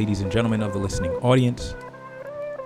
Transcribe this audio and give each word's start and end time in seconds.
Ladies 0.00 0.22
and 0.22 0.32
gentlemen 0.32 0.62
of 0.62 0.72
the 0.72 0.78
listening 0.78 1.10
audience. 1.16 1.74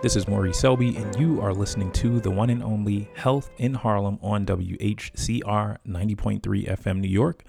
This 0.02 0.14
is 0.14 0.28
Maurice 0.28 0.56
Selby, 0.56 0.96
and 0.96 1.18
you 1.18 1.40
are 1.40 1.52
listening 1.52 1.90
to 1.94 2.20
the 2.20 2.30
one 2.30 2.48
and 2.48 2.62
only 2.62 3.10
Health 3.16 3.50
in 3.58 3.74
Harlem 3.74 4.20
on 4.22 4.46
WHCR 4.46 5.78
90.3 5.84 6.40
FM 6.40 7.00
New 7.00 7.08
York, 7.08 7.42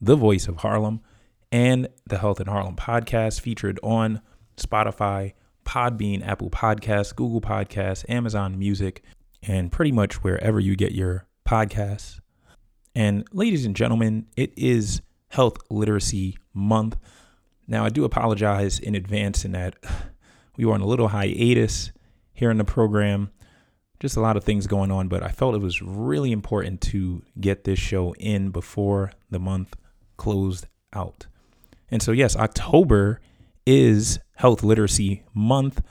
the 0.00 0.16
voice 0.16 0.48
of 0.48 0.56
Harlem, 0.56 1.02
and 1.52 1.86
the 2.06 2.16
Health 2.16 2.40
in 2.40 2.46
Harlem 2.46 2.76
podcast 2.76 3.42
featured 3.42 3.78
on 3.82 4.22
Spotify, 4.56 5.34
Podbean, 5.66 6.26
Apple 6.26 6.48
Podcasts, 6.48 7.14
Google 7.14 7.42
Podcasts, 7.42 8.08
Amazon 8.08 8.58
Music, 8.58 9.02
and 9.42 9.70
pretty 9.70 9.92
much 9.92 10.24
wherever 10.24 10.58
you 10.58 10.76
get 10.76 10.92
your 10.92 11.26
podcasts. 11.46 12.20
And 12.94 13.28
ladies 13.32 13.66
and 13.66 13.76
gentlemen, 13.76 14.28
it 14.34 14.54
is 14.56 15.02
Health 15.28 15.58
Literacy 15.68 16.38
Month. 16.54 16.96
Now, 17.68 17.84
I 17.84 17.88
do 17.88 18.04
apologize 18.04 18.78
in 18.78 18.94
advance 18.94 19.44
in 19.44 19.52
that 19.52 19.76
we 20.56 20.64
were 20.64 20.74
on 20.74 20.80
a 20.80 20.86
little 20.86 21.08
hiatus 21.08 21.92
here 22.32 22.50
in 22.50 22.58
the 22.58 22.64
program. 22.64 23.30
Just 23.98 24.16
a 24.16 24.20
lot 24.20 24.36
of 24.36 24.44
things 24.44 24.66
going 24.66 24.90
on, 24.90 25.08
but 25.08 25.22
I 25.22 25.28
felt 25.28 25.54
it 25.54 25.60
was 25.60 25.82
really 25.82 26.30
important 26.30 26.80
to 26.82 27.22
get 27.40 27.64
this 27.64 27.78
show 27.78 28.14
in 28.14 28.50
before 28.50 29.12
the 29.30 29.38
month 29.38 29.74
closed 30.16 30.66
out. 30.92 31.26
And 31.90 32.02
so, 32.02 32.12
yes, 32.12 32.36
October 32.36 33.20
is 33.66 34.18
Health 34.36 34.62
Literacy 34.62 35.24
Month. 35.34 35.82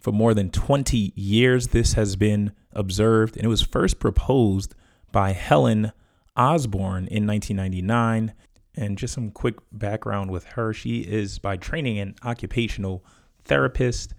For 0.00 0.12
more 0.12 0.34
than 0.34 0.50
20 0.50 1.12
years, 1.16 1.68
this 1.68 1.94
has 1.94 2.16
been 2.16 2.52
observed, 2.72 3.36
and 3.36 3.44
it 3.44 3.48
was 3.48 3.62
first 3.62 3.98
proposed 3.98 4.74
by 5.12 5.32
Helen 5.32 5.92
Osborne 6.36 7.06
in 7.08 7.26
1999 7.26 8.34
and 8.76 8.98
just 8.98 9.14
some 9.14 9.30
quick 9.30 9.56
background 9.72 10.30
with 10.30 10.44
her. 10.44 10.72
She 10.72 11.00
is 11.00 11.38
by 11.38 11.56
training 11.56 11.98
an 11.98 12.14
occupational 12.22 13.04
therapist. 13.44 14.14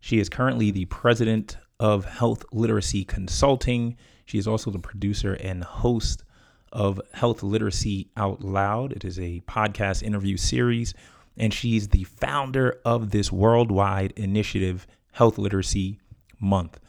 She 0.00 0.18
is 0.18 0.28
currently 0.28 0.70
the 0.70 0.86
president 0.86 1.56
of 1.78 2.04
Health 2.04 2.44
Literacy 2.52 3.04
Consulting. 3.04 3.96
She 4.24 4.38
is 4.38 4.48
also 4.48 4.70
the 4.70 4.78
producer 4.78 5.34
and 5.34 5.62
host 5.62 6.24
of 6.72 7.00
Health 7.12 7.42
Literacy 7.42 8.10
Out 8.16 8.42
Loud. 8.42 8.92
It 8.92 9.04
is 9.04 9.18
a 9.18 9.42
podcast 9.46 10.02
interview 10.02 10.36
series. 10.36 10.94
And 11.36 11.52
she's 11.52 11.88
the 11.88 12.04
founder 12.04 12.80
of 12.84 13.10
this 13.10 13.30
worldwide 13.32 14.12
initiative, 14.16 14.86
Health 15.12 15.36
Literacy 15.36 15.98
Month. 16.40 16.80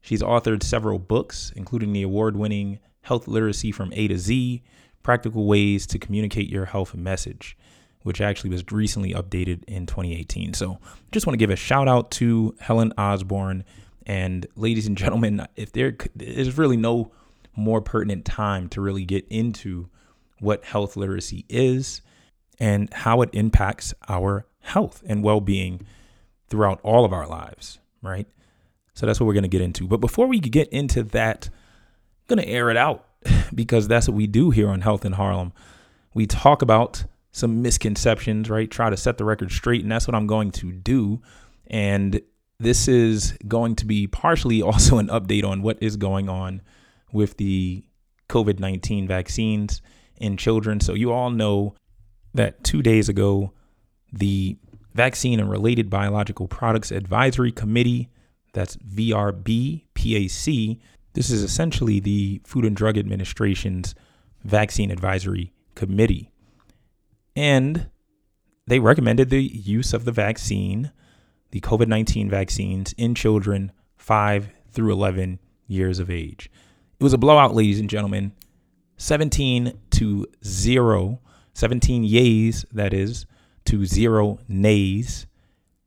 She's 0.00 0.22
authored 0.22 0.64
several 0.64 0.98
books, 0.98 1.52
including 1.54 1.92
the 1.92 2.02
award 2.02 2.36
winning 2.36 2.80
Health 3.02 3.28
Literacy 3.28 3.70
from 3.70 3.92
A 3.94 4.08
to 4.08 4.18
Z, 4.18 4.62
practical 5.02 5.46
ways 5.46 5.86
to 5.88 5.98
communicate 5.98 6.48
your 6.48 6.66
health 6.66 6.94
message, 6.94 7.56
which 8.02 8.20
actually 8.20 8.50
was 8.50 8.64
recently 8.70 9.12
updated 9.12 9.64
in 9.64 9.86
2018. 9.86 10.54
So 10.54 10.78
just 11.10 11.26
want 11.26 11.34
to 11.34 11.38
give 11.38 11.50
a 11.50 11.56
shout 11.56 11.88
out 11.88 12.10
to 12.12 12.54
Helen 12.60 12.92
Osborne. 12.96 13.64
And 14.06 14.46
ladies 14.56 14.86
and 14.86 14.96
gentlemen, 14.96 15.46
if 15.56 15.72
there 15.72 15.96
is 16.18 16.58
really 16.58 16.76
no 16.76 17.12
more 17.54 17.80
pertinent 17.80 18.24
time 18.24 18.68
to 18.70 18.80
really 18.80 19.04
get 19.04 19.26
into 19.28 19.88
what 20.40 20.64
health 20.64 20.96
literacy 20.96 21.44
is 21.48 22.00
and 22.58 22.92
how 22.92 23.22
it 23.22 23.30
impacts 23.32 23.94
our 24.08 24.46
health 24.60 25.02
and 25.06 25.22
well 25.22 25.40
being 25.40 25.86
throughout 26.48 26.80
all 26.82 27.04
of 27.04 27.12
our 27.12 27.26
lives, 27.26 27.78
right? 28.02 28.26
So 28.94 29.06
that's 29.06 29.20
what 29.20 29.26
we're 29.26 29.34
going 29.34 29.42
to 29.42 29.48
get 29.48 29.60
into. 29.60 29.86
But 29.86 29.98
before 29.98 30.26
we 30.26 30.38
get 30.38 30.68
into 30.68 31.02
that, 31.04 31.48
I'm 31.48 32.36
going 32.36 32.46
to 32.46 32.50
air 32.50 32.70
it 32.70 32.76
out 32.76 33.06
because 33.54 33.88
that's 33.88 34.08
what 34.08 34.16
we 34.16 34.26
do 34.26 34.50
here 34.50 34.68
on 34.68 34.80
Health 34.80 35.04
in 35.04 35.12
Harlem. 35.12 35.52
We 36.14 36.26
talk 36.26 36.62
about 36.62 37.04
some 37.32 37.62
misconceptions, 37.62 38.50
right? 38.50 38.70
Try 38.70 38.90
to 38.90 38.96
set 38.96 39.18
the 39.18 39.24
record 39.24 39.50
straight, 39.50 39.82
and 39.82 39.90
that's 39.90 40.06
what 40.06 40.14
I'm 40.14 40.26
going 40.26 40.50
to 40.52 40.70
do. 40.72 41.22
And 41.66 42.20
this 42.58 42.86
is 42.86 43.36
going 43.48 43.76
to 43.76 43.86
be 43.86 44.06
partially 44.06 44.62
also 44.62 44.98
an 44.98 45.08
update 45.08 45.44
on 45.44 45.62
what 45.62 45.78
is 45.80 45.96
going 45.96 46.28
on 46.28 46.62
with 47.12 47.36
the 47.36 47.84
COVID 48.28 48.58
19 48.58 49.06
vaccines 49.06 49.82
in 50.16 50.36
children. 50.36 50.80
So, 50.80 50.94
you 50.94 51.12
all 51.12 51.30
know 51.30 51.74
that 52.34 52.62
two 52.64 52.82
days 52.82 53.08
ago, 53.08 53.52
the 54.12 54.56
Vaccine 54.94 55.40
and 55.40 55.50
Related 55.50 55.88
Biological 55.88 56.48
Products 56.48 56.90
Advisory 56.90 57.52
Committee, 57.52 58.10
that's 58.52 58.76
VRB 58.76 59.84
PAC, 59.94 60.78
this 61.14 61.30
is 61.30 61.42
essentially 61.42 62.00
the 62.00 62.40
Food 62.44 62.64
and 62.64 62.76
Drug 62.76 62.96
Administration's 62.96 63.94
Vaccine 64.44 64.90
Advisory 64.90 65.52
Committee. 65.74 66.30
And 67.36 67.88
they 68.66 68.78
recommended 68.78 69.30
the 69.30 69.42
use 69.42 69.92
of 69.92 70.04
the 70.04 70.12
vaccine, 70.12 70.92
the 71.50 71.60
COVID 71.60 71.88
19 71.88 72.30
vaccines, 72.30 72.92
in 72.96 73.14
children 73.14 73.72
5 73.96 74.50
through 74.70 74.92
11 74.92 75.38
years 75.66 75.98
of 75.98 76.10
age. 76.10 76.50
It 76.98 77.02
was 77.02 77.12
a 77.12 77.18
blowout, 77.18 77.54
ladies 77.54 77.80
and 77.80 77.90
gentlemen 77.90 78.32
17 78.96 79.72
to 79.90 80.26
0, 80.44 81.20
17 81.54 82.04
yays, 82.04 82.64
that 82.72 82.94
is, 82.94 83.26
to 83.64 83.84
zero 83.84 84.38
nays, 84.48 85.26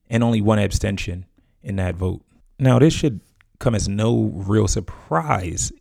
and 0.09 0.23
only 0.23 0.41
one 0.41 0.59
abstention 0.59 1.25
in 1.63 1.77
that 1.77 1.95
vote. 1.95 2.21
Now, 2.59 2.79
this 2.79 2.93
should 2.93 3.21
come 3.59 3.75
as 3.75 3.87
no 3.87 4.31
real 4.33 4.67
surprise. 4.67 5.71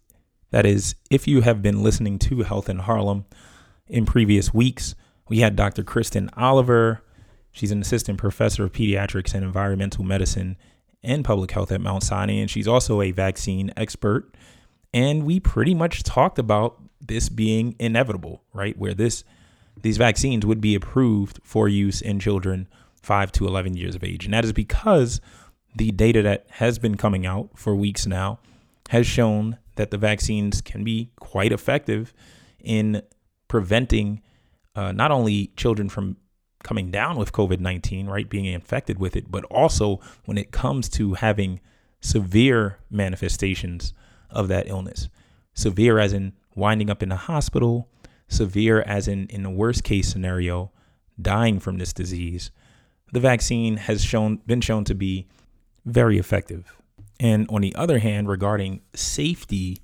That 0.51 0.67
is, 0.67 0.95
if 1.11 1.27
you 1.27 1.41
have 1.41 1.62
been 1.62 1.83
listening 1.83 2.19
to 2.21 2.43
Health 2.43 2.69
in 2.69 2.81
Harlem 2.81 3.25
in 3.89 4.07
previous 4.07 4.55
weeks, 4.55 4.95
we 5.29 5.41
had 5.41 5.57
Dr. 5.57 5.83
Kristen 5.83 6.31
Oliver. 6.37 7.03
She's 7.50 7.73
an 7.73 7.81
assistant 7.81 8.19
professor 8.19 8.65
of 8.65 8.73
pediatrics 8.73 9.35
and 9.35 9.44
environmental 9.44 10.05
medicine 10.05 10.56
and 11.03 11.25
public 11.25 11.50
health 11.50 11.71
at 11.71 11.81
Mount 11.81 12.03
Sinai, 12.03 12.35
and 12.35 12.50
she's 12.50 12.69
also 12.69 13.00
a 13.00 13.11
vaccine 13.11 13.73
expert. 13.76 14.35
And 14.93 15.25
we 15.25 15.41
pretty 15.41 15.75
much 15.75 16.03
talked 16.03 16.38
about 16.38 16.81
this 17.00 17.29
being 17.29 17.76
inevitable, 17.79 18.43
right? 18.53 18.79
Where 18.79 18.94
this 18.94 19.25
these 19.82 19.97
vaccines 19.97 20.47
would 20.47 20.61
be 20.61 20.75
approved 20.75 21.41
for 21.43 21.69
use 21.69 22.00
in 22.00 22.21
children 22.21 22.69
5 23.03 23.32
to 23.32 23.47
11 23.47 23.76
years 23.76 23.94
of 23.94 24.05
age. 24.05 24.25
And 24.25 24.32
that 24.32 24.44
is 24.44 24.53
because 24.53 25.21
the 25.75 25.91
data 25.91 26.23
that 26.23 26.47
has 26.50 26.79
been 26.79 26.97
coming 26.97 27.26
out 27.26 27.50
for 27.55 27.75
weeks 27.75 28.06
now 28.06 28.38
has 28.91 29.06
shown 29.06 29.59
that 29.76 29.91
the 29.91 29.99
vaccines 29.99 30.61
can 30.61 30.85
be 30.85 31.11
quite 31.19 31.53
effective 31.53 32.12
in 32.61 33.03
preventing 33.49 34.23
uh, 34.76 34.93
not 34.93 35.11
only 35.11 35.49
children 35.56 35.88
from 35.88 36.17
coming 36.62 36.91
down 36.91 37.17
with 37.17 37.32
COVID 37.32 37.61
19, 37.61 38.06
right, 38.06 38.29
being 38.29 38.47
infected 38.47 38.99
with 38.99 39.17
it, 39.17 39.31
but 39.31 39.44
also 39.44 40.00
when 40.25 40.38
it 40.38 40.50
comes 40.50 40.88
to 40.91 41.15
having 41.15 41.61
severe 42.00 42.79
manifestations 42.91 43.93
of 44.31 44.49
that 44.49 44.69
illness. 44.69 45.09
Severe 45.55 45.99
as 45.99 46.12
in 46.12 46.32
winding 46.55 46.91
up 46.91 47.03
in 47.03 47.12
a 47.12 47.17
hospital, 47.17 47.88
severe 48.29 48.82
as 48.82 49.09
in, 49.09 49.26
in 49.29 49.43
the 49.43 49.50
worst 49.50 49.85
case 49.85 50.09
scenario, 50.09 50.73
dying 51.21 51.61
from 51.61 51.79
this 51.79 51.93
disease. 51.93 52.50
The 53.12 53.21
vaccine 53.21 53.76
has 53.76 54.03
shown 54.03 54.38
been 54.47 54.61
shown 54.61 54.85
to 54.85 54.94
be 54.94 55.29
very 55.85 56.19
effective. 56.19 56.77
And 57.21 57.47
on 57.49 57.61
the 57.61 57.75
other 57.75 57.99
hand, 57.99 58.29
regarding 58.29 58.83
safety 58.95 59.81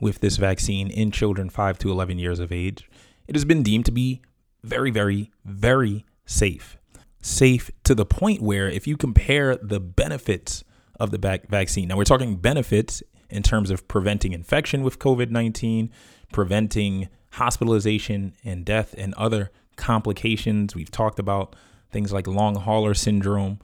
with 0.00 0.20
this 0.20 0.36
vaccine 0.36 0.90
in 0.90 1.10
children 1.10 1.50
5 1.50 1.78
to 1.78 1.90
11 1.90 2.18
years 2.18 2.38
of 2.38 2.50
age, 2.50 2.88
it 3.26 3.34
has 3.34 3.44
been 3.44 3.62
deemed 3.62 3.86
to 3.86 3.92
be 3.92 4.22
very, 4.62 4.90
very, 4.90 5.30
very 5.44 6.04
safe. 6.24 6.76
Safe 7.20 7.70
to 7.84 7.94
the 7.94 8.06
point 8.06 8.42
where 8.42 8.68
if 8.68 8.86
you 8.86 8.96
compare 8.96 9.56
the 9.56 9.80
benefits 9.80 10.64
of 10.98 11.10
the 11.10 11.18
vac- 11.18 11.48
vaccine, 11.48 11.88
now 11.88 11.96
we're 11.96 12.04
talking 12.04 12.36
benefits 12.36 13.02
in 13.30 13.42
terms 13.42 13.70
of 13.70 13.86
preventing 13.88 14.32
infection 14.32 14.82
with 14.82 14.98
COVID 14.98 15.30
19, 15.30 15.90
preventing 16.32 17.08
hospitalization 17.32 18.34
and 18.44 18.64
death 18.64 18.94
and 18.98 19.14
other 19.14 19.50
complications. 19.76 20.74
We've 20.74 20.90
talked 20.90 21.18
about 21.18 21.56
things 21.90 22.12
like 22.12 22.26
long 22.26 22.56
hauler 22.56 22.94
syndrome, 22.94 23.58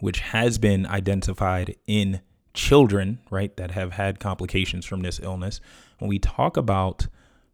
which 0.00 0.20
has 0.20 0.58
been 0.58 0.86
identified 0.86 1.76
in 1.86 2.20
children, 2.54 3.20
right, 3.30 3.56
that 3.56 3.70
have 3.72 3.92
had 3.92 4.20
complications 4.20 4.84
from 4.84 5.00
this 5.00 5.20
illness. 5.20 5.60
When 5.98 6.08
we 6.08 6.18
talk 6.18 6.56
about 6.56 7.06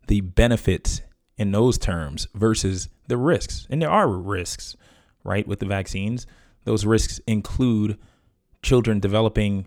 the 0.07 0.21
benefits 0.21 1.03
in 1.37 1.53
those 1.53 1.79
terms 1.79 2.27
versus 2.35 2.89
the 3.07 3.17
risks, 3.17 3.67
and 3.71 3.81
there 3.81 3.91
are 3.91 4.09
risks, 4.09 4.77
right, 5.25 5.47
with 5.47 5.61
the 5.61 5.67
vaccines, 5.67 6.27
those 6.65 6.85
risks 6.85 7.21
include 7.27 7.99
children 8.63 8.99
developing 9.01 9.67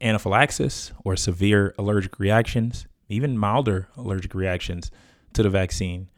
anaphylaxis 0.00 0.92
or 1.04 1.16
severe 1.16 1.74
allergic 1.78 2.18
reactions, 2.18 2.86
even 3.08 3.36
milder 3.36 3.88
allergic 3.96 4.34
reactions 4.34 4.90
to 5.32 5.42
the 5.42 5.50
vaccine. 5.50 6.08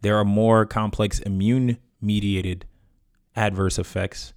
There 0.00 0.16
are 0.16 0.24
more 0.24 0.64
complex 0.64 1.20
immune 1.20 1.78
mediated 2.00 2.64
adverse 3.36 3.78
effects. 3.78 4.32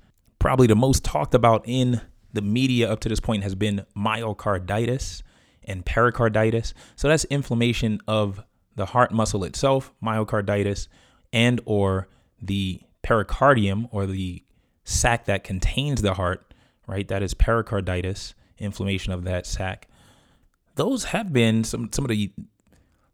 Probably 0.46 0.68
the 0.68 0.76
most 0.76 1.04
talked 1.04 1.34
about 1.34 1.64
in 1.66 2.02
the 2.32 2.42
media 2.44 2.92
up 2.92 3.00
to 3.00 3.10
this 3.10 3.20
point 3.20 3.42
has 3.42 3.56
been 3.56 3.84
myocarditis 3.98 5.24
and 5.64 5.84
pericarditis. 5.84 6.76
So 6.96 7.08
that's 7.08 7.24
inflammation 7.26 8.00
of 8.08 8.44
the 8.76 8.86
heart 8.86 9.12
muscle 9.12 9.44
itself, 9.44 9.92
myocarditis, 10.04 10.88
and 11.34 11.62
or 11.66 12.10
the 12.40 12.80
pericardium 13.04 13.88
or 13.90 14.06
the 14.06 14.44
sac 14.84 15.26
that 15.26 15.44
contains 15.44 16.04
the 16.04 16.14
heart, 16.14 16.54
right? 16.86 17.08
That 17.08 17.24
is 17.24 17.34
pericarditis, 17.34 18.36
inflammation 18.60 19.14
of 19.14 19.24
that 19.24 19.48
sac. 19.48 19.88
Those 20.76 21.06
have 21.06 21.34
been 21.34 21.64
some 21.64 21.90
some 21.92 22.06
of 22.06 22.10
the 22.10 22.32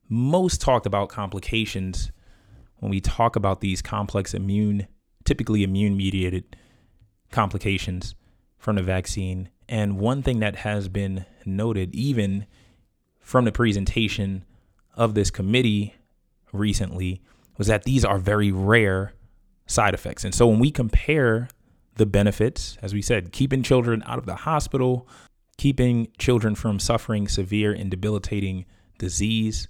most 0.09 0.59
talked 0.59 0.85
about 0.85 1.07
complications 1.07 2.11
when 2.79 2.89
we 2.91 2.99
talk 2.99 3.37
about 3.37 3.61
these 3.61 3.81
complex 3.81 4.33
immune, 4.33 4.85
typically 5.23 5.63
immune 5.63 5.95
mediated 5.95 6.57
complications 7.31 8.15
from 8.57 8.75
the 8.75 8.83
vaccine. 8.83 9.49
And 9.67 9.97
one 9.99 10.21
thing 10.21 10.39
that 10.39 10.57
has 10.57 10.87
been 10.89 11.25
noted, 11.45 11.95
even 11.95 12.45
from 13.19 13.45
the 13.45 13.51
presentation 13.51 14.45
of 14.95 15.13
this 15.13 15.31
committee 15.31 15.95
recently, 16.51 17.21
was 17.57 17.67
that 17.67 17.83
these 17.83 18.03
are 18.03 18.17
very 18.17 18.51
rare 18.51 19.13
side 19.65 19.93
effects. 19.93 20.23
And 20.23 20.35
so 20.35 20.47
when 20.47 20.59
we 20.59 20.71
compare 20.71 21.47
the 21.95 22.05
benefits, 22.05 22.77
as 22.81 22.93
we 22.93 23.01
said, 23.01 23.31
keeping 23.31 23.63
children 23.63 24.03
out 24.05 24.17
of 24.17 24.25
the 24.25 24.35
hospital, 24.35 25.07
keeping 25.57 26.07
children 26.17 26.55
from 26.55 26.79
suffering 26.79 27.27
severe 27.27 27.71
and 27.71 27.89
debilitating 27.91 28.65
disease, 28.97 29.67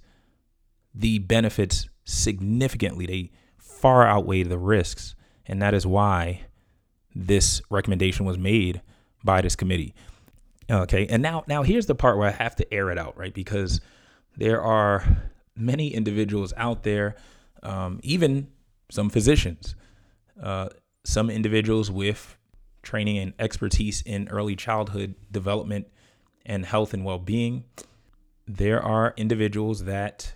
the 0.94 1.18
benefits 1.18 1.88
significantly. 2.04 3.06
They 3.06 3.30
far 3.58 4.06
outweigh 4.06 4.42
the 4.42 4.58
risks. 4.58 5.14
And 5.46 5.60
that 5.60 5.74
is 5.74 5.86
why 5.86 6.42
this 7.14 7.62
recommendation 7.70 8.26
was 8.26 8.38
made 8.38 8.80
by 9.24 9.40
this 9.40 9.56
committee. 9.56 9.94
Okay. 10.70 11.06
And 11.06 11.22
now 11.22 11.44
now 11.46 11.62
here's 11.62 11.86
the 11.86 11.94
part 11.94 12.18
where 12.18 12.28
I 12.28 12.32
have 12.32 12.56
to 12.56 12.74
air 12.74 12.90
it 12.90 12.98
out, 12.98 13.16
right? 13.16 13.34
Because 13.34 13.80
there 14.36 14.62
are 14.62 15.04
many 15.56 15.88
individuals 15.88 16.52
out 16.56 16.82
there, 16.82 17.16
um, 17.62 18.00
even 18.02 18.48
some 18.90 19.10
physicians, 19.10 19.74
uh, 20.42 20.68
some 21.04 21.28
individuals 21.28 21.90
with 21.90 22.36
training 22.82 23.18
and 23.18 23.32
expertise 23.38 24.02
in 24.02 24.28
early 24.28 24.56
childhood 24.56 25.14
development 25.30 25.86
and 26.44 26.66
health 26.66 26.94
and 26.94 27.04
well-being. 27.04 27.64
There 28.46 28.82
are 28.82 29.14
individuals 29.16 29.84
that 29.84 30.34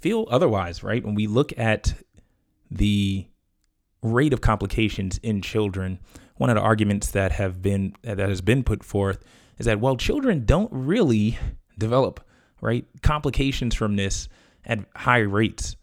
feel 0.00 0.26
otherwise, 0.30 0.82
right? 0.82 1.04
When 1.04 1.14
we 1.14 1.26
look 1.26 1.56
at 1.58 1.94
the 2.70 3.26
rate 4.02 4.32
of 4.32 4.40
complications 4.40 5.18
in 5.18 5.42
children, 5.42 5.98
one 6.36 6.50
of 6.50 6.56
the 6.56 6.62
arguments 6.62 7.12
that 7.12 7.32
have 7.32 7.62
been 7.62 7.94
that 8.02 8.18
has 8.18 8.40
been 8.40 8.64
put 8.64 8.84
forth 8.84 9.24
is 9.58 9.66
that 9.66 9.80
well, 9.80 9.96
children 9.96 10.44
don't 10.44 10.70
really 10.72 11.38
develop 11.78 12.20
right 12.60 12.84
complications 13.02 13.74
from 13.74 13.96
this 13.96 14.28
at 14.64 14.80
high 14.94 15.18
rates, 15.18 15.76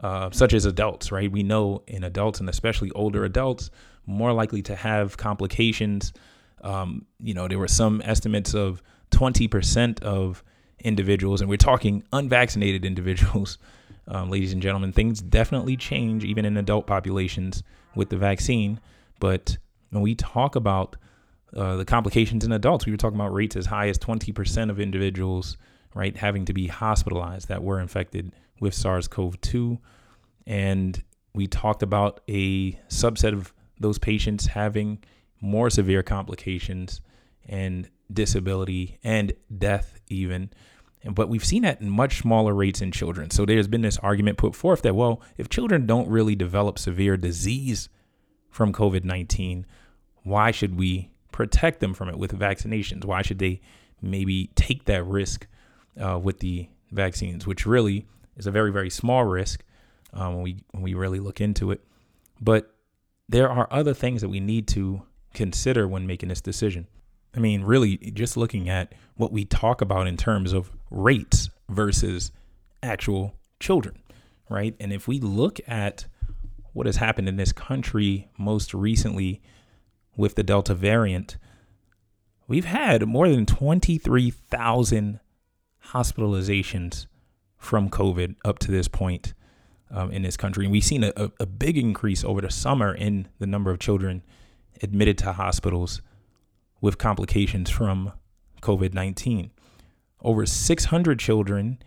uh, 0.00 0.30
such 0.30 0.54
as 0.54 0.64
adults. 0.64 1.10
Right? 1.10 1.30
We 1.30 1.42
know 1.42 1.82
in 1.86 2.04
adults 2.04 2.40
and 2.40 2.48
especially 2.48 2.90
older 2.92 3.24
adults 3.24 3.70
more 4.06 4.32
likely 4.32 4.62
to 4.62 4.76
have 4.76 5.16
complications. 5.16 6.12
Um, 6.62 7.06
you 7.18 7.34
know, 7.34 7.48
there 7.48 7.58
were 7.58 7.68
some 7.68 8.02
estimates 8.04 8.54
of 8.54 8.82
20% 9.10 10.02
of 10.02 10.42
individuals, 10.80 11.40
and 11.40 11.48
we're 11.48 11.56
talking 11.56 12.02
unvaccinated 12.12 12.84
individuals, 12.92 13.58
um, 14.08 14.30
ladies 14.30 14.52
and 14.52 14.62
gentlemen, 14.62 14.92
things 14.92 15.20
definitely 15.20 15.76
change 15.76 16.24
even 16.24 16.44
in 16.44 16.56
adult 16.56 16.86
populations 16.86 17.62
with 17.94 18.08
the 18.08 18.16
vaccine. 18.16 18.80
But 19.20 19.56
when 19.90 20.02
we 20.02 20.14
talk 20.14 20.56
about 20.56 20.96
uh, 21.56 21.76
the 21.76 21.84
complications 21.84 22.44
in 22.44 22.52
adults, 22.52 22.86
we 22.86 22.92
were 22.92 22.98
talking 22.98 23.18
about 23.18 23.32
rates 23.32 23.56
as 23.56 23.66
high 23.66 23.88
as 23.88 23.98
20% 23.98 24.70
of 24.70 24.80
individuals, 24.80 25.56
right, 25.94 26.16
having 26.16 26.44
to 26.46 26.52
be 26.52 26.66
hospitalized 26.66 27.48
that 27.48 27.62
were 27.62 27.78
infected 27.78 28.32
with 28.60 28.74
SARS 28.74 29.06
CoV 29.08 29.40
2. 29.40 29.78
And 30.46 31.02
we 31.34 31.46
talked 31.46 31.82
about 31.82 32.20
a 32.28 32.72
subset 32.88 33.32
of 33.32 33.52
those 33.78 33.98
patients 33.98 34.46
having 34.46 35.02
more 35.40 35.70
severe 35.70 36.02
complications 36.02 37.00
and 37.46 37.88
disability 38.12 38.98
and 39.02 39.32
death, 39.58 40.00
even 40.08 40.50
but 41.10 41.28
we've 41.28 41.44
seen 41.44 41.62
that 41.62 41.80
in 41.80 41.90
much 41.90 42.18
smaller 42.18 42.54
rates 42.54 42.80
in 42.80 42.92
children. 42.92 43.30
So 43.30 43.44
there's 43.44 43.68
been 43.68 43.82
this 43.82 43.98
argument 43.98 44.38
put 44.38 44.54
forth 44.54 44.82
that, 44.82 44.94
well, 44.94 45.20
if 45.36 45.48
children 45.48 45.86
don't 45.86 46.08
really 46.08 46.36
develop 46.36 46.78
severe 46.78 47.16
disease 47.16 47.88
from 48.50 48.72
COVID 48.72 49.04
19, 49.04 49.66
why 50.22 50.50
should 50.50 50.78
we 50.78 51.10
protect 51.32 51.80
them 51.80 51.94
from 51.94 52.08
it 52.08 52.18
with 52.18 52.38
vaccinations? 52.38 53.04
Why 53.04 53.22
should 53.22 53.38
they 53.38 53.60
maybe 54.00 54.50
take 54.54 54.84
that 54.84 55.04
risk 55.04 55.46
uh, 56.00 56.18
with 56.18 56.40
the 56.40 56.68
vaccines, 56.90 57.46
which 57.46 57.66
really 57.66 58.06
is 58.36 58.46
a 58.46 58.50
very, 58.50 58.70
very 58.70 58.90
small 58.90 59.24
risk 59.24 59.64
um, 60.12 60.34
when, 60.34 60.42
we, 60.42 60.56
when 60.72 60.82
we 60.82 60.94
really 60.94 61.20
look 61.20 61.40
into 61.40 61.70
it. 61.70 61.82
But 62.40 62.74
there 63.28 63.50
are 63.50 63.68
other 63.70 63.94
things 63.94 64.20
that 64.20 64.28
we 64.28 64.40
need 64.40 64.68
to 64.68 65.02
consider 65.32 65.88
when 65.88 66.06
making 66.06 66.28
this 66.28 66.40
decision. 66.40 66.86
I 67.34 67.40
mean, 67.40 67.62
really, 67.62 67.96
just 67.96 68.36
looking 68.36 68.68
at 68.68 68.94
what 69.16 69.32
we 69.32 69.44
talk 69.44 69.80
about 69.80 70.06
in 70.06 70.16
terms 70.16 70.52
of 70.52 70.70
rates 70.90 71.48
versus 71.68 72.30
actual 72.82 73.34
children, 73.58 73.98
right? 74.50 74.74
And 74.78 74.92
if 74.92 75.08
we 75.08 75.18
look 75.18 75.58
at 75.66 76.06
what 76.72 76.86
has 76.86 76.96
happened 76.96 77.28
in 77.28 77.36
this 77.36 77.52
country 77.52 78.28
most 78.38 78.74
recently 78.74 79.40
with 80.16 80.34
the 80.34 80.42
Delta 80.42 80.74
variant, 80.74 81.38
we've 82.48 82.66
had 82.66 83.06
more 83.06 83.28
than 83.28 83.46
23,000 83.46 85.20
hospitalizations 85.88 87.06
from 87.56 87.88
COVID 87.88 88.36
up 88.44 88.58
to 88.60 88.70
this 88.70 88.88
point 88.88 89.34
um, 89.90 90.10
in 90.10 90.22
this 90.22 90.36
country. 90.36 90.64
And 90.64 90.72
we've 90.72 90.84
seen 90.84 91.04
a, 91.04 91.30
a 91.38 91.46
big 91.46 91.78
increase 91.78 92.24
over 92.24 92.40
the 92.40 92.50
summer 92.50 92.94
in 92.94 93.28
the 93.38 93.46
number 93.46 93.70
of 93.70 93.78
children 93.78 94.22
admitted 94.82 95.16
to 95.18 95.32
hospitals 95.32 96.02
with 96.82 96.98
complications 96.98 97.70
from 97.70 98.12
COVID 98.60 98.92
19. 98.92 99.50
Over 100.20 100.44
600 100.44 101.18
children 101.18 101.78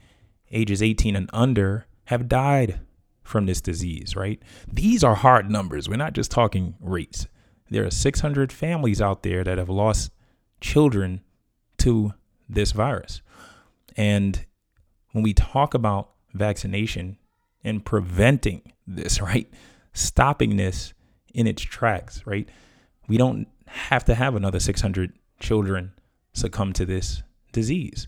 ages 0.51 0.81
18 0.81 1.15
and 1.15 1.29
under 1.31 1.85
have 2.05 2.27
died 2.27 2.79
from 3.23 3.45
this 3.45 3.61
disease, 3.61 4.15
right? 4.15 4.41
These 4.71 5.03
are 5.03 5.15
hard 5.15 5.49
numbers. 5.51 5.87
We're 5.87 5.97
not 5.97 6.13
just 6.13 6.31
talking 6.31 6.75
rates. 6.79 7.27
There 7.69 7.85
are 7.85 7.91
600 7.91 8.51
families 8.51 9.01
out 9.01 9.23
there 9.23 9.43
that 9.43 9.57
have 9.57 9.69
lost 9.69 10.11
children 10.61 11.21
to 11.79 12.13
this 12.47 12.71
virus. 12.71 13.21
And 13.97 14.45
when 15.11 15.23
we 15.23 15.33
talk 15.33 15.73
about 15.73 16.11
vaccination 16.33 17.17
and 17.63 17.83
preventing 17.83 18.73
this, 18.85 19.19
right? 19.29 19.49
Stopping 19.93 20.57
this 20.57 20.93
in 21.33 21.47
its 21.47 21.63
tracks, 21.63 22.25
right? 22.25 22.47
We 23.07 23.17
don't 23.17 23.47
have 23.75 24.05
to 24.05 24.15
have 24.15 24.35
another 24.35 24.59
600 24.59 25.13
children 25.39 25.93
succumb 26.33 26.73
to 26.73 26.85
this 26.85 27.23
disease. 27.51 28.07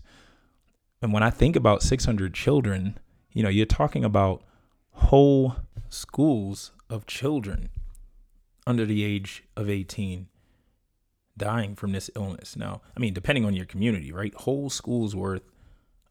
And 1.00 1.12
when 1.12 1.22
I 1.22 1.30
think 1.30 1.56
about 1.56 1.82
600 1.82 2.34
children, 2.34 2.98
you 3.32 3.42
know, 3.42 3.48
you're 3.48 3.66
talking 3.66 4.04
about 4.04 4.42
whole 4.92 5.56
schools 5.88 6.72
of 6.90 7.06
children 7.06 7.70
under 8.66 8.84
the 8.84 9.04
age 9.04 9.44
of 9.56 9.70
18 9.70 10.26
dying 11.36 11.76
from 11.76 11.92
this 11.92 12.10
illness. 12.16 12.56
Now, 12.56 12.82
I 12.96 13.00
mean, 13.00 13.14
depending 13.14 13.44
on 13.44 13.54
your 13.54 13.64
community, 13.64 14.12
right? 14.12 14.34
Whole 14.34 14.68
schools 14.68 15.14
worth 15.14 15.42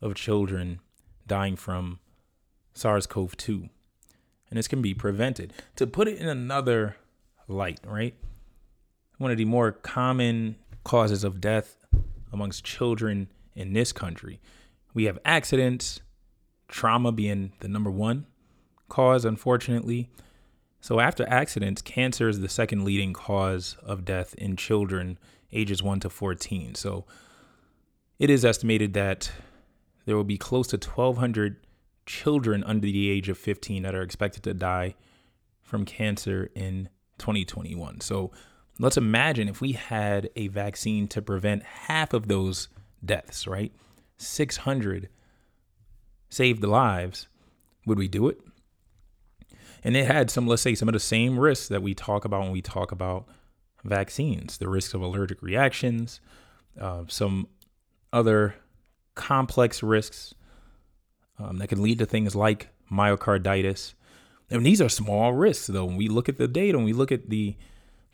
of 0.01 0.15
children 0.15 0.79
dying 1.27 1.57
from 1.57 1.99
SARS 2.73 3.05
CoV 3.05 3.35
2. 3.35 3.69
And 4.49 4.57
this 4.57 4.67
can 4.67 4.81
be 4.81 4.93
prevented. 4.93 5.51
To 5.75 5.85
put 5.85 6.07
it 6.07 6.17
in 6.17 6.29
another 6.29 6.95
light, 7.47 7.81
right? 7.85 8.15
One 9.17 9.31
of 9.31 9.38
the 9.38 9.45
more 9.45 9.71
common 9.71 10.57
causes 10.83 11.24
of 11.24 11.41
death 11.41 11.77
amongst 12.31 12.63
children 12.63 13.29
in 13.55 13.74
this 13.74 13.91
country. 13.91 14.39
We 14.93 15.05
have 15.05 15.19
accidents, 15.25 16.01
trauma 16.67 17.12
being 17.12 17.53
the 17.59 17.67
number 17.67 17.91
one 17.91 18.25
cause, 18.89 19.25
unfortunately. 19.25 20.09
So, 20.79 21.00
after 21.00 21.27
accidents, 21.27 21.81
cancer 21.81 22.29
is 22.29 22.39
the 22.39 22.50
second 22.50 22.86
leading 22.86 23.13
cause 23.13 23.75
of 23.83 24.05
death 24.05 24.33
in 24.36 24.55
children 24.55 25.17
ages 25.51 25.81
1 25.81 26.01
to 26.01 26.09
14. 26.09 26.75
So, 26.75 27.05
it 28.19 28.29
is 28.29 28.45
estimated 28.45 28.93
that 28.93 29.31
there 30.05 30.15
will 30.15 30.24
be 30.24 30.38
close 30.38 30.67
to 30.67 30.77
1,200 30.77 31.57
children 32.05 32.63
under 32.63 32.86
the 32.86 33.09
age 33.09 33.27
of 33.29 33.38
15 33.38 33.83
that 33.83 33.93
are 33.93 34.01
expected 34.01 34.43
to 34.43 34.53
die 34.53 34.95
from 35.62 35.83
cancer 35.83 36.50
in 36.55 36.89
2021. 37.17 38.01
So, 38.01 38.31
let's 38.79 38.98
imagine 38.98 39.48
if 39.48 39.62
we 39.62 39.74
had 39.74 40.29
a 40.36 40.48
vaccine 40.48 41.07
to 41.10 41.22
prevent 41.22 41.63
half 41.63 42.13
of 42.13 42.27
those 42.27 42.69
deaths, 43.03 43.48
right? 43.48 43.72
600 44.17 45.10
saved 46.29 46.63
lives. 46.63 47.27
Would 47.86 47.98
we 47.98 48.07
do 48.07 48.27
it? 48.27 48.39
And 49.84 49.96
it 49.96 50.05
had 50.05 50.29
some, 50.29 50.48
let's 50.48 50.62
say, 50.62 50.75
some 50.75 50.89
of 50.89 50.93
the 50.93 51.00
same 51.00 51.39
risks 51.39 51.69
that 51.69 51.81
we 51.81 51.93
talk 51.93 52.25
about 52.25 52.41
when 52.41 52.51
we 52.51 52.62
talk 52.62 52.91
about 52.91 53.27
vaccines 53.84 54.57
the 54.57 54.67
risks 54.67 54.93
of 54.93 55.01
allergic 55.01 55.41
reactions, 55.41 56.19
uh, 56.79 57.03
some 57.07 57.48
other 58.12 58.55
complex 59.15 59.81
risks 59.81 60.34
um, 61.39 61.57
that 61.57 61.67
can 61.67 61.81
lead 61.81 62.00
to 62.00 62.05
things 62.05 62.36
like 62.36 62.69
myocarditis. 62.91 63.93
And 64.50 64.65
these 64.65 64.81
are 64.81 64.89
small 64.89 65.34
risks, 65.34 65.67
though. 65.67 65.86
When 65.86 65.98
we 65.98 66.07
look 66.07 66.29
at 66.29 66.38
the 66.38 66.48
data, 66.48 66.77
when 66.77 66.86
we 66.86 66.93
look 66.93 67.12
at 67.12 67.29
the 67.29 67.55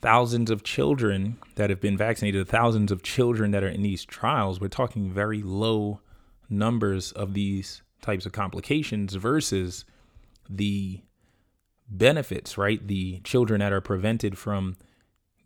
thousands 0.04 0.52
of 0.52 0.64
children 0.64 1.38
that 1.56 1.70
have 1.70 1.80
been 1.80 1.98
vaccinated, 1.98 2.46
thousands 2.46 2.92
of 2.92 3.02
children 3.04 3.52
that 3.52 3.64
are 3.64 3.70
in 3.70 3.82
these 3.82 4.04
trials, 4.04 4.60
we're 4.60 4.68
talking 4.68 5.10
very 5.10 5.42
low 5.42 6.02
numbers 6.50 7.14
of 7.14 7.34
these 7.34 7.82
types 8.02 8.26
of 8.26 8.34
complications 8.34 9.16
versus 9.16 9.86
the 10.50 11.00
benefits, 11.90 12.58
right? 12.58 12.86
The 12.86 13.22
children 13.24 13.62
that 13.62 13.72
are 13.72 13.80
prevented 13.80 14.38
from 14.38 14.76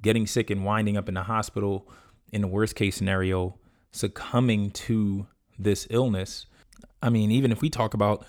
getting 0.01 0.25
sick 0.25 0.49
and 0.49 0.65
winding 0.65 0.97
up 0.97 1.07
in 1.07 1.13
the 1.13 1.23
hospital 1.23 1.87
in 2.33 2.41
the 2.41 2.47
worst 2.47 2.75
case 2.75 2.95
scenario, 2.95 3.59
succumbing 3.91 4.71
to 4.71 5.27
this 5.59 5.85
illness. 5.91 6.47
I 7.03 7.11
mean, 7.11 7.29
even 7.29 7.51
if 7.51 7.61
we 7.61 7.69
talk 7.69 7.93
about 7.93 8.25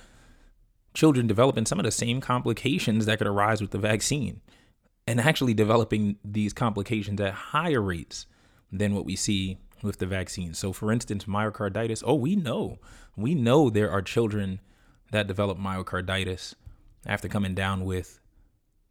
children 0.93 1.27
developing 1.27 1.65
some 1.65 1.79
of 1.79 1.87
the 1.87 1.91
same 1.91 2.21
complications 2.21 3.07
that 3.07 3.17
could 3.17 3.27
arise 3.27 3.63
with 3.63 3.71
the 3.71 3.79
vaccine, 3.79 4.43
and 5.09 5.23
actually 5.23 5.55
developing 5.55 6.17
these 6.23 6.53
complications 6.53 7.19
at 7.19 7.33
higher 7.33 7.81
rates 7.81 8.27
than 8.71 8.95
what 8.95 9.07
we 9.07 9.17
see 9.17 9.57
with 9.83 9.99
the 9.99 10.07
vaccine. 10.07 10.53
So, 10.53 10.71
for 10.71 10.93
instance, 10.93 11.25
myocarditis, 11.25 12.03
oh, 12.07 12.15
we 12.15 12.37
know, 12.37 12.79
we 13.17 13.35
know 13.35 13.71
there 13.71 13.91
are 13.91 14.03
children 14.03 14.61
that 15.11 15.27
develop 15.27 15.59
myocarditis 15.59 16.55
after 17.07 17.27
coming 17.27 17.55
down 17.55 17.87
with 17.87 18.21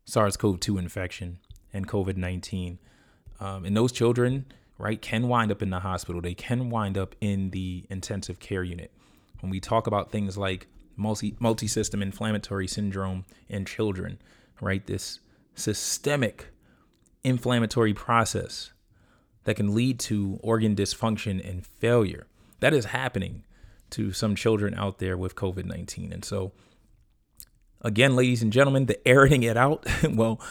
SARS 0.06 0.38
CoV 0.38 0.60
2 0.60 0.80
infection 0.80 1.38
and 1.72 1.88
COVID 1.88 2.18
19. 2.18 2.80
Um, 3.40 3.66
and 3.66 3.78
those 3.78 3.92
children, 3.92 4.48
right, 4.80 5.00
can 5.00 5.28
wind 5.28 5.52
up 5.52 5.62
in 5.62 5.70
the 5.70 5.82
hospital. 5.82 6.20
They 6.20 6.34
can 6.34 6.72
wind 6.72 6.98
up 6.98 7.14
in 7.22 7.52
the 7.52 7.86
intensive 7.92 8.40
care 8.40 8.64
unit. 8.64 8.92
When 9.42 9.52
we 9.52 9.60
talk 9.60 9.86
about 9.86 10.12
things 10.12 10.36
like 10.36 10.66
multi 10.96 11.68
system 11.68 12.02
inflammatory 12.02 12.66
syndrome 12.66 13.26
in 13.48 13.66
children, 13.66 14.18
right, 14.60 14.84
this 14.88 15.20
systemic 15.58 16.48
inflammatory 17.24 17.94
process 17.94 18.72
that 19.44 19.56
can 19.56 19.74
lead 19.74 20.00
to 20.00 20.40
organ 20.42 20.76
dysfunction 20.76 21.46
and 21.48 21.66
failure. 21.66 22.28
That 22.60 22.74
is 22.74 22.86
happening 22.86 23.44
to 23.92 24.12
some 24.14 24.36
children 24.36 24.74
out 24.76 25.00
there 25.00 25.18
with 25.18 25.36
COVID 25.36 25.66
19. 25.66 26.14
And 26.14 26.24
so, 26.24 26.52
again, 27.82 28.16
ladies 28.16 28.42
and 28.42 28.54
gentlemen, 28.54 28.86
the 28.86 29.06
airing 29.08 29.44
it 29.44 29.58
out, 29.58 29.86
well, 30.10 30.42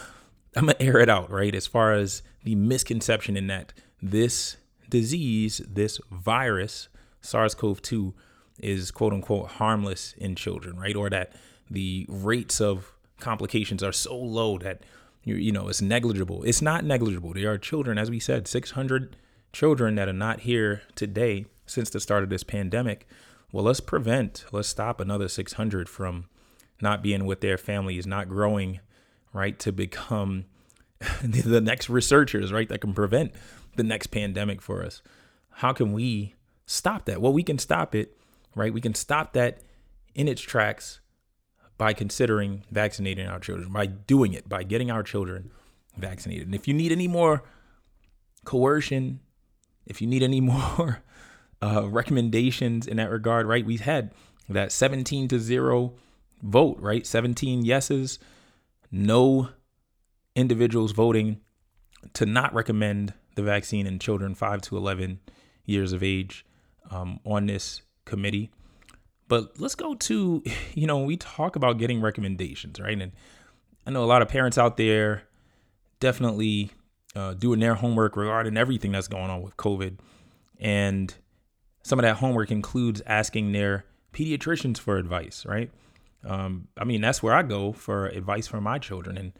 I'm 0.55 0.65
going 0.65 0.77
to 0.77 0.83
air 0.83 0.99
it 0.99 1.09
out, 1.09 1.31
right? 1.31 1.53
As 1.53 1.67
far 1.67 1.93
as 1.93 2.21
the 2.43 2.55
misconception 2.55 3.37
in 3.37 3.47
that 3.47 3.73
this 4.01 4.57
disease, 4.89 5.61
this 5.67 5.99
virus, 6.11 6.87
SARS 7.21 7.55
CoV 7.55 7.81
2, 7.81 8.13
is 8.59 8.91
quote 8.91 9.13
unquote 9.13 9.51
harmless 9.51 10.13
in 10.17 10.35
children, 10.35 10.77
right? 10.77 10.95
Or 10.95 11.09
that 11.09 11.33
the 11.69 12.05
rates 12.09 12.59
of 12.59 12.93
complications 13.19 13.83
are 13.83 13.91
so 13.91 14.15
low 14.15 14.57
that 14.59 14.81
you 15.23 15.35
you 15.35 15.51
know 15.51 15.67
it's 15.67 15.81
negligible. 15.81 16.43
It's 16.43 16.61
not 16.61 16.83
negligible. 16.85 17.33
There 17.33 17.51
are 17.51 17.57
children, 17.57 17.97
as 17.97 18.09
we 18.09 18.19
said, 18.19 18.47
600 18.47 19.15
children 19.53 19.95
that 19.95 20.07
are 20.07 20.13
not 20.13 20.41
here 20.41 20.81
today 20.95 21.45
since 21.65 21.89
the 21.89 21.99
start 21.99 22.23
of 22.23 22.29
this 22.29 22.43
pandemic. 22.43 23.07
Well, 23.51 23.63
let's 23.63 23.79
prevent, 23.79 24.45
let's 24.51 24.67
stop 24.67 24.99
another 24.99 25.27
600 25.27 25.87
from 25.87 26.25
not 26.81 27.01
being 27.01 27.25
with 27.25 27.41
their 27.41 27.57
families, 27.57 28.05
not 28.05 28.29
growing, 28.29 28.81
right, 29.33 29.57
to 29.59 29.71
become 29.71 30.45
the 31.23 31.61
next 31.61 31.89
researchers, 31.89 32.51
right, 32.51 32.67
that 32.69 32.81
can 32.81 32.93
prevent 32.93 33.33
the 33.75 33.83
next 33.83 34.07
pandemic 34.07 34.61
for 34.61 34.83
us. 34.83 35.01
How 35.49 35.73
can 35.73 35.93
we 35.93 36.35
stop 36.65 37.05
that? 37.05 37.21
Well, 37.21 37.33
we 37.33 37.43
can 37.43 37.57
stop 37.57 37.95
it, 37.95 38.17
right? 38.55 38.73
We 38.73 38.81
can 38.81 38.93
stop 38.93 39.33
that 39.33 39.61
in 40.13 40.27
its 40.27 40.41
tracks 40.41 40.99
by 41.77 41.93
considering 41.93 42.63
vaccinating 42.71 43.27
our 43.27 43.39
children, 43.39 43.71
by 43.71 43.85
doing 43.85 44.33
it, 44.33 44.49
by 44.49 44.63
getting 44.63 44.89
our 44.89 45.03
children 45.03 45.51
vaccinated. 45.95 46.47
And 46.47 46.55
if 46.55 46.67
you 46.67 46.73
need 46.73 46.91
any 46.91 47.07
more 47.07 47.43
coercion, 48.45 49.19
if 49.85 50.01
you 50.01 50.07
need 50.07 50.23
any 50.23 50.41
more 50.53 51.03
uh, 51.61 51.87
recommendations 51.87 52.87
in 52.87 52.97
that 52.97 53.09
regard, 53.09 53.47
right? 53.47 53.65
We've 53.65 53.81
had 53.81 54.11
that 54.49 54.71
17 54.71 55.27
to 55.29 55.39
0 55.39 55.93
vote, 56.41 56.77
right? 56.79 57.05
17 57.05 57.65
yeses, 57.65 58.19
no 58.91 59.49
individuals 60.35 60.91
voting 60.91 61.41
to 62.13 62.25
not 62.25 62.53
recommend 62.53 63.13
the 63.35 63.43
vaccine 63.43 63.85
in 63.85 63.99
children 63.99 64.35
5 64.35 64.61
to 64.61 64.77
11 64.77 65.19
years 65.65 65.91
of 65.91 66.03
age 66.03 66.45
um, 66.89 67.19
on 67.25 67.47
this 67.47 67.81
committee. 68.05 68.51
But 69.27 69.59
let's 69.59 69.75
go 69.75 69.95
to, 69.95 70.43
you 70.73 70.87
know, 70.87 70.99
we 71.03 71.17
talk 71.17 71.55
about 71.55 71.77
getting 71.77 72.01
recommendations, 72.01 72.79
right? 72.79 72.99
And 72.99 73.11
I 73.85 73.91
know 73.91 74.03
a 74.03 74.05
lot 74.05 74.21
of 74.21 74.29
parents 74.29 74.57
out 74.57 74.77
there 74.77 75.23
definitely 75.99 76.71
uh, 77.15 77.33
doing 77.33 77.59
their 77.59 77.75
homework 77.75 78.15
regarding 78.15 78.57
everything 78.57 78.91
that's 78.91 79.07
going 79.07 79.29
on 79.29 79.41
with 79.41 79.57
COVID. 79.57 79.97
And 80.59 81.13
some 81.83 81.99
of 81.99 82.03
that 82.03 82.17
homework 82.17 82.51
includes 82.51 83.01
asking 83.05 83.51
their 83.51 83.85
pediatricians 84.13 84.77
for 84.77 84.97
advice, 84.97 85.45
right? 85.45 85.71
Um, 86.25 86.67
I 86.77 86.83
mean, 86.83 87.01
that's 87.01 87.23
where 87.23 87.33
I 87.33 87.43
go 87.43 87.71
for 87.71 88.07
advice 88.07 88.47
for 88.47 88.59
my 88.59 88.79
children 88.79 89.17
and 89.17 89.33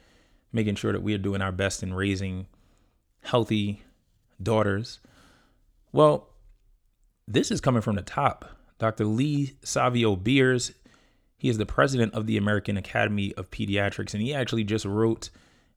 making 0.53 0.75
sure 0.75 0.91
that 0.91 1.01
we 1.01 1.13
are 1.13 1.20
doing 1.20 1.41
our 1.41 1.51
best 1.51 1.84
in 1.84 1.94
raising 1.94 2.48
healthy 3.24 3.84
daughters. 4.41 5.00
Well, 5.91 6.29
this 7.27 7.51
is 7.51 7.60
coming 7.60 7.82
from 7.82 7.96
the 7.96 8.01
top. 8.01 8.57
Dr. 8.80 9.06
Lee 9.06 9.54
Savio 9.64 10.16
Beers, 10.16 10.72
he 11.38 11.50
is 11.50 11.58
the 11.58 11.66
president 11.66 12.14
of 12.14 12.28
the 12.28 12.38
American 12.38 12.78
Academy 12.78 13.34
of 13.36 13.52
Pediatrics, 13.52 14.14
and 14.14 14.22
he 14.22 14.34
actually 14.34 14.64
just 14.64 14.86
wrote 14.86 15.30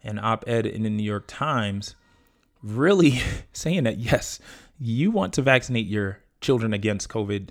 an 0.02 0.19
op 0.19 0.45
ed 0.47 0.66
in 0.66 0.83
the 0.83 0.90
New 0.90 1.02
York 1.02 1.25
Times 1.26 1.95
really 2.62 3.21
saying 3.52 3.85
that, 3.85 3.99
yes, 3.99 4.38
you 4.78 5.11
want 5.11 5.33
to 5.35 5.42
vaccinate 5.42 5.87
your 5.87 6.21
children 6.40 6.73
against 6.73 7.09
COVID 7.09 7.49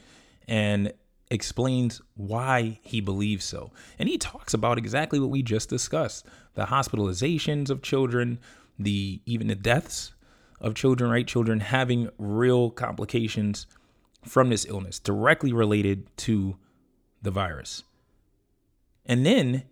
and 0.48 0.94
explains 1.30 2.02
why 2.16 2.80
he 2.82 3.02
believes 3.02 3.46
so. 3.46 3.72
And 4.00 4.10
he 4.10 4.18
talks 4.18 4.54
about 4.54 4.78
exactly 4.78 5.20
what 5.20 5.30
we 5.30 5.44
just 5.44 5.70
discussed 5.70 6.26
the 6.56 6.66
hospitalizations 6.66 7.70
of 7.70 7.84
children, 7.84 8.40
the 8.78 9.22
even 9.26 9.48
the 9.48 9.56
deaths 9.56 10.14
of 10.60 10.74
children, 10.74 11.12
right? 11.12 11.28
Children 11.28 11.60
having 11.60 12.10
real 12.18 12.72
complications 12.72 13.68
from 14.24 14.50
this 14.50 14.66
illness 14.66 15.00
directly 15.00 15.54
related 15.54 16.16
to 16.18 16.58
the 17.22 17.32
virus. 17.32 17.84
And 19.06 19.26
then 19.26 19.64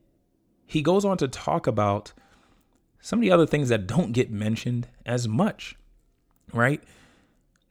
he 0.66 0.82
goes 0.82 1.06
on 1.06 1.18
to 1.18 1.28
talk 1.28 1.68
about 1.68 2.14
some 3.00 3.20
of 3.20 3.22
the 3.22 3.32
other 3.32 3.46
things 3.46 3.70
that 3.70 3.88
don't 3.88 4.12
get 4.12 4.32
mentioned 4.32 4.88
as 5.06 5.28
much, 5.28 5.76
right? 6.54 6.84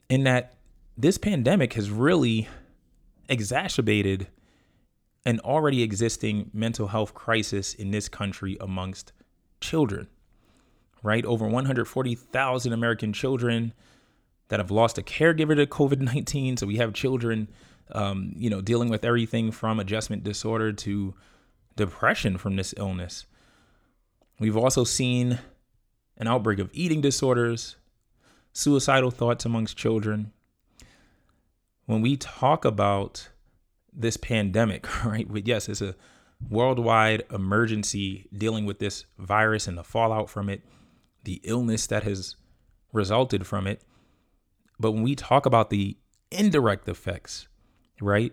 In 0.08 0.24
that 0.24 0.54
this 0.96 1.18
pandemic 1.18 1.74
has 1.74 1.90
really 1.90 2.48
exacerbated 3.28 4.28
an 5.24 5.40
already 5.40 5.82
existing 5.82 6.50
mental 6.54 6.86
health 6.86 7.12
crisis 7.12 7.74
in 7.74 7.90
this 7.90 8.08
country 8.08 8.56
amongst 8.60 9.12
children, 9.60 10.06
right? 11.02 11.24
Over 11.26 11.46
140,000 11.48 12.72
American 12.72 13.12
children 13.12 13.74
that 14.48 14.60
have 14.60 14.70
lost 14.70 14.98
a 14.98 15.02
caregiver 15.02 15.56
to 15.56 15.66
COVID 15.66 16.00
19. 16.00 16.56
So 16.56 16.66
we 16.66 16.76
have 16.76 16.92
children, 16.92 17.48
um, 17.92 18.32
you 18.36 18.50
know, 18.50 18.60
dealing 18.60 18.88
with 18.88 19.04
everything 19.04 19.50
from 19.50 19.80
adjustment 19.80 20.24
disorder 20.24 20.72
to 20.72 21.14
depression 21.76 22.38
from 22.38 22.56
this 22.56 22.74
illness. 22.76 23.26
We've 24.38 24.56
also 24.56 24.84
seen 24.84 25.38
an 26.18 26.28
outbreak 26.28 26.58
of 26.58 26.70
eating 26.72 27.00
disorders, 27.00 27.76
suicidal 28.52 29.10
thoughts 29.10 29.44
amongst 29.44 29.76
children. 29.76 30.32
When 31.86 32.00
we 32.00 32.16
talk 32.16 32.64
about 32.64 33.28
this 33.92 34.16
pandemic, 34.16 35.04
right? 35.04 35.26
But 35.28 35.46
yes, 35.46 35.68
it's 35.68 35.82
a 35.82 35.94
worldwide 36.50 37.22
emergency 37.32 38.28
dealing 38.36 38.66
with 38.66 38.78
this 38.78 39.06
virus 39.18 39.66
and 39.66 39.78
the 39.78 39.84
fallout 39.84 40.28
from 40.28 40.48
it, 40.48 40.62
the 41.24 41.40
illness 41.44 41.86
that 41.86 42.02
has 42.02 42.36
resulted 42.92 43.46
from 43.46 43.66
it. 43.66 43.82
But 44.78 44.92
when 44.92 45.02
we 45.02 45.14
talk 45.14 45.46
about 45.46 45.70
the 45.70 45.96
indirect 46.30 46.88
effects, 46.88 47.48
right? 48.00 48.32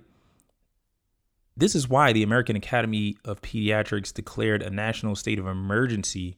This 1.55 1.75
is 1.75 1.87
why 1.87 2.13
the 2.13 2.23
American 2.23 2.55
Academy 2.55 3.15
of 3.23 3.41
Pediatrics 3.41 4.13
declared 4.13 4.61
a 4.61 4.69
national 4.69 5.15
state 5.15 5.39
of 5.39 5.47
emergency 5.47 6.37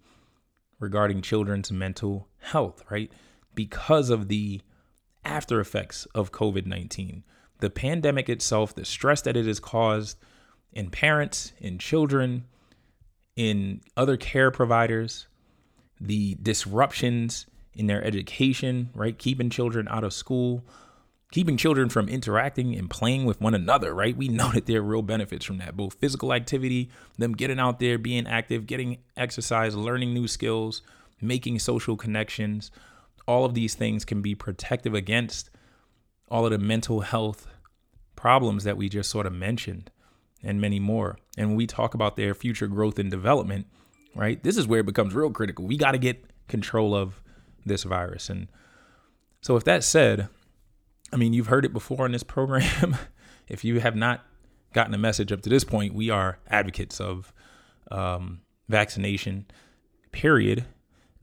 regarding 0.79 1.21
children's 1.21 1.71
mental 1.71 2.27
health, 2.39 2.83
right? 2.89 3.11
Because 3.53 4.09
of 4.09 4.27
the 4.27 4.61
after 5.23 5.59
effects 5.59 6.05
of 6.13 6.31
COVID 6.31 6.65
19. 6.65 7.23
The 7.59 7.69
pandemic 7.69 8.29
itself, 8.29 8.75
the 8.75 8.85
stress 8.85 9.21
that 9.21 9.37
it 9.37 9.45
has 9.45 9.59
caused 9.59 10.17
in 10.73 10.89
parents, 10.89 11.53
in 11.59 11.79
children, 11.79 12.45
in 13.35 13.81
other 13.95 14.17
care 14.17 14.51
providers, 14.51 15.27
the 15.99 16.35
disruptions 16.41 17.45
in 17.75 17.87
their 17.87 18.03
education, 18.03 18.89
right? 18.93 19.17
Keeping 19.17 19.49
children 19.49 19.87
out 19.89 20.03
of 20.03 20.13
school, 20.13 20.63
keeping 21.31 21.57
children 21.57 21.89
from 21.89 22.07
interacting 22.07 22.75
and 22.75 22.89
playing 22.89 23.25
with 23.25 23.41
one 23.41 23.53
another, 23.53 23.93
right? 23.93 24.15
We 24.15 24.29
know 24.29 24.51
that 24.53 24.65
there 24.65 24.79
are 24.79 24.83
real 24.83 25.01
benefits 25.01 25.45
from 25.45 25.57
that, 25.57 25.75
both 25.75 25.95
physical 25.95 26.33
activity, 26.33 26.89
them 27.17 27.33
getting 27.33 27.59
out 27.59 27.79
there, 27.79 27.97
being 27.97 28.27
active, 28.27 28.65
getting 28.65 28.99
exercise, 29.17 29.75
learning 29.75 30.13
new 30.13 30.27
skills, 30.27 30.81
making 31.21 31.59
social 31.59 31.97
connections. 31.97 32.71
All 33.27 33.45
of 33.45 33.53
these 33.53 33.75
things 33.75 34.05
can 34.05 34.21
be 34.21 34.35
protective 34.35 34.93
against 34.93 35.49
all 36.29 36.45
of 36.45 36.51
the 36.51 36.57
mental 36.57 37.01
health 37.01 37.47
problems 38.15 38.63
that 38.63 38.77
we 38.77 38.89
just 38.89 39.09
sort 39.09 39.25
of 39.25 39.33
mentioned 39.33 39.91
and 40.43 40.61
many 40.61 40.79
more. 40.79 41.17
And 41.37 41.49
when 41.49 41.57
we 41.57 41.67
talk 41.67 41.93
about 41.93 42.15
their 42.15 42.33
future 42.33 42.67
growth 42.67 42.99
and 42.99 43.11
development, 43.11 43.67
right, 44.15 44.41
this 44.43 44.57
is 44.57 44.67
where 44.67 44.79
it 44.79 44.85
becomes 44.85 45.13
real 45.13 45.31
critical. 45.31 45.65
We 45.65 45.77
got 45.77 45.91
to 45.91 45.97
get 45.97 46.23
control 46.47 46.95
of 46.95 47.21
this 47.65 47.83
virus. 47.83 48.29
And 48.29 48.47
so, 49.41 49.55
if 49.55 49.63
that 49.65 49.83
said, 49.83 50.27
I 51.11 51.17
mean, 51.17 51.33
you've 51.33 51.47
heard 51.47 51.65
it 51.65 51.73
before 51.73 52.05
in 52.05 52.11
this 52.11 52.23
program. 52.23 52.97
if 53.47 53.63
you 53.63 53.79
have 53.79 53.95
not 53.95 54.25
gotten 54.73 54.93
a 54.93 54.97
message 54.97 55.31
up 55.31 55.41
to 55.41 55.49
this 55.49 55.63
point, 55.63 55.93
we 55.93 56.09
are 56.09 56.39
advocates 56.47 56.99
of 56.99 57.33
um, 57.91 58.41
vaccination, 58.67 59.45
period. 60.11 60.65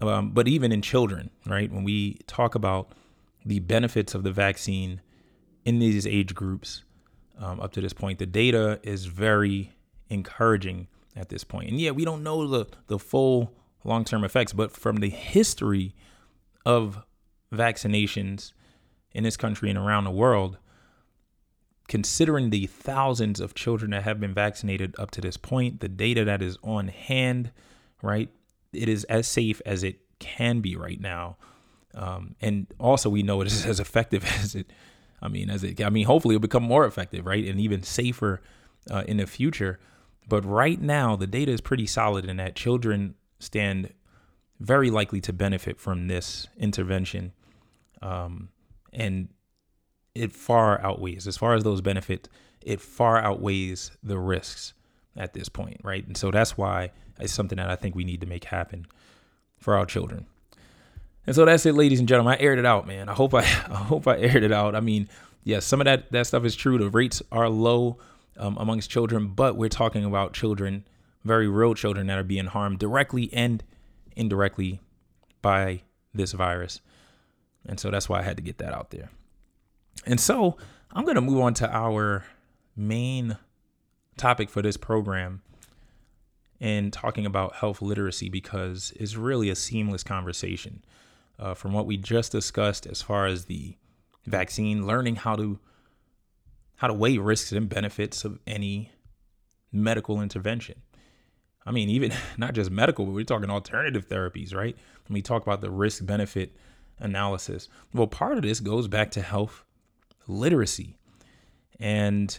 Um, 0.01 0.31
but 0.31 0.49
even 0.49 0.73
in 0.73 0.83
children, 0.83 1.31
right? 1.47 1.71
When 1.71 1.85
we 1.85 2.19
talk 2.27 2.55
about 2.55 2.93
the 3.45 3.61
benefits 3.61 4.15
of 4.15 4.25
the 4.25 4.33
vaccine 4.33 5.01
in 5.65 5.79
these 5.79 6.07
age 6.07 6.35
groups 6.35 6.83
um, 7.39 7.61
up 7.61 7.73
to 7.73 7.81
this 7.81 7.93
point, 7.93 8.19
the 8.19 8.27
data 8.27 8.81
is 8.83 9.07
very 9.07 9.73
encouraging 10.09 10.89
at 11.15 11.29
this 11.29 11.45
point. 11.45 11.71
And 11.71 11.81
yeah, 11.81 11.91
we 11.91 12.05
don't 12.05 12.23
know 12.23 12.47
the, 12.49 12.67
the 12.89 12.99
full 12.99 13.53
long 13.85 14.05
term 14.05 14.25
effects, 14.25 14.53
but 14.53 14.73
from 14.73 14.97
the 14.97 15.11
history 15.11 15.95
of 16.65 17.03
vaccinations 17.53 18.53
in 19.13 19.25
this 19.25 19.37
country 19.37 19.69
and 19.69 19.79
around 19.79 20.05
the 20.05 20.11
world, 20.11 20.59
considering 21.89 22.51
the 22.51 22.67
thousands 22.67 23.41
of 23.41 23.55
children 23.55 23.91
that 23.91 24.03
have 24.03 24.21
been 24.21 24.33
vaccinated 24.33 24.95
up 24.99 25.11
to 25.11 25.21
this 25.21 25.37
point, 25.37 25.81
the 25.81 25.89
data 25.89 26.25
that 26.25 26.41
is 26.41 26.57
on 26.63 26.89
hand, 26.89 27.51
right? 28.01 28.31
It 28.73 28.89
is 28.89 29.05
as 29.05 29.27
safe 29.27 29.61
as 29.67 29.83
it 29.83 30.01
can 30.19 30.61
be 30.61 30.77
right 30.77 31.01
now. 31.01 31.37
Um, 31.95 32.37
and 32.41 32.67
also, 32.79 33.11
we 33.11 33.23
know 33.23 33.41
it 33.43 33.47
is 33.47 33.67
as 33.67 33.81
effective 33.81 34.25
as 34.25 34.55
it, 34.55 34.73
I 35.21 35.29
mean, 35.29 35.51
as 35.51 35.63
it, 35.63 35.83
I 35.83 35.91
mean, 35.91 36.07
hopefully 36.07 36.35
it'll 36.35 36.43
become 36.43 36.63
more 36.63 36.87
effective, 36.87 37.27
right? 37.27 37.45
And 37.45 37.61
even 37.61 37.83
safer 37.83 38.41
uh, 38.91 39.05
in 39.07 39.19
the 39.19 39.27
future. 39.27 39.79
But 40.27 40.45
right 40.45 40.81
now, 40.81 41.17
the 41.17 41.27
data 41.27 41.53
is 41.53 41.61
pretty 41.61 41.87
solid 41.87 42.25
in 42.25 42.37
that 42.39 42.55
children 42.55 43.15
stand 43.39 43.93
very 44.63 44.91
likely 44.91 45.21
to 45.21 45.33
benefit 45.33 45.79
from 45.79 46.07
this 46.07 46.47
intervention. 46.57 47.33
Um, 48.01 48.51
and 48.93 49.29
it 50.15 50.33
far 50.33 50.81
outweighs, 50.81 51.27
as 51.27 51.37
far 51.37 51.55
as 51.55 51.65
those 51.65 51.81
benefits, 51.81 52.29
it 52.61 52.81
far 52.81 53.19
outweighs 53.19 53.91
the 54.03 54.19
risks 54.19 54.75
at 55.17 55.33
this 55.33 55.49
point, 55.49 55.81
right? 55.83 56.07
And 56.07 56.17
so 56.17 56.31
that's 56.31 56.57
why 56.57 56.93
it's 57.19 57.33
something 57.33 57.57
that 57.57 57.69
I 57.69 57.77
think 57.77 57.95
we 57.95 58.05
need 58.05 58.21
to 58.21 58.27
make 58.27 58.45
happen 58.45 58.87
for 59.59 59.77
our 59.77 59.85
children. 59.85 60.27
And 61.27 61.35
so 61.35 61.45
that's 61.45 61.67
it, 61.67 61.75
ladies 61.75 61.99
and 61.99 62.09
gentlemen. 62.09 62.37
I 62.39 62.43
aired 62.43 62.59
it 62.59 62.67
out, 62.67 62.87
man. 62.87 63.09
I 63.09 63.15
hope 63.15 63.35
I, 63.35 63.41
I 63.43 63.77
hope 63.77 64.07
I 64.07 64.19
aired 64.19 64.43
it 64.43 64.53
out. 64.53 64.75
I 64.75 64.81
mean, 64.81 65.09
yes, 65.45 65.65
some 65.65 65.81
of 65.81 65.87
that 65.87 66.11
that 66.13 66.27
stuff 66.27 66.45
is 66.45 66.55
true. 66.55 66.79
The 66.79 66.91
rates 66.91 67.23
are 67.33 67.49
low 67.49 67.99
um, 68.37 68.57
amongst 68.59 68.91
children, 68.91 69.29
but 69.29 69.57
we're 69.57 69.69
talking 69.69 70.05
about 70.05 70.35
children, 70.35 70.85
very 71.25 71.49
real 71.49 71.75
children 71.75 72.07
that 72.07 72.19
are 72.19 72.25
being 72.25 72.47
harmed 72.47 72.79
directly 72.79 73.29
and 73.33 73.63
indirectly 74.17 74.81
by 75.41 75.83
this 76.15 76.33
virus. 76.33 76.81
And 77.67 77.79
so 77.79 77.91
that's 77.91 78.09
why 78.09 78.21
I 78.21 78.23
had 78.23 78.37
to 78.37 78.43
get 78.43 78.59
that 78.59 78.73
out 78.73 78.91
there. 78.91 79.11
And 80.07 80.21
so 80.21 80.57
I'm 80.93 81.05
going 81.05 81.15
to 81.15 81.21
move 81.21 81.41
on 81.41 81.55
to 81.55 81.71
our 81.71 82.25
main 82.77 83.37
topic 84.17 84.51
for 84.51 84.63
this 84.63 84.77
program 84.77 85.43
and 86.61 86.93
talking 86.93 87.27
about 87.27 87.57
health 87.57 87.83
literacy 87.83 88.29
because 88.29 88.93
it's 88.97 89.17
really 89.17 89.51
a 89.51 89.57
seamless 89.57 90.03
conversation. 90.03 90.85
Uh, 91.39 91.55
from 91.55 91.73
what 91.73 91.87
we 91.87 91.97
just 91.97 92.31
discussed 92.31 92.87
as 92.87 93.03
far 93.03 93.27
as 93.27 93.47
the 93.47 93.75
vaccine, 94.27 94.87
learning 94.87 95.17
how 95.17 95.35
to 95.35 95.59
how 96.77 96.87
to 96.87 96.95
weigh 96.95 97.19
risks 97.19 97.53
and 97.53 97.69
benefits 97.69 98.25
of 98.25 98.39
any 98.47 98.91
medical 99.73 100.21
intervention. 100.21 100.83
I 101.65 101.71
mean, 101.71 101.89
even 101.89 102.13
not 102.37 102.55
just 102.55 102.71
medical, 102.71 103.05
but 103.05 103.13
we're 103.13 103.25
talking 103.25 103.51
alternative 103.51 104.09
therapies, 104.09 104.55
right? 104.55 104.77
When 105.09 105.15
we 105.15 105.23
talk 105.23 105.43
about 105.43 105.61
the 105.61 105.71
risk 105.71 106.05
benefit 106.05 106.57
analysis. 106.99 107.69
Well, 107.93 108.07
part 108.07 108.37
of 108.37 108.43
this 108.43 108.61
goes 108.61 108.89
back 108.89 109.11
to 109.13 109.23
health 109.23 109.65
literacy. 110.27 110.97
And 111.79 112.39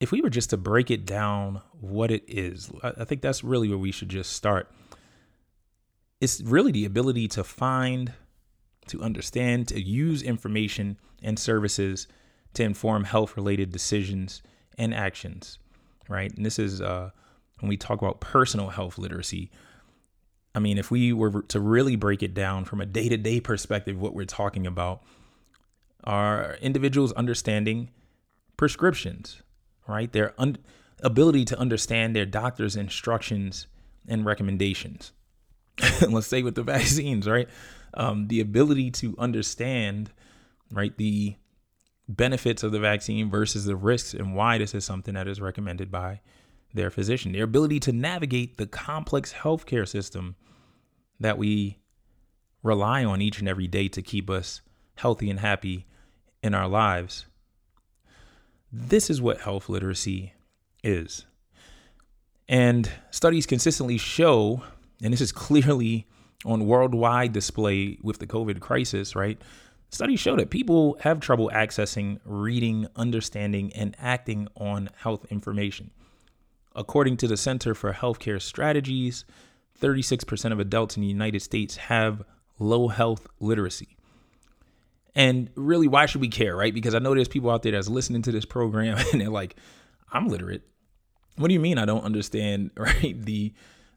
if 0.00 0.12
we 0.12 0.20
were 0.20 0.30
just 0.30 0.50
to 0.50 0.56
break 0.56 0.90
it 0.90 1.06
down 1.06 1.62
what 1.80 2.10
it 2.10 2.24
is, 2.26 2.70
I 2.82 3.04
think 3.04 3.22
that's 3.22 3.44
really 3.44 3.68
where 3.68 3.78
we 3.78 3.92
should 3.92 4.08
just 4.08 4.32
start. 4.32 4.70
It's 6.20 6.40
really 6.40 6.72
the 6.72 6.84
ability 6.84 7.28
to 7.28 7.44
find, 7.44 8.12
to 8.88 9.02
understand, 9.02 9.68
to 9.68 9.80
use 9.80 10.22
information 10.22 10.98
and 11.22 11.38
services 11.38 12.08
to 12.54 12.62
inform 12.62 13.04
health 13.04 13.36
related 13.36 13.70
decisions 13.70 14.42
and 14.78 14.94
actions, 14.94 15.58
right? 16.08 16.32
And 16.34 16.44
this 16.44 16.58
is 16.58 16.80
uh, 16.80 17.10
when 17.64 17.70
we 17.70 17.78
talk 17.78 18.02
about 18.02 18.20
personal 18.20 18.68
health 18.68 18.98
literacy. 18.98 19.50
I 20.54 20.58
mean, 20.58 20.76
if 20.76 20.90
we 20.90 21.14
were 21.14 21.40
to 21.44 21.58
really 21.58 21.96
break 21.96 22.22
it 22.22 22.34
down 22.34 22.66
from 22.66 22.82
a 22.82 22.84
day 22.84 23.08
to 23.08 23.16
day 23.16 23.40
perspective, 23.40 23.98
what 23.98 24.14
we're 24.14 24.26
talking 24.26 24.66
about 24.66 25.02
are 26.04 26.58
individuals 26.60 27.12
understanding 27.12 27.88
prescriptions, 28.58 29.40
right? 29.88 30.12
Their 30.12 30.34
un- 30.36 30.58
ability 31.02 31.46
to 31.46 31.58
understand 31.58 32.14
their 32.14 32.26
doctor's 32.26 32.76
instructions 32.76 33.66
and 34.06 34.26
recommendations. 34.26 35.12
Let's 36.06 36.26
say 36.26 36.42
with 36.42 36.56
the 36.56 36.62
vaccines, 36.74 37.26
right? 37.26 37.48
Um, 37.94 38.28
the 38.28 38.40
ability 38.40 38.90
to 38.90 39.14
understand, 39.18 40.12
right, 40.70 40.94
the 40.98 41.36
benefits 42.08 42.62
of 42.62 42.72
the 42.72 42.78
vaccine 42.78 43.30
versus 43.30 43.64
the 43.64 43.74
risks 43.74 44.12
and 44.12 44.34
why 44.34 44.58
this 44.58 44.74
is 44.74 44.84
something 44.84 45.14
that 45.14 45.26
is 45.26 45.40
recommended 45.40 45.90
by 45.90 46.20
their 46.74 46.90
physician, 46.90 47.32
their 47.32 47.44
ability 47.44 47.80
to 47.80 47.92
navigate 47.92 48.58
the 48.58 48.66
complex 48.66 49.32
healthcare 49.32 49.88
system 49.88 50.34
that 51.20 51.38
we 51.38 51.78
rely 52.62 53.04
on 53.04 53.22
each 53.22 53.38
and 53.38 53.48
every 53.48 53.68
day 53.68 53.88
to 53.88 54.02
keep 54.02 54.28
us 54.28 54.60
healthy 54.96 55.30
and 55.30 55.40
happy 55.40 55.86
in 56.42 56.54
our 56.54 56.68
lives. 56.68 57.26
This 58.72 59.08
is 59.08 59.22
what 59.22 59.42
health 59.42 59.68
literacy 59.68 60.34
is. 60.82 61.24
And 62.48 62.90
studies 63.10 63.46
consistently 63.46 63.96
show, 63.96 64.62
and 65.02 65.12
this 65.12 65.20
is 65.20 65.32
clearly 65.32 66.06
on 66.44 66.66
worldwide 66.66 67.32
display 67.32 67.98
with 68.02 68.18
the 68.18 68.26
COVID 68.26 68.60
crisis, 68.60 69.14
right? 69.14 69.40
Studies 69.90 70.20
show 70.20 70.36
that 70.36 70.50
people 70.50 70.96
have 71.00 71.20
trouble 71.20 71.50
accessing, 71.54 72.18
reading, 72.24 72.88
understanding, 72.96 73.72
and 73.74 73.96
acting 73.98 74.48
on 74.56 74.90
health 74.96 75.24
information. 75.30 75.92
According 76.74 77.18
to 77.18 77.28
the 77.28 77.36
Center 77.36 77.74
for 77.74 77.92
Healthcare 77.92 78.40
Strategies, 78.40 79.24
36% 79.80 80.52
of 80.52 80.60
adults 80.60 80.96
in 80.96 81.02
the 81.02 81.08
United 81.08 81.40
States 81.40 81.76
have 81.76 82.22
low 82.58 82.88
health 82.88 83.26
literacy. 83.40 83.96
And 85.14 85.50
really, 85.54 85.86
why 85.86 86.06
should 86.06 86.20
we 86.20 86.28
care, 86.28 86.56
right? 86.56 86.74
Because 86.74 86.94
I 86.94 86.98
know 86.98 87.14
there's 87.14 87.28
people 87.28 87.50
out 87.50 87.62
there 87.62 87.72
that's 87.72 87.88
listening 87.88 88.22
to 88.22 88.32
this 88.32 88.44
program 88.44 88.98
and 89.12 89.20
they're 89.20 89.28
like, 89.28 89.56
I'm 90.12 90.28
literate. 90.28 90.62
What 91.36 91.48
do 91.48 91.54
you 91.54 91.60
mean 91.60 91.78
I 91.78 91.84
don't 91.84 92.04
understand, 92.04 92.70
right? 92.76 93.20
The 93.20 93.52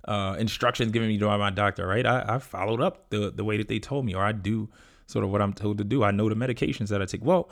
uh, 0.08 0.36
instructions 0.40 0.92
given 0.92 1.08
me 1.08 1.18
by 1.18 1.38
my 1.38 1.50
doctor, 1.50 1.86
right? 1.88 2.06
I, 2.06 2.24
I 2.28 2.40
followed 2.40 2.82
up 2.82 3.10
the, 3.10 3.32
the 3.32 3.44
way 3.44 3.58
that 3.58 3.68
they 3.68 3.80
told 3.80 4.06
me, 4.06 4.14
or 4.14 4.24
I 4.24 4.32
do 4.32 4.70
sort 5.06 5.26
of 5.26 5.32
what 5.32 5.42
I'm 5.42 5.54
told 5.54 5.78
to 5.80 5.84
do. 5.84 6.04
I 6.04 6.12
know 6.12 6.30
the 6.30 6.36
medications 6.36 6.90
that 6.90 7.02
I 7.02 7.06
take. 7.06 7.24
Well, 7.24 7.50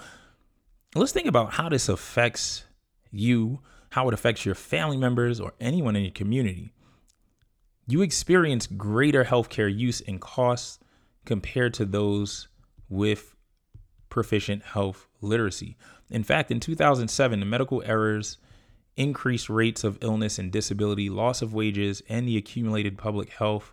let's 0.93 1.11
think 1.11 1.27
about 1.27 1.53
how 1.53 1.69
this 1.69 1.89
affects 1.89 2.63
you, 3.11 3.59
how 3.95 4.10
it 4.10 4.13
affects 4.13 4.45
your 4.45 4.53
family 4.53 4.97
members 4.97 5.39
or 5.39 5.53
anyone 5.62 5.95
in 5.95 6.03
your 6.03 6.12
community. 6.12 6.73
You 7.88 8.01
experience 8.01 8.67
greater 8.67 9.23
healthcare 9.23 9.73
use 9.73 10.01
and 10.01 10.19
costs 10.19 10.79
compared 11.23 11.73
to 11.75 11.86
those 11.86 12.49
with 12.89 13.38
proficient 14.10 14.63
health 14.63 15.08
literacy. 15.21 15.77
In 16.10 16.25
fact, 16.25 16.51
in 16.51 16.60
2007, 16.60 17.39
the 17.39 17.45
medical 17.45 17.81
errors 17.86 18.38
increased 18.97 19.49
rates 19.49 19.86
of 19.86 19.97
illness 20.01 20.38
and 20.39 20.51
disability, 20.51 21.10
loss 21.10 21.41
of 21.41 21.53
wages, 21.53 22.01
and 22.10 22.27
the 22.27 22.36
accumulated 22.36 22.97
public 22.97 23.29
health 23.29 23.71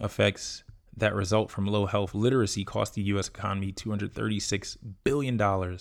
effects 0.00 0.64
that 0.96 1.14
result 1.14 1.50
from 1.50 1.66
low 1.66 1.84
health 1.84 2.14
literacy 2.14 2.64
cost 2.64 2.94
the 2.94 3.02
U.S. 3.02 3.28
economy 3.28 3.74
$236 3.74 4.78
billion 5.04 5.78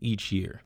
each 0.00 0.32
year. 0.32 0.62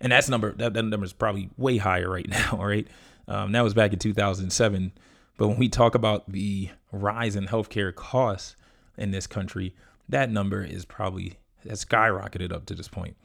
And 0.00 0.12
that's 0.12 0.28
number 0.28 0.52
that, 0.52 0.74
that 0.74 0.82
number 0.82 1.04
is 1.04 1.12
probably 1.12 1.50
way 1.56 1.76
higher 1.76 2.10
right 2.10 2.28
now, 2.28 2.58
right? 2.60 2.86
Um, 3.28 3.52
that 3.52 3.62
was 3.62 3.74
back 3.74 3.92
in 3.92 3.98
2007. 3.98 4.92
But 5.36 5.48
when 5.48 5.58
we 5.58 5.68
talk 5.68 5.94
about 5.94 6.30
the 6.30 6.70
rise 6.92 7.36
in 7.36 7.46
healthcare 7.46 7.94
costs 7.94 8.56
in 8.98 9.10
this 9.10 9.26
country, 9.26 9.74
that 10.08 10.30
number 10.30 10.62
is 10.62 10.84
probably 10.84 11.38
has 11.68 11.84
skyrocketed 11.84 12.52
up 12.52 12.66
to 12.66 12.74
this 12.74 12.88
point. 12.88 13.16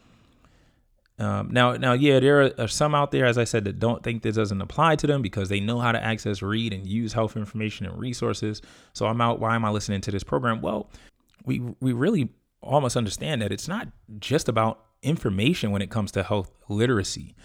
Um, 1.17 1.49
now, 1.51 1.73
now, 1.73 1.93
yeah, 1.93 2.19
there 2.19 2.41
are, 2.41 2.51
are, 2.59 2.67
some 2.67 2.93
out 2.93 3.11
there, 3.11 3.25
as 3.25 3.37
I 3.37 3.45
said, 3.45 3.63
that 3.65 3.79
don't 3.79 4.03
think 4.03 4.21
this 4.21 4.35
doesn't 4.35 4.61
apply 4.61 4.97
to 4.97 5.07
them 5.07 5.21
because 5.21 5.47
they 5.47 5.61
know 5.61 5.79
how 5.79 5.93
to 5.93 6.03
access, 6.03 6.41
read, 6.41 6.73
and 6.73 6.85
use 6.85 7.13
health 7.13 7.37
information 7.37 7.85
and 7.85 7.97
resources. 7.97 8.61
So 8.91 9.05
I'm 9.05 9.21
out. 9.21 9.39
Why 9.39 9.55
am 9.55 9.63
I 9.63 9.69
listening 9.69 10.01
to 10.01 10.11
this 10.11 10.23
program? 10.23 10.61
Well, 10.61 10.89
we 11.45 11.61
we 11.79 11.93
really 11.93 12.29
almost 12.61 12.97
understand 12.97 13.41
that 13.41 13.53
it's 13.53 13.67
not 13.67 13.87
just 14.19 14.49
about 14.49 14.83
information 15.05 15.71
when 15.71 15.81
it 15.81 15.89
comes 15.89 16.11
to 16.11 16.23
health 16.23 16.51
literacy. 16.67 17.35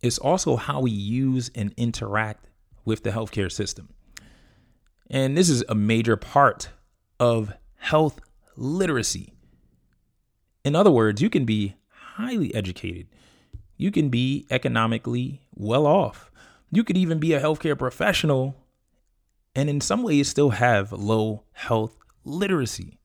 It's 0.00 0.18
also 0.18 0.56
how 0.56 0.80
we 0.82 0.90
use 0.90 1.50
and 1.54 1.74
interact 1.76 2.48
with 2.84 3.02
the 3.02 3.10
healthcare 3.10 3.50
system. 3.50 3.88
And 5.10 5.36
this 5.36 5.48
is 5.48 5.64
a 5.68 5.74
major 5.74 6.16
part 6.16 6.68
of 7.18 7.52
health 7.76 8.20
literacy. 8.56 9.32
In 10.64 10.76
other 10.76 10.90
words, 10.90 11.20
you 11.20 11.30
can 11.30 11.44
be 11.44 11.76
highly 11.88 12.54
educated. 12.54 13.08
You 13.76 13.90
can 13.90 14.08
be 14.08 14.46
economically 14.50 15.40
well 15.54 15.86
off. 15.86 16.30
You 16.70 16.84
could 16.84 16.96
even 16.96 17.18
be 17.18 17.32
a 17.32 17.40
healthcare 17.40 17.78
professional 17.78 18.54
and 19.54 19.68
in 19.68 19.80
some 19.80 20.02
ways 20.02 20.28
still 20.28 20.50
have 20.50 20.92
low 20.92 21.42
health 21.52 21.96
literacy. 22.24 22.98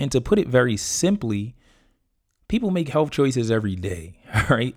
And 0.00 0.10
to 0.10 0.20
put 0.20 0.38
it 0.38 0.48
very 0.48 0.76
simply, 0.76 1.54
people 2.48 2.70
make 2.70 2.88
health 2.88 3.10
choices 3.10 3.50
every 3.50 3.76
day, 3.76 4.18
right? 4.50 4.76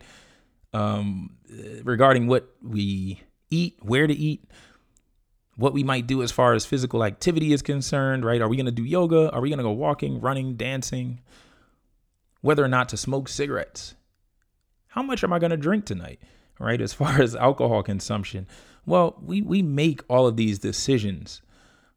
Um, 0.73 1.37
regarding 1.83 2.27
what 2.27 2.49
we 2.61 3.21
eat, 3.49 3.77
where 3.81 4.07
to 4.07 4.13
eat, 4.13 4.43
what 5.55 5.73
we 5.73 5.83
might 5.83 6.05
do 6.05 6.21
as 6.21 6.31
far 6.31 6.53
as 6.53 6.65
physical 6.65 7.03
activity 7.03 7.51
is 7.51 7.61
concerned, 7.61 8.23
right? 8.23 8.41
Are 8.41 8.47
we 8.47 8.57
going 8.57 8.67
to 8.67 8.71
do 8.71 8.83
yoga? 8.83 9.31
Are 9.31 9.41
we 9.41 9.49
going 9.49 9.57
to 9.57 9.63
go 9.63 9.71
walking, 9.71 10.21
running, 10.21 10.55
dancing? 10.55 11.21
whether 12.41 12.63
or 12.63 12.67
not 12.67 12.89
to 12.89 12.97
smoke 12.97 13.27
cigarettes. 13.27 13.95
How 14.87 15.03
much 15.03 15.23
am 15.23 15.33
I 15.33 15.39
going 15.39 15.51
to 15.51 15.57
drink 15.57 15.85
tonight? 15.85 16.19
Right? 16.59 16.81
As 16.81 16.93
far 17.01 17.21
as 17.21 17.35
alcohol 17.35 17.83
consumption. 17.83 18.47
Well, 18.85 19.17
we, 19.21 19.41
we 19.41 19.61
make 19.61 20.01
all 20.07 20.27
of 20.27 20.37
these 20.37 20.59
decisions, 20.59 21.41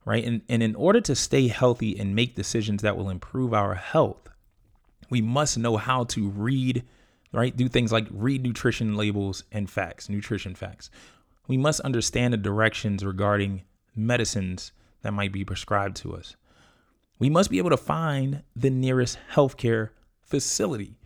right? 0.05 0.25
And, 0.25 0.43
and 0.49 0.63
in 0.63 0.75
order 0.75 1.01
to 1.03 1.15
stay 1.15 1.49
healthy 1.49 1.99
and 1.99 2.17
make 2.17 2.35
decisions 2.35 2.83
that 2.83 2.97
will 2.97 3.11
improve 3.11 3.55
our 3.55 3.75
health, 3.75 4.29
we 5.11 5.21
must 5.21 5.59
know 5.59 5.77
how 5.77 6.05
to 6.05 6.29
read, 6.31 6.85
right? 7.33 7.55
Do 7.55 7.69
things 7.69 7.93
like 7.93 8.07
read 8.11 8.43
nutrition 8.43 8.97
labels 8.97 9.45
and 9.53 9.69
facts, 9.69 10.09
nutrition 10.09 10.55
facts. 10.55 10.91
We 11.49 11.57
must 11.57 11.81
understand 11.81 12.33
the 12.33 12.39
directions 12.39 13.05
regarding 13.05 13.63
medicines 13.95 14.73
that 15.03 15.13
might 15.13 15.33
be 15.33 15.45
prescribed 15.45 15.97
to 15.97 16.15
us. 16.15 16.37
We 17.19 17.29
must 17.29 17.51
be 17.51 17.59
able 17.59 17.71
to 17.71 17.77
find 17.77 18.45
the 18.55 18.71
nearest 18.71 19.19
healthcare 19.33 19.91
facility 20.23 20.97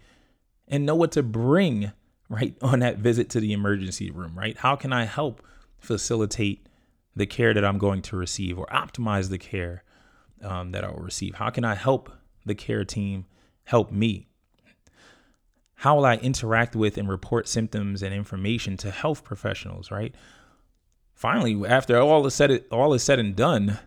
and 0.68 0.86
know 0.86 0.94
what 0.94 1.12
to 1.12 1.22
bring 1.22 1.92
right 2.28 2.56
on 2.62 2.80
that 2.80 2.98
visit 2.98 3.30
to 3.30 3.40
the 3.40 3.52
emergency 3.52 4.10
room, 4.10 4.38
right? 4.38 4.56
How 4.56 4.76
can 4.76 4.92
I 4.92 5.04
help 5.04 5.42
facilitate 5.78 6.68
the 7.16 7.26
care 7.26 7.54
that 7.54 7.64
I'm 7.64 7.78
going 7.78 8.02
to 8.02 8.16
receive 8.16 8.58
or 8.58 8.66
optimize 8.66 9.30
the 9.30 9.38
care 9.38 9.82
um, 10.42 10.72
that 10.72 10.84
I 10.84 10.90
will 10.90 11.02
receive? 11.02 11.36
How 11.36 11.50
can 11.50 11.64
I 11.64 11.74
help 11.74 12.10
the 12.44 12.54
care 12.54 12.84
team 12.84 13.26
help 13.64 13.90
me? 13.90 14.28
How 15.76 15.96
will 15.96 16.06
I 16.06 16.16
interact 16.16 16.74
with 16.74 16.96
and 16.96 17.08
report 17.08 17.48
symptoms 17.48 18.02
and 18.02 18.14
information 18.14 18.76
to 18.78 18.90
health 18.90 19.24
professionals, 19.24 19.90
right? 19.90 20.14
Finally, 21.14 21.66
after 21.66 21.98
all 21.98 22.26
is 22.26 22.34
said, 22.34 22.64
all 22.70 22.94
is 22.94 23.02
said 23.02 23.18
and 23.18 23.36
done, 23.36 23.78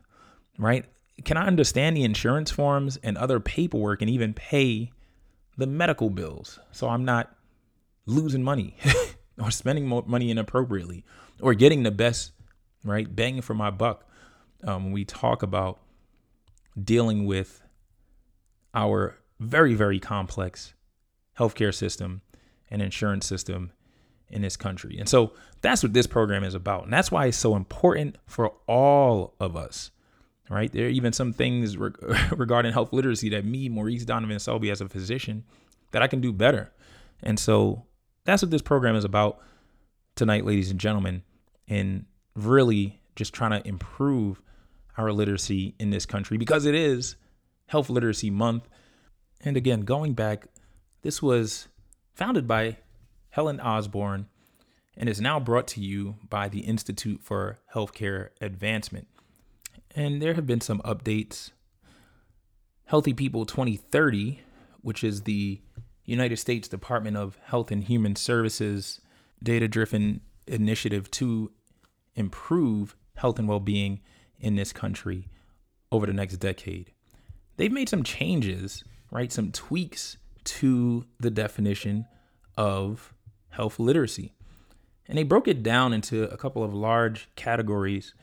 right? 0.57 0.85
Can 1.25 1.37
I 1.37 1.47
understand 1.47 1.97
the 1.97 2.03
insurance 2.03 2.51
forms 2.51 2.97
and 2.97 3.17
other 3.17 3.39
paperwork 3.39 4.01
and 4.01 4.09
even 4.09 4.33
pay 4.33 4.91
the 5.57 5.65
medical 5.65 6.09
bills 6.09 6.59
so 6.71 6.87
I'm 6.87 7.03
not 7.03 7.35
losing 8.05 8.43
money 8.43 8.75
or 9.41 9.51
spending 9.51 9.87
money 10.05 10.29
inappropriately 10.29 11.03
or 11.41 11.53
getting 11.53 11.83
the 11.83 11.91
best, 11.91 12.31
right? 12.83 13.13
Banging 13.13 13.41
for 13.41 13.53
my 13.53 13.71
buck. 13.71 14.05
Um, 14.63 14.85
when 14.85 14.93
we 14.93 15.05
talk 15.05 15.43
about 15.43 15.79
dealing 16.81 17.25
with 17.25 17.61
our 18.73 19.17
very, 19.39 19.73
very 19.73 19.99
complex 19.99 20.73
healthcare 21.37 21.73
system 21.73 22.21
and 22.69 22.81
insurance 22.81 23.25
system 23.25 23.71
in 24.29 24.41
this 24.41 24.57
country. 24.57 24.97
And 24.99 25.07
so 25.07 25.33
that's 25.61 25.83
what 25.83 25.93
this 25.93 26.07
program 26.07 26.43
is 26.43 26.53
about. 26.53 26.83
And 26.83 26.93
that's 26.93 27.11
why 27.11 27.27
it's 27.27 27.37
so 27.37 27.55
important 27.55 28.17
for 28.25 28.53
all 28.67 29.35
of 29.39 29.55
us 29.55 29.91
right? 30.49 30.71
There 30.71 30.85
are 30.85 30.89
even 30.89 31.13
some 31.13 31.33
things 31.33 31.77
re- 31.77 31.91
regarding 32.31 32.73
health 32.73 32.93
literacy 32.93 33.29
that 33.29 33.45
me, 33.45 33.69
Maurice 33.69 34.05
Donovan 34.05 34.39
Selby, 34.39 34.71
as 34.71 34.81
a 34.81 34.89
physician, 34.89 35.43
that 35.91 36.01
I 36.01 36.07
can 36.07 36.21
do 36.21 36.31
better. 36.31 36.71
And 37.23 37.39
so 37.39 37.85
that's 38.25 38.41
what 38.41 38.51
this 38.51 38.61
program 38.61 38.95
is 38.95 39.05
about 39.05 39.39
tonight, 40.15 40.45
ladies 40.45 40.71
and 40.71 40.79
gentlemen, 40.79 41.23
and 41.67 42.05
really 42.35 43.01
just 43.15 43.33
trying 43.33 43.51
to 43.51 43.67
improve 43.67 44.41
our 44.97 45.11
literacy 45.11 45.75
in 45.79 45.89
this 45.89 46.05
country 46.05 46.37
because 46.37 46.65
it 46.65 46.75
is 46.75 47.15
Health 47.67 47.89
Literacy 47.89 48.29
Month. 48.29 48.67
And 49.41 49.55
again, 49.57 49.81
going 49.81 50.13
back, 50.13 50.47
this 51.01 51.21
was 51.21 51.67
founded 52.13 52.47
by 52.47 52.77
Helen 53.29 53.59
Osborne 53.59 54.27
and 54.95 55.07
is 55.07 55.21
now 55.21 55.39
brought 55.39 55.67
to 55.67 55.81
you 55.81 56.15
by 56.27 56.49
the 56.49 56.61
Institute 56.61 57.21
for 57.21 57.59
Healthcare 57.73 58.29
Advancement. 58.41 59.07
And 59.95 60.21
there 60.21 60.33
have 60.33 60.47
been 60.47 60.61
some 60.61 60.81
updates. 60.81 61.51
Healthy 62.85 63.13
People 63.13 63.45
2030, 63.45 64.39
which 64.81 65.03
is 65.03 65.23
the 65.23 65.61
United 66.05 66.37
States 66.37 66.67
Department 66.67 67.17
of 67.17 67.37
Health 67.43 67.69
and 67.69 67.83
Human 67.83 68.15
Services 68.15 69.01
data 69.43 69.67
driven 69.67 70.21
initiative 70.47 71.11
to 71.11 71.51
improve 72.15 72.95
health 73.15 73.37
and 73.37 73.47
well 73.47 73.59
being 73.59 73.99
in 74.39 74.55
this 74.55 74.71
country 74.73 75.27
over 75.91 76.05
the 76.05 76.13
next 76.13 76.37
decade. 76.37 76.91
They've 77.57 77.71
made 77.71 77.89
some 77.89 78.03
changes, 78.03 78.83
right? 79.11 79.31
Some 79.31 79.51
tweaks 79.51 80.17
to 80.43 81.05
the 81.19 81.31
definition 81.31 82.05
of 82.57 83.13
health 83.49 83.79
literacy. 83.79 84.33
And 85.07 85.17
they 85.17 85.23
broke 85.23 85.47
it 85.47 85.63
down 85.63 85.93
into 85.93 86.23
a 86.23 86.37
couple 86.37 86.63
of 86.63 86.73
large 86.73 87.29
categories 87.35 88.13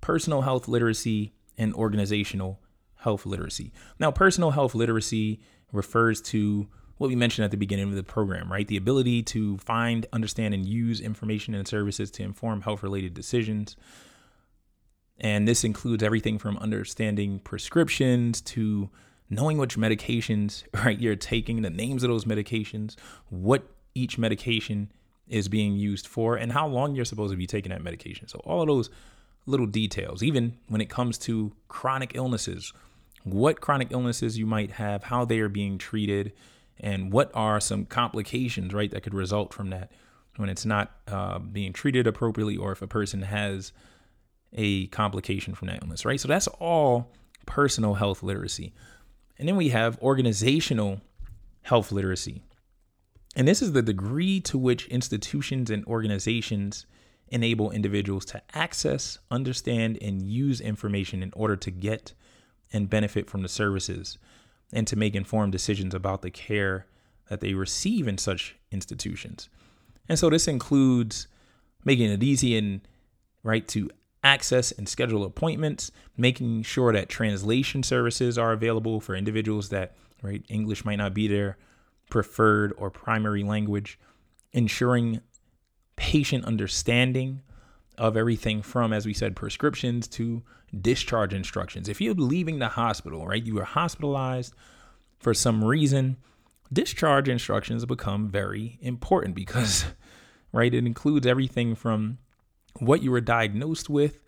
personal 0.00 0.40
health 0.42 0.66
literacy, 0.66 1.34
and 1.58 1.74
organizational 1.74 2.58
health 2.96 3.26
literacy. 3.26 3.72
Now, 3.98 4.10
personal 4.10 4.50
health 4.50 4.74
literacy 4.74 5.40
refers 5.72 6.20
to 6.22 6.68
what 6.96 7.08
we 7.08 7.16
mentioned 7.16 7.44
at 7.44 7.50
the 7.50 7.56
beginning 7.56 7.88
of 7.88 7.94
the 7.94 8.02
program, 8.02 8.50
right? 8.50 8.66
The 8.66 8.76
ability 8.76 9.22
to 9.24 9.58
find, 9.58 10.06
understand, 10.12 10.54
and 10.54 10.66
use 10.66 11.00
information 11.00 11.54
and 11.54 11.66
services 11.66 12.10
to 12.12 12.22
inform 12.22 12.62
health 12.62 12.82
related 12.82 13.14
decisions. 13.14 13.76
And 15.18 15.46
this 15.46 15.64
includes 15.64 16.02
everything 16.02 16.38
from 16.38 16.56
understanding 16.58 17.40
prescriptions 17.40 18.40
to 18.42 18.90
knowing 19.30 19.56
which 19.56 19.78
medications, 19.78 20.64
right, 20.84 20.98
you're 20.98 21.16
taking, 21.16 21.62
the 21.62 21.70
names 21.70 22.02
of 22.02 22.10
those 22.10 22.24
medications, 22.24 22.96
what 23.28 23.62
each 23.94 24.18
medication 24.18 24.92
is 25.28 25.48
being 25.48 25.76
used 25.76 26.06
for, 26.06 26.36
and 26.36 26.52
how 26.52 26.66
long 26.66 26.94
you're 26.94 27.04
supposed 27.04 27.30
to 27.30 27.36
be 27.36 27.46
taking 27.46 27.70
that 27.70 27.82
medication. 27.82 28.28
So, 28.28 28.40
all 28.40 28.60
of 28.60 28.66
those 28.66 28.90
little 29.46 29.66
details, 29.66 30.22
even 30.22 30.58
when 30.68 30.80
it 30.80 30.90
comes 30.90 31.16
to 31.18 31.52
chronic 31.68 32.12
illnesses, 32.14 32.72
what 33.24 33.60
chronic 33.60 33.88
illnesses 33.90 34.36
you 34.36 34.46
might 34.46 34.72
have, 34.72 35.04
how 35.04 35.24
they 35.24 35.38
are 35.38 35.48
being 35.48 35.78
treated, 35.78 36.32
and 36.78 37.12
what 37.12 37.30
are 37.34 37.60
some 37.60 37.84
complications, 37.84 38.74
right, 38.74 38.90
that 38.90 39.02
could 39.02 39.14
result 39.14 39.54
from 39.54 39.70
that 39.70 39.92
when 40.36 40.48
it's 40.48 40.64
not 40.64 40.92
uh, 41.08 41.38
being 41.38 41.72
treated 41.72 42.06
appropriately 42.06 42.56
or 42.56 42.72
if 42.72 42.82
a 42.82 42.86
person 42.86 43.22
has 43.22 43.72
a 44.52 44.86
complication 44.88 45.54
from 45.54 45.68
that 45.68 45.82
illness, 45.82 46.04
right? 46.04 46.18
So 46.18 46.28
that's 46.28 46.48
all 46.48 47.12
personal 47.46 47.94
health 47.94 48.22
literacy. 48.22 48.72
And 49.40 49.48
then 49.48 49.56
we 49.56 49.70
have 49.70 49.98
organizational 50.02 51.00
health 51.62 51.90
literacy. 51.90 52.42
And 53.34 53.48
this 53.48 53.62
is 53.62 53.72
the 53.72 53.80
degree 53.80 54.38
to 54.40 54.58
which 54.58 54.86
institutions 54.88 55.70
and 55.70 55.82
organizations 55.86 56.84
enable 57.28 57.70
individuals 57.70 58.26
to 58.26 58.42
access, 58.52 59.18
understand, 59.30 59.96
and 60.02 60.20
use 60.20 60.60
information 60.60 61.22
in 61.22 61.32
order 61.34 61.56
to 61.56 61.70
get 61.70 62.12
and 62.70 62.90
benefit 62.90 63.30
from 63.30 63.40
the 63.40 63.48
services 63.48 64.18
and 64.74 64.86
to 64.86 64.94
make 64.94 65.14
informed 65.14 65.52
decisions 65.52 65.94
about 65.94 66.20
the 66.20 66.30
care 66.30 66.84
that 67.30 67.40
they 67.40 67.54
receive 67.54 68.06
in 68.06 68.18
such 68.18 68.56
institutions. 68.70 69.48
And 70.06 70.18
so 70.18 70.28
this 70.28 70.48
includes 70.48 71.28
making 71.82 72.10
it 72.10 72.22
easy 72.22 72.58
and 72.58 72.82
right 73.42 73.66
to 73.68 73.88
access 74.22 74.72
and 74.72 74.88
schedule 74.88 75.24
appointments, 75.24 75.90
making 76.16 76.62
sure 76.62 76.92
that 76.92 77.08
translation 77.08 77.82
services 77.82 78.36
are 78.36 78.52
available 78.52 79.00
for 79.00 79.14
individuals 79.14 79.70
that 79.70 79.96
right 80.22 80.44
English 80.48 80.84
might 80.84 80.96
not 80.96 81.14
be 81.14 81.26
their 81.26 81.56
preferred 82.10 82.72
or 82.76 82.90
primary 82.90 83.42
language, 83.42 83.98
ensuring 84.52 85.20
patient 85.96 86.44
understanding 86.44 87.42
of 87.96 88.16
everything 88.16 88.62
from 88.62 88.92
as 88.92 89.06
we 89.06 89.12
said 89.12 89.36
prescriptions 89.36 90.08
to 90.08 90.42
discharge 90.78 91.34
instructions. 91.34 91.88
If 91.88 92.00
you're 92.00 92.14
leaving 92.14 92.58
the 92.58 92.68
hospital, 92.68 93.26
right? 93.26 93.44
You 93.44 93.58
are 93.60 93.64
hospitalized 93.64 94.54
for 95.18 95.34
some 95.34 95.62
reason, 95.62 96.16
discharge 96.72 97.28
instructions 97.28 97.84
become 97.84 98.28
very 98.28 98.78
important 98.80 99.34
because 99.34 99.84
right, 100.52 100.72
it 100.72 100.86
includes 100.86 101.26
everything 101.26 101.74
from 101.74 102.18
what 102.78 103.02
you 103.02 103.10
were 103.10 103.20
diagnosed 103.20 103.90
with 103.90 104.20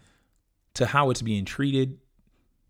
to 0.74 0.86
how 0.86 1.10
it's 1.10 1.22
being 1.22 1.44
treated 1.44 1.98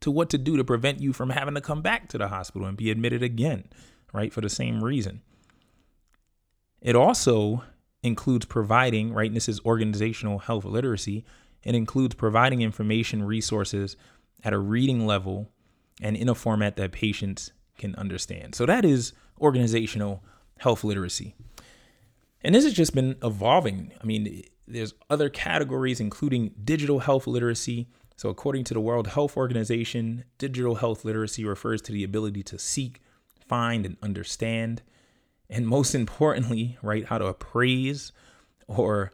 to 0.02 0.10
what 0.10 0.30
to 0.30 0.38
do 0.38 0.56
to 0.56 0.64
prevent 0.64 1.00
you 1.00 1.12
from 1.12 1.30
having 1.30 1.54
to 1.54 1.60
come 1.60 1.80
back 1.80 2.08
to 2.08 2.18
the 2.18 2.28
hospital 2.28 2.66
and 2.66 2.76
be 2.76 2.90
admitted 2.90 3.22
again, 3.22 3.64
right, 4.12 4.32
for 4.32 4.40
the 4.40 4.50
same 4.50 4.82
reason. 4.82 5.22
It 6.80 6.96
also 6.96 7.62
includes 8.02 8.44
providing, 8.44 9.12
right, 9.12 9.32
this 9.32 9.48
is 9.48 9.60
organizational 9.64 10.40
health 10.40 10.64
literacy, 10.64 11.24
it 11.62 11.76
includes 11.76 12.16
providing 12.16 12.60
information 12.60 13.22
resources 13.22 13.96
at 14.42 14.52
a 14.52 14.58
reading 14.58 15.06
level 15.06 15.48
and 16.00 16.16
in 16.16 16.28
a 16.28 16.34
format 16.34 16.74
that 16.76 16.90
patients 16.90 17.52
can 17.78 17.94
understand. 17.94 18.56
So 18.56 18.66
that 18.66 18.84
is 18.84 19.12
organizational 19.40 20.24
health 20.58 20.82
literacy. 20.82 21.36
And 22.42 22.56
this 22.56 22.64
has 22.64 22.72
just 22.72 22.92
been 22.92 23.14
evolving. 23.22 23.92
I 24.02 24.04
mean, 24.04 24.42
there's 24.66 24.94
other 25.10 25.28
categories, 25.28 26.00
including 26.00 26.52
digital 26.62 27.00
health 27.00 27.26
literacy. 27.26 27.88
So, 28.16 28.28
according 28.28 28.64
to 28.64 28.74
the 28.74 28.80
World 28.80 29.08
Health 29.08 29.36
Organization, 29.36 30.24
digital 30.38 30.76
health 30.76 31.04
literacy 31.04 31.44
refers 31.44 31.82
to 31.82 31.92
the 31.92 32.04
ability 32.04 32.42
to 32.44 32.58
seek, 32.58 33.00
find, 33.48 33.84
and 33.84 33.96
understand, 34.02 34.82
and 35.50 35.66
most 35.66 35.94
importantly, 35.94 36.78
right, 36.82 37.04
how 37.04 37.18
to 37.18 37.26
appraise 37.26 38.12
or 38.66 39.12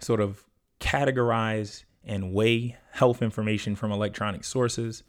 sort 0.00 0.20
of 0.20 0.44
categorize 0.80 1.84
and 2.04 2.34
weigh 2.34 2.76
health 2.90 3.22
information 3.22 3.76
from 3.76 3.92
electronic 3.92 4.44
sources. 4.44 5.02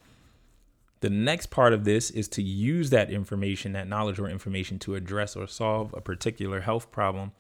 The 1.02 1.10
next 1.10 1.48
part 1.48 1.74
of 1.74 1.84
this 1.84 2.12
is 2.12 2.30
to 2.30 2.42
use 2.42 2.92
that 2.92 3.10
information, 3.10 3.74
that 3.74 3.90
knowledge 3.90 4.20
or 4.20 4.30
information, 4.30 4.80
to 4.80 4.96
address 4.96 5.36
or 5.36 5.48
solve 5.48 5.94
a 5.98 6.02
particular 6.02 6.62
health 6.62 6.92
problem 6.92 7.34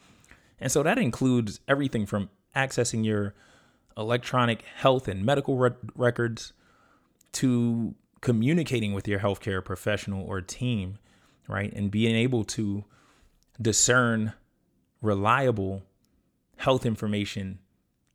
and 0.63 0.71
so 0.71 0.81
that 0.81 0.97
includes 0.97 1.59
everything 1.67 2.05
from 2.05 2.29
accessing 2.55 3.03
your 3.03 3.35
electronic 3.97 4.61
health 4.61 5.09
and 5.09 5.25
medical 5.25 5.57
re- 5.57 5.71
records 5.93 6.53
to 7.33 7.93
communicating 8.21 8.93
with 8.93 9.05
your 9.05 9.19
healthcare 9.19 9.63
professional 9.63 10.25
or 10.25 10.39
team, 10.39 10.99
right? 11.49 11.73
And 11.73 11.91
being 11.91 12.15
able 12.15 12.45
to 12.45 12.85
discern 13.61 14.31
reliable 15.01 15.83
health 16.55 16.85
information 16.85 17.59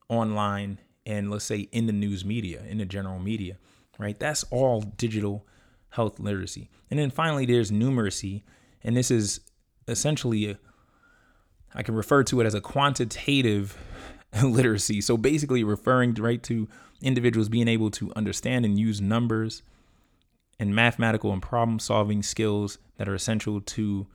online 0.08 0.78
and 1.04 1.30
let's 1.30 1.44
say 1.44 1.68
in 1.70 1.86
the 1.86 1.92
news 1.92 2.24
media, 2.24 2.62
in 2.66 2.78
the 2.78 2.86
general 2.86 3.18
media, 3.18 3.58
right? 3.98 4.18
That's 4.18 4.42
all 4.44 4.80
digital 4.80 5.46
health 5.90 6.18
literacy. 6.18 6.70
And 6.90 6.98
then 6.98 7.10
finally, 7.10 7.44
there's 7.44 7.70
numeracy. 7.70 8.42
And 8.82 8.96
this 8.96 9.10
is 9.10 9.40
essentially 9.86 10.52
a, 10.52 10.58
I 11.74 11.82
can 11.82 11.94
refer 11.94 12.22
to 12.24 12.40
it 12.40 12.46
as 12.46 12.54
a 12.54 12.60
quantitative 12.60 13.76
literacy. 14.42 15.00
So 15.00 15.16
basically, 15.16 15.64
referring 15.64 16.14
right 16.14 16.42
to 16.44 16.68
individuals 17.00 17.48
being 17.48 17.68
able 17.68 17.90
to 17.92 18.12
understand 18.16 18.64
and 18.64 18.78
use 18.78 19.00
numbers 19.00 19.62
and 20.58 20.74
mathematical 20.74 21.32
and 21.32 21.40
problem 21.40 21.78
solving 21.78 22.22
skills 22.22 22.78
that 22.96 23.08
are 23.08 23.14
essential 23.14 23.60
to 23.60 24.06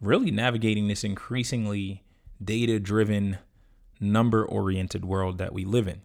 really 0.00 0.30
navigating 0.30 0.88
this 0.88 1.04
increasingly 1.04 2.02
data 2.42 2.78
driven, 2.80 3.38
number 4.00 4.44
oriented 4.44 5.04
world 5.04 5.38
that 5.38 5.52
we 5.52 5.64
live 5.64 5.88
in. 5.88 6.00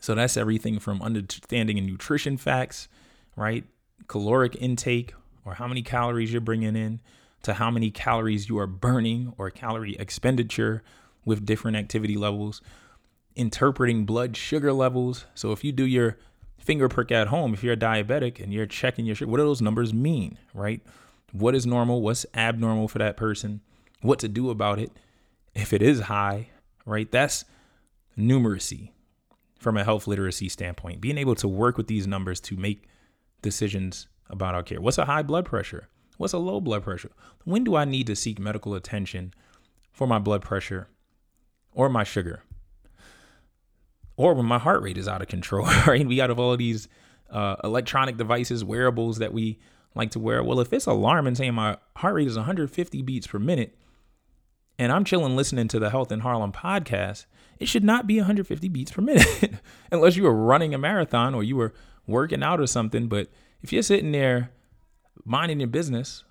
So 0.00 0.14
that's 0.14 0.36
everything 0.36 0.78
from 0.78 1.02
understanding 1.02 1.78
and 1.78 1.86
nutrition 1.86 2.36
facts, 2.36 2.88
right? 3.36 3.64
Caloric 4.06 4.56
intake 4.60 5.12
or 5.44 5.54
how 5.54 5.66
many 5.66 5.82
calories 5.82 6.30
you're 6.30 6.40
bringing 6.40 6.76
in 6.76 7.00
to 7.42 7.54
how 7.54 7.70
many 7.70 7.90
calories 7.90 8.48
you 8.48 8.58
are 8.58 8.66
burning 8.66 9.32
or 9.38 9.50
calorie 9.50 9.96
expenditure 9.96 10.82
with 11.24 11.46
different 11.46 11.76
activity 11.76 12.16
levels, 12.16 12.60
interpreting 13.36 14.04
blood 14.04 14.36
sugar 14.36 14.72
levels. 14.72 15.26
So 15.34 15.52
if 15.52 15.62
you 15.62 15.72
do 15.72 15.86
your 15.86 16.18
finger 16.58 16.88
prick 16.88 17.12
at 17.12 17.28
home, 17.28 17.54
if 17.54 17.62
you're 17.62 17.74
a 17.74 17.76
diabetic 17.76 18.42
and 18.42 18.52
you're 18.52 18.66
checking 18.66 19.06
your 19.06 19.14
sugar, 19.14 19.30
what 19.30 19.38
do 19.38 19.44
those 19.44 19.62
numbers 19.62 19.94
mean, 19.94 20.38
right? 20.54 20.80
What 21.32 21.54
is 21.54 21.66
normal? 21.66 22.02
What's 22.02 22.26
abnormal 22.34 22.88
for 22.88 22.98
that 22.98 23.16
person? 23.16 23.60
What 24.00 24.18
to 24.20 24.28
do 24.28 24.50
about 24.50 24.78
it 24.78 24.90
if 25.54 25.72
it 25.72 25.82
is 25.82 26.00
high, 26.00 26.48
right? 26.84 27.10
That's 27.10 27.44
numeracy 28.16 28.90
from 29.58 29.76
a 29.76 29.84
health 29.84 30.06
literacy 30.06 30.48
standpoint. 30.48 31.00
Being 31.00 31.18
able 31.18 31.34
to 31.36 31.48
work 31.48 31.76
with 31.76 31.86
these 31.86 32.06
numbers 32.06 32.40
to 32.40 32.56
make 32.56 32.88
decisions 33.42 34.08
about 34.30 34.54
our 34.54 34.62
care. 34.62 34.80
What's 34.80 34.98
a 34.98 35.04
high 35.04 35.22
blood 35.22 35.44
pressure? 35.44 35.88
What's 36.18 36.34
a 36.34 36.38
low 36.38 36.60
blood 36.60 36.82
pressure? 36.82 37.10
When 37.44 37.64
do 37.64 37.76
I 37.76 37.84
need 37.84 38.06
to 38.08 38.16
seek 38.16 38.38
medical 38.38 38.74
attention 38.74 39.32
for 39.90 40.06
my 40.06 40.18
blood 40.18 40.42
pressure 40.42 40.88
or 41.72 41.88
my 41.88 42.04
sugar? 42.04 42.42
Or 44.16 44.34
when 44.34 44.46
my 44.46 44.58
heart 44.58 44.82
rate 44.82 44.98
is 44.98 45.08
out 45.08 45.22
of 45.22 45.28
control, 45.28 45.66
right? 45.86 46.06
We 46.06 46.16
got 46.16 46.30
all 46.30 46.52
of 46.52 46.58
these 46.58 46.88
uh, 47.30 47.56
electronic 47.62 48.16
devices, 48.16 48.64
wearables 48.64 49.18
that 49.18 49.32
we 49.32 49.58
like 49.94 50.10
to 50.10 50.18
wear. 50.18 50.42
Well, 50.42 50.60
if 50.60 50.72
it's 50.72 50.86
alarming 50.86 51.36
saying 51.36 51.54
my 51.54 51.78
heart 51.96 52.14
rate 52.14 52.26
is 52.26 52.36
150 52.36 53.02
beats 53.02 53.28
per 53.28 53.38
minute, 53.38 53.78
and 54.76 54.90
I'm 54.90 55.04
chilling 55.04 55.36
listening 55.36 55.68
to 55.68 55.78
the 55.78 55.90
Health 55.90 56.10
in 56.10 56.20
Harlem 56.20 56.52
podcast, 56.52 57.26
it 57.60 57.66
should 57.66 57.84
not 57.84 58.08
be 58.08 58.18
150 58.18 58.68
beats 58.68 58.90
per 58.90 59.02
minute 59.02 59.54
unless 59.92 60.16
you 60.16 60.24
were 60.24 60.34
running 60.34 60.74
a 60.74 60.78
marathon 60.78 61.34
or 61.34 61.44
you 61.44 61.56
were 61.56 61.74
working 62.06 62.42
out 62.42 62.60
or 62.60 62.66
something. 62.66 63.06
But 63.06 63.28
if 63.62 63.72
you're 63.72 63.82
sitting 63.82 64.12
there 64.12 64.50
minding 65.28 65.60
your 65.60 65.68
business 65.68 66.24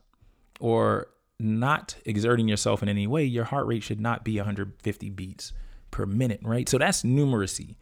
or 0.59 1.07
not 1.39 1.95
exerting 2.05 2.47
yourself 2.47 2.81
in 2.81 2.89
any 2.89 3.05
way, 3.05 3.23
your 3.23 3.45
heart 3.45 3.67
rate 3.67 3.83
should 3.83 4.01
not 4.01 4.23
be 4.23 4.37
150 4.37 5.09
beats 5.11 5.53
per 5.91 6.05
minute, 6.05 6.39
right? 6.43 6.67
So 6.67 6.77
that's 6.77 7.03
numeracy 7.03 7.75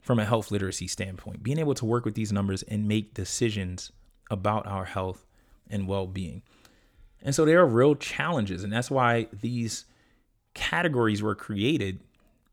from 0.00 0.18
a 0.18 0.24
health 0.24 0.50
literacy 0.50 0.86
standpoint, 0.86 1.42
being 1.42 1.58
able 1.58 1.74
to 1.74 1.84
work 1.84 2.04
with 2.04 2.14
these 2.14 2.32
numbers 2.32 2.62
and 2.62 2.86
make 2.86 3.14
decisions 3.14 3.90
about 4.30 4.66
our 4.66 4.84
health 4.84 5.26
and 5.68 5.88
well 5.88 6.06
being. 6.06 6.42
And 7.22 7.34
so 7.34 7.44
there 7.44 7.60
are 7.60 7.66
real 7.66 7.96
challenges, 7.96 8.64
and 8.64 8.72
that's 8.72 8.90
why 8.90 9.26
these 9.32 9.84
categories 10.54 11.22
were 11.22 11.34
created 11.34 12.00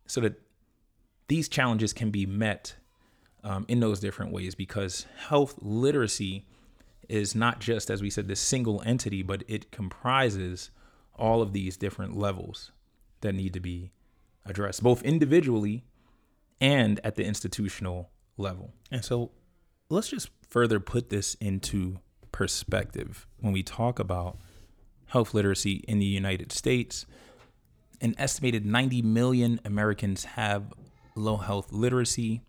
so 0.08 0.22
that 0.22 0.42
these 1.28 1.48
challenges 1.48 1.94
can 1.94 2.12
be 2.12 2.26
met 2.26 2.76
um, 3.44 3.66
in 3.68 3.80
those 3.80 4.00
different 4.00 4.32
ways 4.32 4.56
because 4.56 5.06
health 5.30 5.56
literacy 5.62 6.46
is 7.10 7.36
not 7.36 7.60
just, 7.60 7.90
as 7.90 8.02
we 8.02 8.10
said, 8.10 8.28
this 8.28 8.40
single 8.40 8.82
entity, 8.86 9.22
but 9.22 9.44
it 9.48 9.72
comprises 9.72 10.72
all 11.16 11.42
of 11.42 11.54
these 11.54 11.78
different 11.78 12.16
levels 12.18 12.72
that 13.22 13.34
need 13.34 13.54
to 13.54 13.60
be 13.60 13.92
addressed, 14.46 14.84
both 14.84 15.02
individually 15.04 15.84
and 16.62 17.00
at 17.04 17.16
the 17.16 17.24
institutional 17.24 18.10
level. 18.38 18.74
And 18.92 19.04
so 19.04 19.32
let's 19.90 20.10
just 20.10 20.30
further 20.50 20.80
put 20.80 21.10
this 21.10 21.36
into 21.36 22.00
perspective 22.32 23.28
when 23.40 23.54
we 23.54 23.64
talk 23.64 24.00
about 24.00 24.38
health 25.08 25.34
literacy 25.34 25.84
in 25.88 26.00
the 26.00 26.06
United 26.06 26.52
States. 26.52 27.06
An 28.02 28.14
estimated 28.18 28.66
90 28.66 29.02
million 29.02 29.60
Americans 29.66 30.24
have 30.24 30.74
low 31.16 31.38
health 31.38 31.72
literacy. 31.72 32.42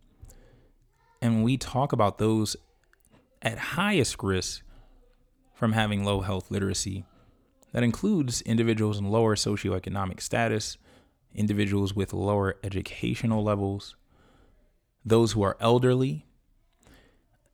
And 1.23 1.37
when 1.37 1.43
we 1.43 1.57
talk 1.57 1.93
about 1.93 2.19
those 2.19 2.57
at 3.43 3.59
highest 3.59 4.23
risk 4.23 4.63
from 5.55 5.73
having 5.73 6.05
low 6.05 6.21
health 6.21 6.51
literacy, 6.51 7.05
that 7.73 7.83
includes 7.83 8.41
individuals 8.43 8.99
in 8.99 9.11
lower 9.11 9.37
socioeconomic 9.37 10.21
status, 10.21 10.79
individuals 11.35 11.95
with 11.95 12.13
lower 12.13 12.57
educational 12.63 13.43
levels, 13.43 13.97
those 15.05 15.33
who 15.33 15.43
are 15.43 15.57
elderly, 15.61 16.27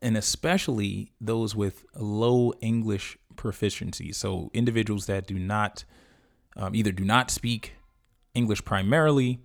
and 0.01 0.15
especially 0.15 1.11
those 1.19 1.55
with 1.55 1.85
low 1.95 2.53
English 2.61 3.17
proficiency. 3.35 4.11
So, 4.11 4.49
individuals 4.53 5.07
that 5.07 5.27
do 5.27 5.37
not 5.37 5.83
um, 6.55 6.75
either 6.75 6.91
do 6.91 7.03
not 7.03 7.31
speak 7.31 7.73
English 8.33 8.63
primarily 8.63 9.39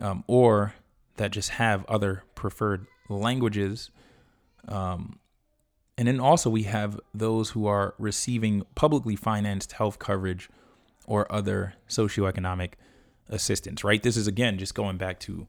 um, 0.00 0.24
or 0.26 0.74
that 1.16 1.30
just 1.30 1.50
have 1.50 1.84
other 1.86 2.24
preferred 2.34 2.86
languages. 3.08 3.90
Um, 4.66 5.18
and 6.00 6.08
then 6.08 6.18
also, 6.18 6.48
we 6.48 6.62
have 6.62 6.98
those 7.12 7.50
who 7.50 7.66
are 7.66 7.94
receiving 7.98 8.64
publicly 8.74 9.16
financed 9.16 9.72
health 9.72 9.98
coverage 9.98 10.48
or 11.06 11.30
other 11.30 11.74
socioeconomic 11.90 12.70
assistance, 13.28 13.84
right? 13.84 14.02
This 14.02 14.16
is 14.16 14.26
again 14.26 14.56
just 14.56 14.74
going 14.74 14.96
back 14.96 15.20
to 15.20 15.46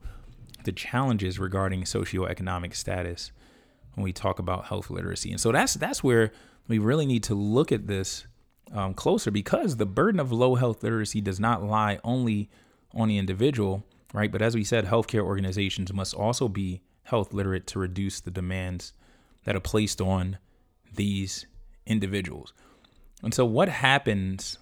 the 0.66 0.74
challenges 0.74 1.40
regarding 1.40 1.84
socioeconomic 1.84 2.76
status 2.76 3.32
when 3.94 4.04
we 4.04 4.12
talk 4.12 4.40
about 4.40 4.66
health 4.66 4.90
literacy. 4.90 5.32
And 5.32 5.40
so 5.40 5.54
that's 5.54 5.76
that's 5.76 6.04
where 6.04 6.34
we 6.68 6.80
really 6.80 7.06
need 7.06 7.24
to 7.24 7.34
look 7.34 7.72
at 7.72 7.88
this 7.88 8.28
um, 8.74 8.94
closer 8.94 9.32
because 9.32 9.78
the 9.78 9.86
burden 9.86 10.20
of 10.20 10.34
low 10.34 10.56
health 10.56 10.84
literacy 10.84 11.22
does 11.22 11.40
not 11.40 11.64
lie 11.64 11.98
only 12.04 12.50
on 12.94 13.08
the 13.08 13.18
individual, 13.18 13.86
right? 14.14 14.30
But 14.30 14.42
as 14.42 14.54
we 14.54 14.66
said, 14.66 14.88
healthcare 14.88 15.24
organizations 15.24 15.94
must 15.94 16.14
also 16.14 16.50
be 16.50 16.82
health 17.04 17.34
literate 17.34 17.68
to 17.68 17.80
reduce 17.80 18.20
the 18.20 18.32
demands 18.32 18.92
that 19.45 19.56
are 19.56 19.62
placed 19.62 20.01
on 20.01 20.38
these 20.93 21.45
individuals. 21.86 22.54
And 23.23 23.34
so 23.34 23.45
what 23.45 23.69
happens 23.69 24.58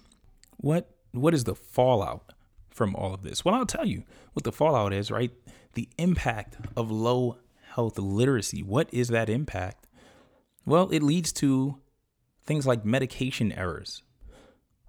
what 0.56 0.90
what 1.12 1.34
is 1.34 1.44
the 1.44 1.54
fallout 1.54 2.32
from 2.68 2.94
all 2.94 3.14
of 3.14 3.22
this? 3.22 3.44
Well, 3.44 3.54
I'll 3.54 3.66
tell 3.66 3.86
you 3.86 4.04
what 4.32 4.44
the 4.44 4.52
fallout 4.52 4.92
is, 4.92 5.10
right? 5.10 5.32
The 5.74 5.88
impact 5.98 6.56
of 6.76 6.90
low 6.90 7.38
health 7.74 7.98
literacy. 7.98 8.62
What 8.62 8.88
is 8.92 9.08
that 9.08 9.28
impact? 9.28 9.86
Well, 10.64 10.90
it 10.90 11.02
leads 11.02 11.32
to 11.34 11.78
things 12.44 12.66
like 12.66 12.84
medication 12.84 13.52
errors, 13.52 14.02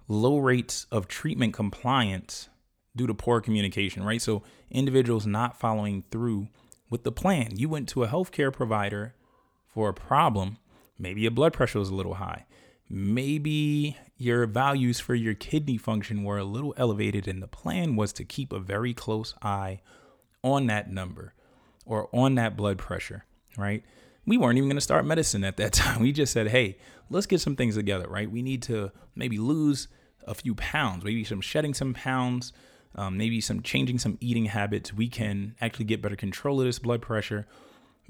low 0.07 0.37
rates 0.37 0.85
of 0.91 1.07
treatment 1.07 1.53
compliance 1.53 2.49
due 2.95 3.07
to 3.07 3.13
poor 3.13 3.39
communication, 3.39 4.03
right? 4.03 4.21
So, 4.21 4.43
individuals 4.69 5.25
not 5.25 5.59
following 5.59 6.03
through 6.11 6.49
with 6.89 7.03
the 7.03 7.11
plan. 7.11 7.57
You 7.57 7.69
went 7.69 7.87
to 7.89 8.03
a 8.03 8.07
healthcare 8.07 8.51
provider 8.51 9.15
for 9.73 9.89
a 9.89 9.93
problem, 9.93 10.57
maybe 10.99 11.21
your 11.21 11.31
blood 11.31 11.53
pressure 11.53 11.79
was 11.79 11.89
a 11.89 11.95
little 11.95 12.15
high. 12.15 12.45
Maybe 12.89 13.97
your 14.17 14.45
values 14.45 14.99
for 14.99 15.15
your 15.15 15.33
kidney 15.33 15.77
function 15.77 16.23
were 16.23 16.37
a 16.37 16.43
little 16.43 16.73
elevated, 16.77 17.27
and 17.27 17.41
the 17.41 17.47
plan 17.47 17.95
was 17.95 18.11
to 18.13 18.25
keep 18.25 18.51
a 18.51 18.59
very 18.59 18.93
close 18.93 19.33
eye 19.41 19.81
on 20.43 20.67
that 20.67 20.91
number 20.91 21.33
or 21.85 22.09
on 22.13 22.35
that 22.35 22.57
blood 22.57 22.77
pressure, 22.77 23.25
right? 23.57 23.83
We 24.25 24.37
weren't 24.37 24.57
even 24.57 24.69
going 24.69 24.77
to 24.77 24.81
start 24.81 25.05
medicine 25.05 25.43
at 25.43 25.57
that 25.57 25.73
time. 25.73 26.01
We 26.01 26.11
just 26.11 26.33
said, 26.33 26.49
hey, 26.49 26.77
let's 27.09 27.25
get 27.25 27.41
some 27.41 27.55
things 27.55 27.75
together, 27.75 28.07
right? 28.07 28.29
We 28.29 28.41
need 28.41 28.61
to 28.63 28.91
maybe 29.15 29.37
lose 29.37 29.87
a 30.27 30.33
few 30.33 30.55
pounds, 30.55 31.03
maybe 31.03 31.23
some 31.23 31.41
shedding 31.41 31.73
some 31.73 31.93
pounds, 31.93 32.53
um, 32.95 33.17
maybe 33.17 33.41
some 33.41 33.61
changing 33.61 33.99
some 33.99 34.17
eating 34.19 34.45
habits. 34.45 34.93
We 34.93 35.07
can 35.07 35.55
actually 35.61 35.85
get 35.85 36.01
better 36.01 36.15
control 36.15 36.59
of 36.59 36.65
this 36.65 36.79
blood 36.79 37.01
pressure. 37.01 37.47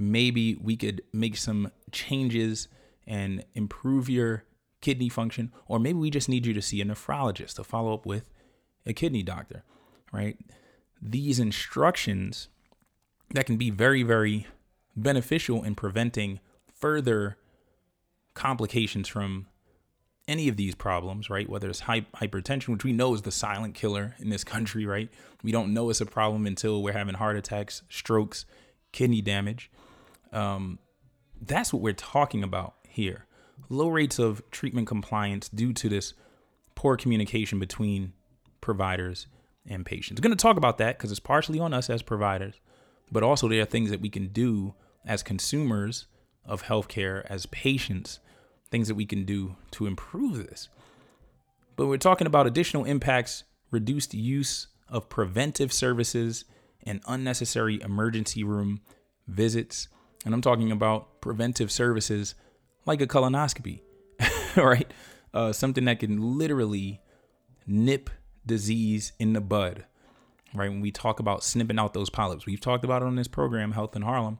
Maybe 0.02 0.56
we 0.56 0.76
could 0.76 1.04
make 1.14 1.38
some 1.38 1.72
changes 1.92 2.68
and 3.06 3.46
improve 3.54 4.10
your 4.10 4.46
kidney 4.82 5.10
function, 5.10 5.52
or 5.68 5.80
maybe 5.80 6.00
we 6.00 6.10
just 6.10 6.28
need 6.28 6.46
you 6.48 6.54
to 6.56 6.62
see 6.62 6.82
a 6.82 6.86
nephrologist 6.86 7.56
to 7.56 7.64
follow 7.64 7.94
up 7.94 8.06
with 8.06 8.28
a 8.86 8.94
kidney 8.94 9.22
doctor, 9.22 9.64
right? 10.12 10.40
These 11.00 11.40
instructions 11.40 12.48
that 13.30 13.46
can 13.46 13.58
be 13.58 13.70
very, 13.70 14.02
very 14.02 14.48
beneficial 14.96 15.64
in 15.64 15.76
preventing 15.76 16.40
further 16.74 17.38
complications 18.34 19.08
from 19.08 19.46
any 20.28 20.48
of 20.48 20.58
these 20.58 20.74
problems, 20.74 21.30
right? 21.30 21.48
Whether 21.48 21.70
it's 21.70 21.82
hypertension, 21.82 22.70
which 22.70 22.84
we 22.84 22.94
know 22.94 23.14
is 23.14 23.22
the 23.22 23.32
silent 23.32 23.76
killer 23.76 24.16
in 24.18 24.30
this 24.30 24.44
country, 24.44 24.86
right? 24.86 25.10
We 25.44 25.52
don't 25.52 25.74
know 25.76 25.92
it's 25.92 26.02
a 26.02 26.08
problem 26.08 26.48
until 26.48 26.82
we're 26.82 26.94
having 26.94 27.16
heart 27.16 27.36
attacks, 27.36 27.84
strokes, 27.88 28.46
kidney 28.92 29.22
damage. 29.22 29.70
Um, 30.32 30.80
that's 31.42 31.74
what 31.74 31.82
we're 31.82 31.94
talking 31.94 32.44
about 32.44 32.76
here. 32.88 33.26
Low 33.70 33.90
rates 33.90 34.20
of 34.20 34.42
treatment 34.52 34.88
compliance 34.88 35.50
due 35.50 35.74
to 35.74 35.90
this 35.90 36.14
poor 36.76 36.98
communication 36.98 37.60
between 37.60 38.14
providers 38.60 39.28
and 39.68 39.86
patients. 39.86 40.20
I'm 40.20 40.24
going 40.24 40.36
to 40.36 40.42
talk 40.42 40.58
about 40.58 40.78
that 40.80 40.98
because 40.98 41.12
it's 41.12 41.20
partially 41.20 41.60
on 41.60 41.74
us 41.74 41.90
as 41.90 42.02
providers, 42.02 42.56
but 43.12 43.24
also 43.24 43.48
there 43.48 43.62
are 43.62 43.66
things 43.66 43.90
that 43.92 44.02
we 44.02 44.10
can 44.10 44.28
do 44.28 44.74
as 45.06 45.24
consumers 45.24 46.08
of 46.46 46.64
healthcare, 46.64 47.26
as 47.30 47.46
patients, 47.48 48.20
things 48.70 48.88
that 48.88 48.96
we 48.96 49.06
can 49.06 49.26
do 49.26 49.56
to 49.72 49.86
improve 49.86 50.38
this. 50.48 50.70
But 51.76 51.88
we're 51.88 51.98
talking 51.98 52.28
about 52.28 52.48
additional 52.48 52.86
impacts, 52.86 53.44
reduced 53.70 54.14
use 54.14 54.68
of 54.90 55.10
preventive 55.10 55.72
services 55.72 56.46
and 56.84 57.02
unnecessary 57.08 57.82
emergency 57.82 58.44
room 58.44 58.82
visits. 59.28 59.88
And 60.26 60.34
I'm 60.34 60.42
talking 60.42 60.72
about 60.72 61.22
preventive 61.22 61.72
services 61.72 62.36
like 62.86 63.02
a 63.02 63.08
colonoscopy, 63.08 63.82
right? 64.56 64.92
Uh, 65.34 65.52
something 65.52 65.86
that 65.86 66.00
can 66.00 66.38
literally 66.38 67.02
nip 67.66 68.10
disease 68.46 69.14
in 69.20 69.34
the 69.34 69.42
bud, 69.42 69.86
right? 70.54 70.70
When 70.70 70.82
we 70.82 70.92
talk 70.92 71.20
about 71.20 71.44
snipping 71.44 71.80
out 71.80 71.94
those 71.94 72.10
polyps, 72.10 72.46
we've 72.46 72.60
talked 72.60 72.84
about 72.84 73.02
it 73.02 73.06
on 73.06 73.16
this 73.16 73.28
program, 73.28 73.72
Health 73.72 73.96
in 73.96 74.02
Harlem. 74.02 74.40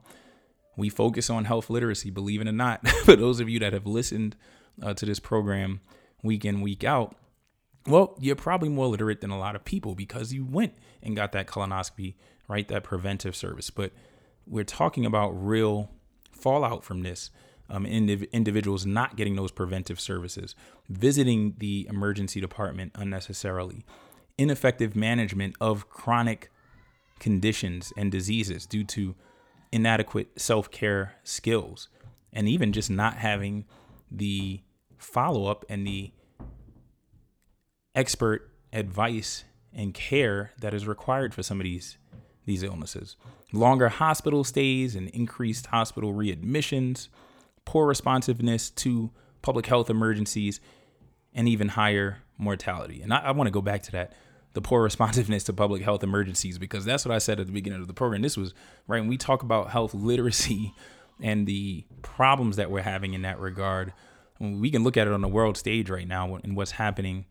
We 0.76 0.88
focus 0.88 1.28
on 1.28 1.44
health 1.44 1.68
literacy, 1.68 2.10
believe 2.10 2.40
it 2.40 2.48
or 2.48 2.52
not. 2.52 2.86
For 3.04 3.16
those 3.16 3.40
of 3.40 3.48
you 3.48 3.58
that 3.60 3.72
have 3.72 3.86
listened 3.86 4.36
uh, 4.82 4.94
to 4.94 5.04
this 5.04 5.18
program 5.18 5.80
week 6.22 6.44
in, 6.44 6.60
week 6.60 6.82
out, 6.84 7.14
well, 7.86 8.16
you're 8.20 8.36
probably 8.36 8.68
more 8.68 8.86
literate 8.86 9.20
than 9.20 9.30
a 9.30 9.38
lot 9.38 9.56
of 9.56 9.64
people 9.64 9.94
because 9.94 10.32
you 10.32 10.44
went 10.44 10.74
and 11.02 11.16
got 11.16 11.32
that 11.32 11.46
colonoscopy, 11.46 12.14
right? 12.48 12.66
That 12.68 12.84
preventive 12.84 13.34
service. 13.36 13.70
But 13.70 13.92
we're 14.46 14.64
talking 14.64 15.06
about 15.06 15.30
real 15.30 15.90
fallout 16.32 16.84
from 16.84 17.02
this. 17.02 17.30
Um, 17.70 17.86
indiv- 17.86 18.30
individuals 18.32 18.84
not 18.84 19.16
getting 19.16 19.36
those 19.36 19.50
preventive 19.50 19.98
services, 19.98 20.54
visiting 20.90 21.54
the 21.58 21.86
emergency 21.88 22.38
department 22.40 22.92
unnecessarily, 22.94 23.86
ineffective 24.36 24.94
management 24.94 25.54
of 25.58 25.88
chronic 25.88 26.50
conditions 27.18 27.92
and 27.96 28.12
diseases 28.12 28.66
due 28.66 28.84
to 28.84 29.14
inadequate 29.70 30.38
self 30.38 30.70
care 30.70 31.14
skills, 31.24 31.88
and 32.32 32.46
even 32.46 32.72
just 32.72 32.90
not 32.90 33.16
having 33.16 33.64
the 34.10 34.60
follow 34.98 35.46
up 35.46 35.64
and 35.68 35.86
the 35.86 36.12
expert 37.94 38.50
advice 38.72 39.44
and 39.72 39.94
care 39.94 40.52
that 40.60 40.74
is 40.74 40.86
required 40.86 41.34
for 41.34 41.42
some 41.42 41.60
of 41.60 41.64
these 41.64 41.96
these 42.44 42.62
illnesses. 42.62 43.16
Longer 43.52 43.88
hospital 43.88 44.44
stays 44.44 44.94
and 44.94 45.08
increased 45.10 45.66
hospital 45.66 46.12
readmissions, 46.12 47.08
poor 47.64 47.86
responsiveness 47.86 48.70
to 48.70 49.10
public 49.42 49.66
health 49.66 49.90
emergencies, 49.90 50.60
and 51.34 51.48
even 51.48 51.68
higher 51.68 52.18
mortality. 52.38 53.02
And 53.02 53.12
I, 53.12 53.18
I 53.18 53.30
want 53.32 53.46
to 53.46 53.52
go 53.52 53.62
back 53.62 53.82
to 53.84 53.92
that 53.92 54.12
the 54.54 54.60
poor 54.60 54.82
responsiveness 54.82 55.44
to 55.44 55.52
public 55.52 55.82
health 55.82 56.02
emergencies 56.02 56.58
because 56.58 56.84
that's 56.84 57.04
what 57.04 57.14
I 57.14 57.18
said 57.18 57.40
at 57.40 57.46
the 57.46 57.52
beginning 57.52 57.80
of 57.80 57.86
the 57.86 57.94
program. 57.94 58.22
This 58.22 58.36
was 58.36 58.54
right 58.86 59.00
when 59.00 59.08
we 59.08 59.16
talk 59.16 59.42
about 59.42 59.70
health 59.70 59.94
literacy 59.94 60.74
and 61.20 61.46
the 61.46 61.84
problems 62.02 62.56
that 62.56 62.70
we're 62.70 62.82
having 62.82 63.14
in 63.14 63.22
that 63.22 63.38
regard. 63.38 63.92
We 64.40 64.70
can 64.70 64.82
look 64.82 64.96
at 64.96 65.06
it 65.06 65.12
on 65.12 65.20
the 65.20 65.28
world 65.28 65.56
stage 65.56 65.88
right 65.88 66.06
now 66.06 66.34
and 66.42 66.56
what's 66.56 66.72
happening 66.72 67.26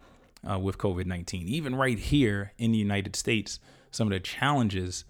uh, 0.50 0.58
with 0.58 0.78
COVID 0.78 1.06
19. 1.06 1.48
Even 1.48 1.76
right 1.76 2.00
here 2.00 2.54
in 2.58 2.72
the 2.72 2.78
United 2.78 3.16
States, 3.16 3.60
some 3.92 4.08
of 4.08 4.14
the 4.14 4.20
challenges 4.20 5.06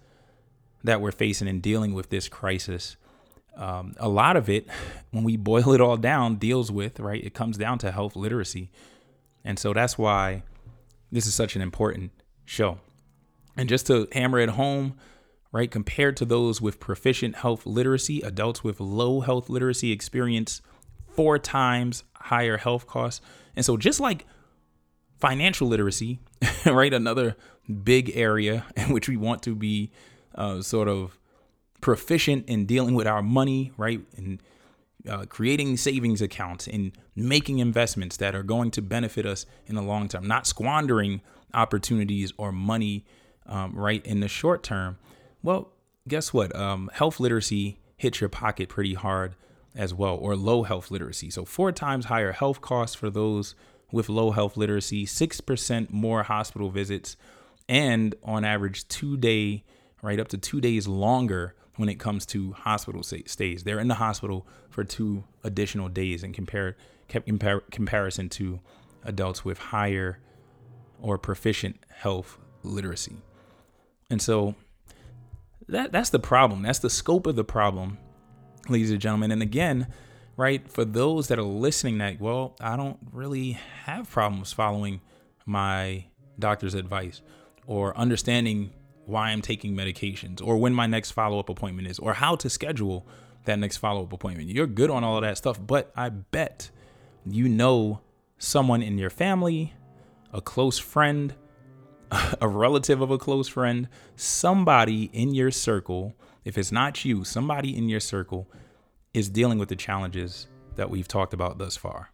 that 0.84 1.00
we're 1.00 1.12
facing 1.12 1.48
in 1.48 1.60
dealing 1.60 1.94
with 1.94 2.10
this 2.10 2.28
crisis. 2.28 2.96
Um, 3.56 3.94
a 3.98 4.08
lot 4.08 4.36
of 4.36 4.48
it, 4.48 4.66
when 5.10 5.24
we 5.24 5.36
boil 5.36 5.72
it 5.72 5.80
all 5.80 5.96
down, 5.96 6.36
deals 6.36 6.70
with, 6.70 6.98
right? 7.00 7.22
It 7.22 7.34
comes 7.34 7.56
down 7.56 7.78
to 7.78 7.92
health 7.92 8.16
literacy. 8.16 8.70
And 9.44 9.58
so 9.58 9.72
that's 9.72 9.96
why 9.96 10.42
this 11.10 11.26
is 11.26 11.34
such 11.34 11.56
an 11.56 11.62
important 11.62 12.12
show. 12.44 12.78
And 13.56 13.68
just 13.68 13.86
to 13.88 14.08
hammer 14.12 14.38
it 14.38 14.50
home, 14.50 14.94
right, 15.52 15.70
compared 15.70 16.16
to 16.16 16.24
those 16.24 16.60
with 16.60 16.80
proficient 16.80 17.36
health 17.36 17.66
literacy, 17.66 18.22
adults 18.22 18.64
with 18.64 18.80
low 18.80 19.20
health 19.20 19.50
literacy 19.50 19.92
experience 19.92 20.62
four 21.06 21.38
times 21.38 22.04
higher 22.14 22.56
health 22.56 22.86
costs. 22.86 23.20
And 23.54 23.64
so, 23.64 23.76
just 23.76 24.00
like 24.00 24.26
financial 25.18 25.68
literacy, 25.68 26.20
right, 26.66 26.92
another 26.92 27.36
big 27.84 28.16
area 28.16 28.64
in 28.76 28.92
which 28.92 29.08
we 29.08 29.16
want 29.16 29.42
to 29.44 29.54
be 29.54 29.90
uh, 30.34 30.62
sort 30.62 30.88
of 30.88 31.18
proficient 31.80 32.48
in 32.48 32.64
dealing 32.66 32.94
with 32.94 33.06
our 33.06 33.22
money, 33.22 33.72
right? 33.76 34.00
And 34.16 34.40
uh, 35.08 35.26
creating 35.26 35.76
savings 35.76 36.22
accounts 36.22 36.66
and 36.66 36.92
making 37.16 37.58
investments 37.58 38.16
that 38.18 38.34
are 38.34 38.42
going 38.42 38.70
to 38.70 38.82
benefit 38.82 39.26
us 39.26 39.46
in 39.66 39.74
the 39.74 39.82
long 39.82 40.08
term, 40.08 40.26
not 40.26 40.46
squandering 40.46 41.20
opportunities 41.54 42.32
or 42.36 42.52
money, 42.52 43.04
um, 43.46 43.74
right, 43.74 44.04
in 44.06 44.20
the 44.20 44.28
short 44.28 44.62
term. 44.62 44.96
Well, 45.42 45.72
guess 46.06 46.32
what? 46.32 46.54
Um, 46.54 46.90
health 46.94 47.20
literacy 47.20 47.78
hits 47.96 48.20
your 48.20 48.30
pocket 48.30 48.68
pretty 48.68 48.94
hard 48.94 49.34
as 49.74 49.92
well, 49.92 50.16
or 50.16 50.36
low 50.36 50.62
health 50.62 50.90
literacy. 50.90 51.30
So, 51.30 51.44
four 51.44 51.72
times 51.72 52.06
higher 52.06 52.32
health 52.32 52.60
costs 52.60 52.94
for 52.94 53.10
those 53.10 53.54
with 53.90 54.08
low 54.08 54.30
health 54.30 54.56
literacy, 54.56 55.04
6% 55.04 55.90
more 55.90 56.22
hospital 56.22 56.70
visits, 56.70 57.16
and 57.68 58.14
on 58.22 58.44
average, 58.44 58.88
two 58.88 59.16
day, 59.16 59.64
right, 60.02 60.18
up 60.20 60.28
to 60.28 60.38
two 60.38 60.60
days 60.60 60.86
longer 60.88 61.54
when 61.76 61.88
it 61.88 61.98
comes 61.98 62.26
to 62.26 62.52
hospital 62.52 63.02
stays. 63.02 63.64
They're 63.64 63.80
in 63.80 63.88
the 63.88 63.94
hospital 63.94 64.46
for 64.70 64.84
two 64.84 65.24
additional 65.42 65.88
days 65.88 66.22
in 66.22 66.32
compare, 66.32 66.76
compar- 67.08 67.70
comparison 67.70 68.28
to 68.30 68.60
adults 69.04 69.44
with 69.44 69.58
higher 69.58 70.18
or 71.00 71.18
proficient 71.18 71.78
health 71.88 72.38
literacy. 72.62 73.16
And 74.10 74.20
so 74.20 74.54
that 75.68 75.92
that's 75.92 76.10
the 76.10 76.18
problem. 76.18 76.62
That's 76.62 76.78
the 76.78 76.90
scope 76.90 77.26
of 77.26 77.36
the 77.36 77.44
problem, 77.44 77.98
ladies 78.68 78.90
and 78.90 79.00
gentlemen. 79.00 79.30
And 79.32 79.42
again, 79.42 79.86
right, 80.36 80.68
for 80.70 80.84
those 80.84 81.28
that 81.28 81.38
are 81.38 81.42
listening 81.42 81.98
that, 81.98 82.20
well, 82.20 82.54
I 82.60 82.76
don't 82.76 82.98
really 83.12 83.52
have 83.84 84.10
problems 84.10 84.52
following 84.52 85.00
my 85.46 86.04
doctor's 86.38 86.74
advice 86.74 87.22
or 87.66 87.96
understanding 87.96 88.72
why 89.06 89.30
I'm 89.30 89.42
taking 89.42 89.74
medications 89.74 90.40
or 90.42 90.56
when 90.56 90.74
my 90.74 90.86
next 90.86 91.12
follow 91.12 91.38
up 91.38 91.48
appointment 91.48 91.88
is 91.88 91.98
or 91.98 92.14
how 92.14 92.36
to 92.36 92.48
schedule 92.48 93.06
that 93.44 93.58
next 93.58 93.78
follow 93.78 94.02
up 94.04 94.12
appointment. 94.12 94.48
You're 94.48 94.66
good 94.66 94.90
on 94.90 95.02
all 95.04 95.16
of 95.16 95.22
that 95.22 95.36
stuff, 95.36 95.58
but 95.64 95.92
I 95.96 96.08
bet 96.08 96.70
you 97.26 97.48
know 97.48 98.00
someone 98.38 98.82
in 98.82 98.98
your 98.98 99.10
family, 99.10 99.74
a 100.32 100.40
close 100.40 100.78
friend, 100.78 101.34
a 102.40 102.48
relative 102.48 103.00
of 103.00 103.10
a 103.10 103.18
close 103.18 103.48
friend, 103.48 103.88
somebody 104.16 105.10
in 105.12 105.34
your 105.34 105.50
circle, 105.50 106.14
if 106.44 106.58
it's 106.58 106.72
not 106.72 107.04
you, 107.04 107.24
somebody 107.24 107.76
in 107.76 107.88
your 107.88 108.00
circle 108.00 108.48
is 109.14 109.28
dealing 109.28 109.58
with 109.58 109.68
the 109.68 109.76
challenges 109.76 110.46
that 110.76 110.90
we've 110.90 111.08
talked 111.08 111.34
about 111.34 111.58
thus 111.58 111.76
far. 111.76 112.10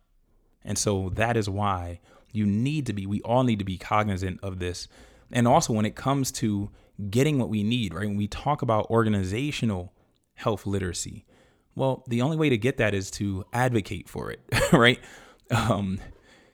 And 0.64 0.76
so 0.76 1.10
that 1.14 1.36
is 1.36 1.48
why 1.48 2.00
you 2.32 2.44
need 2.44 2.86
to 2.86 2.92
be, 2.92 3.06
we 3.06 3.22
all 3.22 3.42
need 3.42 3.58
to 3.58 3.64
be 3.64 3.78
cognizant 3.78 4.40
of 4.42 4.58
this 4.58 4.88
and 5.30 5.46
also 5.46 5.72
when 5.72 5.84
it 5.84 5.94
comes 5.94 6.32
to 6.32 6.70
getting 7.10 7.38
what 7.38 7.48
we 7.48 7.62
need, 7.62 7.94
right? 7.94 8.06
When 8.06 8.16
we 8.16 8.28
talk 8.28 8.62
about 8.62 8.90
organizational 8.90 9.92
health 10.34 10.66
literacy, 10.66 11.24
well, 11.74 12.04
the 12.08 12.22
only 12.22 12.36
way 12.36 12.48
to 12.48 12.58
get 12.58 12.76
that 12.78 12.94
is 12.94 13.10
to 13.12 13.44
advocate 13.52 14.08
for 14.08 14.30
it, 14.30 14.40
right? 14.72 14.98
Um, 15.50 16.00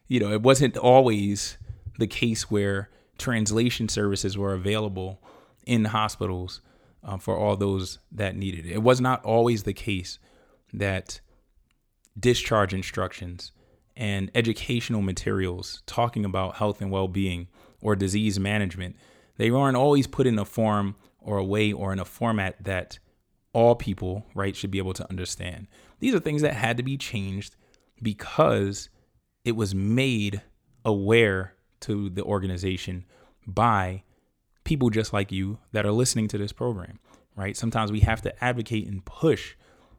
you 0.06 0.20
know, 0.20 0.32
it 0.32 0.42
wasn't 0.42 0.76
always 0.76 1.56
the 1.98 2.06
case 2.06 2.50
where 2.50 2.90
translation 3.18 3.88
services 3.88 4.36
were 4.36 4.52
available 4.52 5.22
in 5.66 5.86
hospitals 5.86 6.60
um, 7.02 7.18
for 7.18 7.36
all 7.36 7.56
those 7.56 7.98
that 8.12 8.36
needed 8.36 8.66
it. 8.66 8.72
It 8.72 8.82
was 8.82 9.00
not 9.00 9.24
always 9.24 9.62
the 9.62 9.72
case 9.72 10.18
that 10.72 11.20
discharge 12.18 12.74
instructions 12.74 13.52
and 13.96 14.30
educational 14.34 15.02
materials 15.02 15.82
talking 15.86 16.24
about 16.24 16.56
health 16.56 16.80
and 16.80 16.90
well 16.90 17.08
being 17.08 17.48
or 17.84 17.94
disease 17.94 18.40
management, 18.40 18.96
they 19.36 19.50
aren't 19.50 19.76
always 19.76 20.08
put 20.08 20.26
in 20.26 20.38
a 20.38 20.44
form 20.44 20.96
or 21.20 21.36
a 21.36 21.44
way 21.44 21.72
or 21.72 21.92
in 21.92 22.00
a 22.00 22.04
format 22.04 22.56
that 22.64 22.98
all 23.52 23.76
people, 23.76 24.26
right, 24.34 24.56
should 24.56 24.70
be 24.70 24.78
able 24.78 24.94
to 24.94 25.08
understand. 25.08 25.68
These 26.00 26.14
are 26.14 26.18
things 26.18 26.42
that 26.42 26.54
had 26.54 26.76
to 26.78 26.82
be 26.82 26.96
changed 26.96 27.54
because 28.02 28.88
it 29.44 29.54
was 29.54 29.74
made 29.74 30.42
aware 30.84 31.54
to 31.80 32.10
the 32.10 32.24
organization 32.24 33.04
by 33.46 34.02
people 34.64 34.88
just 34.88 35.12
like 35.12 35.30
you 35.30 35.58
that 35.72 35.84
are 35.84 35.92
listening 35.92 36.26
to 36.28 36.38
this 36.38 36.52
program, 36.52 36.98
right? 37.36 37.56
Sometimes 37.56 37.92
we 37.92 38.00
have 38.00 38.22
to 38.22 38.44
advocate 38.44 38.88
and 38.88 39.04
push 39.04 39.54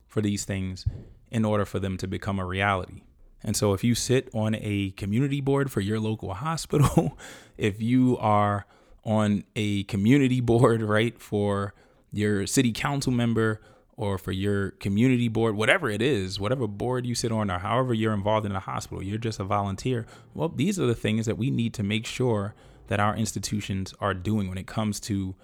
for 0.07 0.21
these 0.21 0.43
things 0.43 0.85
in 1.31 1.45
order 1.45 1.65
for 1.65 1.79
them 1.79 1.97
to 1.97 2.07
become 2.07 2.39
a 2.39 2.45
reality. 2.45 3.03
And 3.43 3.55
so 3.55 3.73
if 3.73 3.83
you 3.83 3.95
sit 3.95 4.29
on 4.33 4.55
a 4.59 4.91
community 4.91 5.41
board 5.41 5.71
for 5.71 5.81
your 5.81 5.99
local 5.99 6.33
hospital, 6.45 7.17
if 7.57 7.81
you 7.81 8.17
are 8.17 8.65
on 9.03 9.43
a 9.55 9.83
community 9.83 10.41
board, 10.41 10.81
right, 10.83 11.19
for 11.19 11.73
your 12.11 12.47
city 12.47 12.71
council 12.71 13.11
member 13.11 13.61
or 13.97 14.17
for 14.17 14.31
your 14.31 14.71
community 14.71 15.27
board, 15.27 15.55
whatever 15.55 15.89
it 15.89 16.01
is, 16.01 16.39
whatever 16.39 16.67
board 16.67 17.05
you 17.05 17.15
sit 17.15 17.31
on 17.31 17.49
or 17.49 17.59
however 17.59 17.93
you're 17.93 18.13
involved 18.13 18.45
in 18.45 18.51
a 18.51 18.59
hospital, 18.59 19.03
you're 19.03 19.17
just 19.17 19.39
a 19.39 19.43
volunteer. 19.43 20.05
Well, 20.33 20.49
these 20.49 20.79
are 20.79 20.85
the 20.85 20.95
things 20.95 21.25
that 21.27 21.37
we 21.37 21.49
need 21.49 21.73
to 21.75 21.83
make 21.83 22.05
sure 22.05 22.55
that 22.87 22.99
our 22.99 23.15
institutions 23.15 23.93
are 24.01 24.13
doing 24.13 24.49
when 24.49 24.57
it 24.57 24.67
comes 24.67 24.99
to 25.01 25.35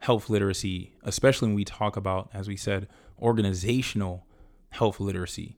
health 0.00 0.28
literacy, 0.28 0.92
especially 1.02 1.48
when 1.48 1.54
we 1.54 1.64
talk 1.64 1.96
about, 1.96 2.30
as 2.32 2.48
we 2.48 2.56
said, 2.56 2.88
organizational 3.20 4.26
health 4.70 4.98
literacy 4.98 5.56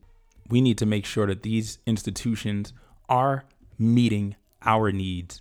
we 0.52 0.60
need 0.60 0.76
to 0.76 0.84
make 0.84 1.06
sure 1.06 1.26
that 1.26 1.42
these 1.42 1.78
institutions 1.86 2.74
are 3.08 3.42
meeting 3.78 4.36
our 4.66 4.92
needs 4.92 5.40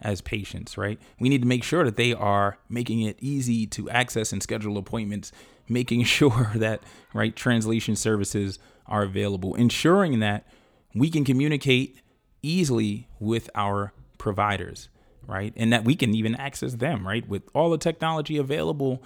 as 0.00 0.20
patients, 0.20 0.78
right? 0.78 1.00
We 1.18 1.28
need 1.28 1.42
to 1.42 1.48
make 1.48 1.64
sure 1.64 1.84
that 1.84 1.96
they 1.96 2.12
are 2.12 2.58
making 2.68 3.00
it 3.00 3.16
easy 3.20 3.66
to 3.66 3.90
access 3.90 4.32
and 4.32 4.40
schedule 4.40 4.78
appointments, 4.78 5.32
making 5.68 6.04
sure 6.04 6.52
that, 6.54 6.84
right, 7.12 7.34
translation 7.34 7.96
services 7.96 8.60
are 8.86 9.02
available, 9.02 9.56
ensuring 9.56 10.20
that 10.20 10.46
we 10.94 11.10
can 11.10 11.24
communicate 11.24 12.00
easily 12.40 13.08
with 13.18 13.50
our 13.56 13.92
providers, 14.16 14.90
right? 15.26 15.52
And 15.56 15.72
that 15.72 15.84
we 15.84 15.96
can 15.96 16.14
even 16.14 16.36
access 16.36 16.74
them, 16.74 17.04
right? 17.04 17.28
With 17.28 17.42
all 17.52 17.70
the 17.70 17.78
technology 17.78 18.36
available 18.36 19.02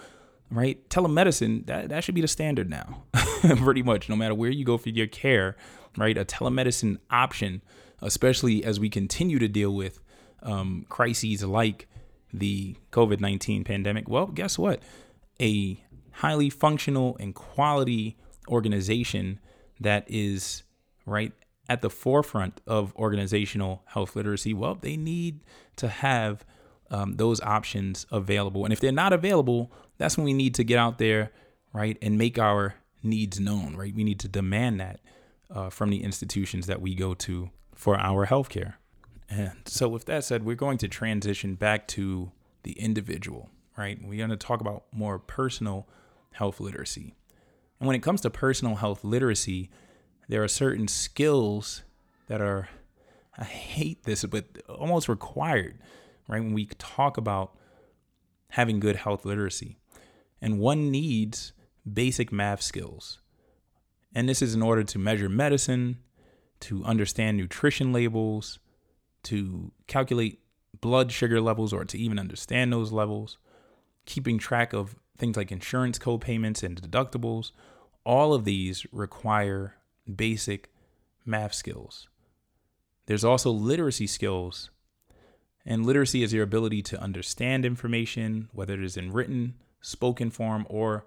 right? 0.51 0.87
Telemedicine, 0.89 1.65
that, 1.67 1.89
that 1.89 2.03
should 2.03 2.15
be 2.15 2.21
the 2.21 2.27
standard 2.27 2.69
now, 2.69 3.03
pretty 3.57 3.83
much, 3.83 4.09
no 4.09 4.15
matter 4.15 4.33
where 4.33 4.49
you 4.49 4.65
go 4.65 4.77
for 4.77 4.89
your 4.89 5.07
care, 5.07 5.55
right? 5.97 6.17
A 6.17 6.25
telemedicine 6.25 6.97
option, 7.09 7.61
especially 8.01 8.63
as 8.63 8.79
we 8.79 8.89
continue 8.89 9.39
to 9.39 9.47
deal 9.47 9.73
with 9.73 9.99
um, 10.43 10.85
crises 10.89 11.43
like 11.43 11.87
the 12.33 12.75
COVID 12.91 13.19
19 13.19 13.63
pandemic. 13.63 14.07
Well, 14.07 14.27
guess 14.27 14.57
what? 14.57 14.81
A 15.41 15.83
highly 16.11 16.49
functional 16.49 17.17
and 17.19 17.33
quality 17.35 18.17
organization 18.47 19.39
that 19.79 20.05
is, 20.07 20.63
right, 21.05 21.33
at 21.69 21.81
the 21.81 21.89
forefront 21.89 22.61
of 22.65 22.95
organizational 22.95 23.83
health 23.87 24.15
literacy, 24.15 24.53
well, 24.53 24.75
they 24.75 24.95
need 24.97 25.41
to 25.75 25.87
have 25.87 26.45
um, 26.91 27.15
those 27.15 27.41
options 27.41 28.05
available. 28.11 28.63
And 28.63 28.73
if 28.73 28.79
they're 28.79 28.91
not 28.91 29.13
available, 29.13 29.71
that's 29.97 30.17
when 30.17 30.25
we 30.25 30.33
need 30.33 30.55
to 30.55 30.63
get 30.63 30.77
out 30.77 30.97
there, 30.97 31.31
right, 31.73 31.97
and 32.01 32.17
make 32.17 32.39
our 32.39 32.75
needs 33.03 33.39
known, 33.39 33.75
right? 33.75 33.93
We 33.93 34.03
need 34.03 34.19
to 34.21 34.27
demand 34.27 34.79
that 34.79 34.99
uh, 35.49 35.69
from 35.69 35.89
the 35.89 36.03
institutions 36.03 36.67
that 36.67 36.81
we 36.81 36.95
go 36.95 37.13
to 37.13 37.49
for 37.75 37.97
our 37.99 38.27
healthcare. 38.27 38.75
And 39.29 39.57
so, 39.65 39.87
with 39.87 40.05
that 40.05 40.23
said, 40.23 40.45
we're 40.45 40.55
going 40.55 40.77
to 40.79 40.87
transition 40.87 41.55
back 41.55 41.87
to 41.89 42.31
the 42.63 42.73
individual, 42.73 43.49
right? 43.77 43.99
We're 44.01 44.17
going 44.17 44.29
to 44.29 44.37
talk 44.37 44.61
about 44.61 44.85
more 44.91 45.19
personal 45.19 45.87
health 46.33 46.59
literacy. 46.59 47.15
And 47.79 47.87
when 47.87 47.95
it 47.95 48.03
comes 48.03 48.21
to 48.21 48.29
personal 48.29 48.75
health 48.75 49.03
literacy, 49.03 49.69
there 50.29 50.43
are 50.43 50.47
certain 50.47 50.87
skills 50.87 51.83
that 52.27 52.41
are, 52.41 52.69
I 53.37 53.43
hate 53.43 54.03
this, 54.03 54.23
but 54.25 54.45
almost 54.67 55.09
required, 55.09 55.77
right? 56.27 56.41
When 56.41 56.53
we 56.53 56.65
talk 56.77 57.17
about 57.17 57.55
having 58.49 58.79
good 58.79 58.95
health 58.97 59.25
literacy. 59.25 59.77
And 60.41 60.59
one 60.59 60.91
needs 60.91 61.53
basic 61.91 62.31
math 62.31 62.61
skills. 62.61 63.19
And 64.13 64.27
this 64.27 64.41
is 64.41 64.53
in 64.55 64.61
order 64.61 64.83
to 64.83 64.99
measure 64.99 65.29
medicine, 65.29 65.97
to 66.61 66.83
understand 66.85 67.37
nutrition 67.37 67.93
labels, 67.93 68.59
to 69.23 69.71
calculate 69.87 70.39
blood 70.79 71.11
sugar 71.11 71.41
levels 71.41 71.73
or 71.73 71.85
to 71.85 71.97
even 71.97 72.19
understand 72.19 72.71
those 72.71 72.91
levels, 72.91 73.37
keeping 74.05 74.37
track 74.37 74.73
of 74.73 74.95
things 75.17 75.35
like 75.35 75.51
insurance 75.51 75.99
co-payments 75.99 76.63
and 76.63 76.81
deductibles. 76.81 77.51
All 78.05 78.33
of 78.33 78.45
these 78.45 78.85
require 78.91 79.75
basic 80.13 80.69
math 81.25 81.53
skills. 81.53 82.07
There's 83.07 83.25
also 83.25 83.51
literacy 83.51 84.07
skills. 84.07 84.69
And 85.69 85.85
literacy 85.85 86.23
is 86.23 86.31
your 86.31 86.45
ability 86.45 86.81
to 86.83 87.01
understand 87.01 87.65
information, 87.65 88.47
whether 88.53 88.73
it 88.73 88.83
is 88.83 88.95
in 88.95 89.11
written, 89.11 89.55
spoken 89.81 90.31
form, 90.31 90.65
or 90.69 91.05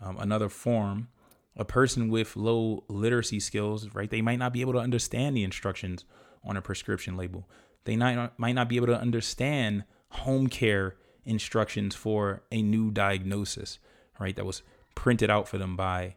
um, 0.00 0.16
another 0.18 0.48
form, 0.48 1.08
a 1.54 1.64
person 1.66 2.08
with 2.08 2.34
low 2.34 2.84
literacy 2.88 3.38
skills, 3.38 3.94
right? 3.94 4.08
They 4.08 4.22
might 4.22 4.38
not 4.38 4.54
be 4.54 4.62
able 4.62 4.72
to 4.72 4.78
understand 4.78 5.36
the 5.36 5.44
instructions 5.44 6.06
on 6.42 6.56
a 6.56 6.62
prescription 6.62 7.18
label. 7.18 7.50
They 7.84 7.96
not, 7.96 8.38
might 8.38 8.54
not 8.54 8.70
be 8.70 8.76
able 8.76 8.86
to 8.86 8.98
understand 8.98 9.84
home 10.08 10.46
care 10.46 10.96
instructions 11.26 11.94
for 11.94 12.42
a 12.50 12.62
new 12.62 12.90
diagnosis, 12.90 13.78
right? 14.18 14.34
That 14.34 14.46
was 14.46 14.62
printed 14.94 15.28
out 15.28 15.46
for 15.48 15.58
them 15.58 15.76
by 15.76 16.16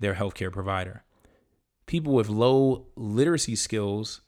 their 0.00 0.14
healthcare 0.14 0.50
provider. 0.50 1.04
People 1.84 2.14
with 2.14 2.30
low 2.30 2.86
literacy 2.96 3.56
skills 3.56 4.22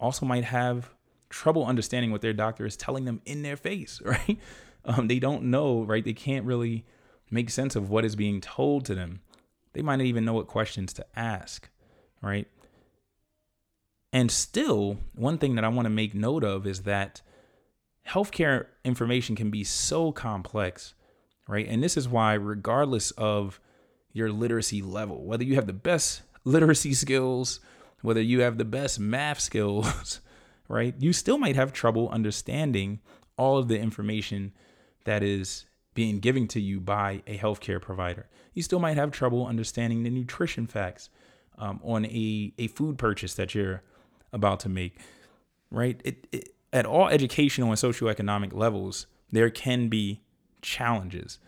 also 0.00 0.24
might 0.24 0.44
have 0.44 0.94
trouble 1.34 1.66
understanding 1.66 2.12
what 2.12 2.22
their 2.22 2.32
doctor 2.32 2.64
is 2.64 2.76
telling 2.76 3.04
them 3.04 3.20
in 3.26 3.42
their 3.42 3.56
face, 3.56 4.00
right? 4.04 4.38
Um, 4.84 5.08
they 5.08 5.18
don't 5.18 5.44
know, 5.44 5.82
right? 5.82 6.04
They 6.04 6.12
can't 6.12 6.46
really 6.46 6.84
make 7.30 7.50
sense 7.50 7.74
of 7.74 7.90
what 7.90 8.04
is 8.04 8.14
being 8.14 8.40
told 8.40 8.84
to 8.86 8.94
them. 8.94 9.20
They 9.72 9.82
might 9.82 9.96
not 9.96 10.06
even 10.06 10.24
know 10.24 10.34
what 10.34 10.46
questions 10.46 10.92
to 10.94 11.06
ask, 11.16 11.68
right? 12.22 12.46
And 14.12 14.30
still, 14.30 14.98
one 15.16 15.38
thing 15.38 15.56
that 15.56 15.64
I 15.64 15.68
want 15.68 15.86
to 15.86 15.90
make 15.90 16.14
note 16.14 16.44
of 16.44 16.66
is 16.66 16.82
that 16.82 17.20
healthcare 18.08 18.66
information 18.84 19.34
can 19.34 19.50
be 19.50 19.64
so 19.64 20.12
complex, 20.12 20.94
right? 21.48 21.66
And 21.68 21.82
this 21.82 21.96
is 21.96 22.08
why, 22.08 22.34
regardless 22.34 23.10
of 23.12 23.58
your 24.12 24.30
literacy 24.30 24.82
level, 24.82 25.24
whether 25.24 25.42
you 25.42 25.56
have 25.56 25.66
the 25.66 25.72
best 25.72 26.22
literacy 26.44 26.94
skills, 26.94 27.58
whether 28.02 28.22
you 28.22 28.42
have 28.42 28.58
the 28.58 28.64
best 28.64 29.00
math 29.00 29.40
skills, 29.40 30.20
right, 30.68 30.94
you 30.98 31.12
still 31.12 31.38
might 31.38 31.56
have 31.56 31.72
trouble 31.72 32.08
understanding 32.10 33.00
all 33.36 33.58
of 33.58 33.68
the 33.68 33.78
information 33.78 34.52
that 35.04 35.22
is 35.22 35.66
being 35.94 36.18
given 36.18 36.48
to 36.48 36.60
you 36.60 36.80
by 36.80 37.22
a 37.26 37.38
healthcare 37.38 37.80
provider. 37.80 38.28
You 38.52 38.62
still 38.62 38.80
might 38.80 38.96
have 38.96 39.10
trouble 39.10 39.46
understanding 39.46 40.02
the 40.02 40.10
nutrition 40.10 40.66
facts 40.66 41.10
um, 41.58 41.80
on 41.84 42.04
a, 42.06 42.52
a 42.58 42.66
food 42.68 42.98
purchase 42.98 43.34
that 43.34 43.54
you're 43.54 43.82
about 44.32 44.60
to 44.60 44.68
make, 44.68 44.98
right? 45.70 46.00
It, 46.04 46.26
it, 46.32 46.48
at 46.72 46.86
all 46.86 47.08
educational 47.08 47.70
and 47.70 47.78
socioeconomic 47.78 48.52
levels, 48.52 49.06
there 49.30 49.50
can 49.50 49.88
be 49.88 50.22
challenges. 50.62 51.38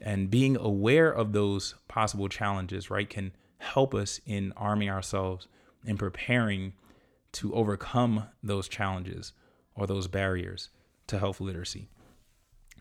And 0.00 0.30
being 0.30 0.56
aware 0.56 1.10
of 1.10 1.32
those 1.32 1.74
possible 1.88 2.28
challenges, 2.28 2.90
right, 2.90 3.08
can 3.08 3.32
help 3.58 3.94
us 3.94 4.20
in 4.26 4.52
arming 4.56 4.90
ourselves 4.90 5.48
and 5.86 5.98
preparing 5.98 6.74
to 7.34 7.54
overcome 7.54 8.26
those 8.42 8.68
challenges 8.68 9.32
or 9.74 9.86
those 9.86 10.08
barriers 10.08 10.70
to 11.06 11.18
health 11.18 11.40
literacy. 11.40 11.88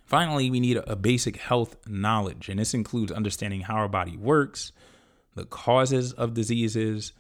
Finally, 0.06 0.50
we 0.50 0.60
need 0.60 0.78
a 0.86 0.96
basic 0.96 1.38
health 1.38 1.78
knowledge, 1.88 2.50
and 2.50 2.60
this 2.60 2.74
includes 2.74 3.12
understanding 3.12 3.62
how 3.62 3.76
our 3.76 3.88
body 3.88 4.18
works, 4.18 4.72
the 5.36 5.46
causes 5.46 6.14
of 6.14 6.34
diseases, 6.34 7.14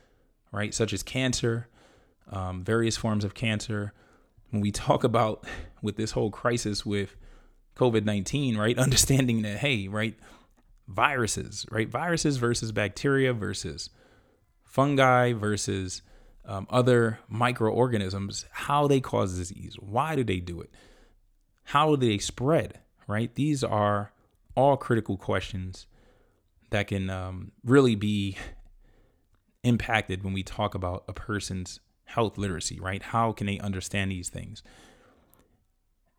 right, 0.52 0.74
such 0.74 0.94
as 0.94 1.02
cancer, 1.02 1.68
um, 2.32 2.64
various 2.64 2.98
forms 2.98 3.24
of 3.24 3.34
cancer. 3.34 3.94
When 4.52 4.62
we 4.62 4.72
talk 4.72 5.04
about 5.04 5.46
with 5.82 5.96
this 5.96 6.12
whole 6.12 6.30
crisis 6.30 6.86
with 6.86 7.16
COVID 7.76 8.06
19, 8.06 8.58
right? 8.58 8.78
Understanding 8.78 9.42
that, 9.44 9.58
hey, 9.58 9.88
right, 9.88 10.16
viruses, 10.88 11.66
right? 11.72 11.90
Viruses 11.90 12.38
versus 12.38 12.72
bacteria 12.72 13.34
versus 13.34 13.90
fungi 14.64 15.34
versus 15.34 16.02
um, 16.46 16.68
other 16.70 17.20
microorganisms, 17.30 18.46
how 18.52 18.88
they 18.88 19.00
cause 19.00 19.38
disease, 19.38 19.76
why 19.80 20.16
do 20.16 20.24
they 20.24 20.39
do 20.39 20.62
it, 20.62 20.70
how 21.66 21.96
do 21.96 21.98
they 21.98 22.18
spread, 22.18 22.80
right? 23.08 23.34
These 23.36 23.64
are 23.64 24.12
all 24.56 24.78
critical 24.78 25.18
questions 25.18 25.88
that 26.70 26.88
can 26.88 27.10
um, 27.10 27.52
really 27.64 27.96
be 27.96 28.38
impacted 29.64 30.24
when 30.24 30.34
we 30.34 30.44
talk 30.44 30.76
about 30.76 31.04
a 31.08 31.14
person's 31.14 31.80
health 32.06 32.38
literacy, 32.38 32.80
right? 32.80 33.02
How 33.02 33.32
can 33.32 33.48
they 33.48 33.60
understand 33.60 34.12
these 34.12 34.30
things? 34.30 34.62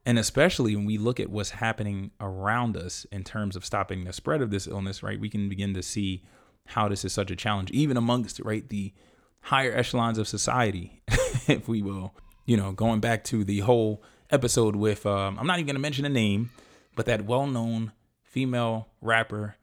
And 0.07 0.19
especially 0.19 0.77
when 0.77 0.85
we 0.85 0.99
look 0.99 1.19
at 1.19 1.31
what's 1.31 1.51
happening 1.51 2.11
around 2.21 2.77
us 2.77 3.07
in 3.11 3.25
terms 3.25 3.57
of 3.57 3.65
stopping 3.65 4.05
the 4.05 4.13
spread 4.13 4.43
of 4.43 4.51
this 4.51 4.67
illness, 4.67 5.03
right? 5.03 5.21
We 5.21 5.31
can 5.31 5.49
begin 5.49 5.73
to 5.75 5.83
see 5.83 6.23
how 6.67 6.89
this 6.89 7.05
is 7.05 7.13
such 7.13 7.31
a 7.31 7.37
challenge, 7.37 7.71
even 7.71 7.97
amongst, 7.97 8.41
right, 8.41 8.69
the 8.69 8.93
higher 9.45 9.73
echelons 9.73 10.19
of 10.19 10.27
society, 10.27 11.03
if 11.47 11.69
we 11.69 11.83
will. 11.83 12.15
You 12.47 12.57
know, 12.57 12.73
going 12.73 13.01
back 13.01 13.25
to 13.25 13.45
the 13.45 13.61
whole 13.61 14.03
episode 14.31 14.75
with, 14.75 15.07
um, 15.07 15.39
I'm 15.39 15.47
not 15.47 15.59
even 15.59 15.67
going 15.67 15.77
to 15.77 15.81
mention 15.81 16.05
a 16.05 16.11
name, 16.11 16.51
but 16.97 17.07
that 17.07 17.25
well 17.25 17.47
known 17.47 17.93
female 18.23 18.89
rapper 19.01 19.57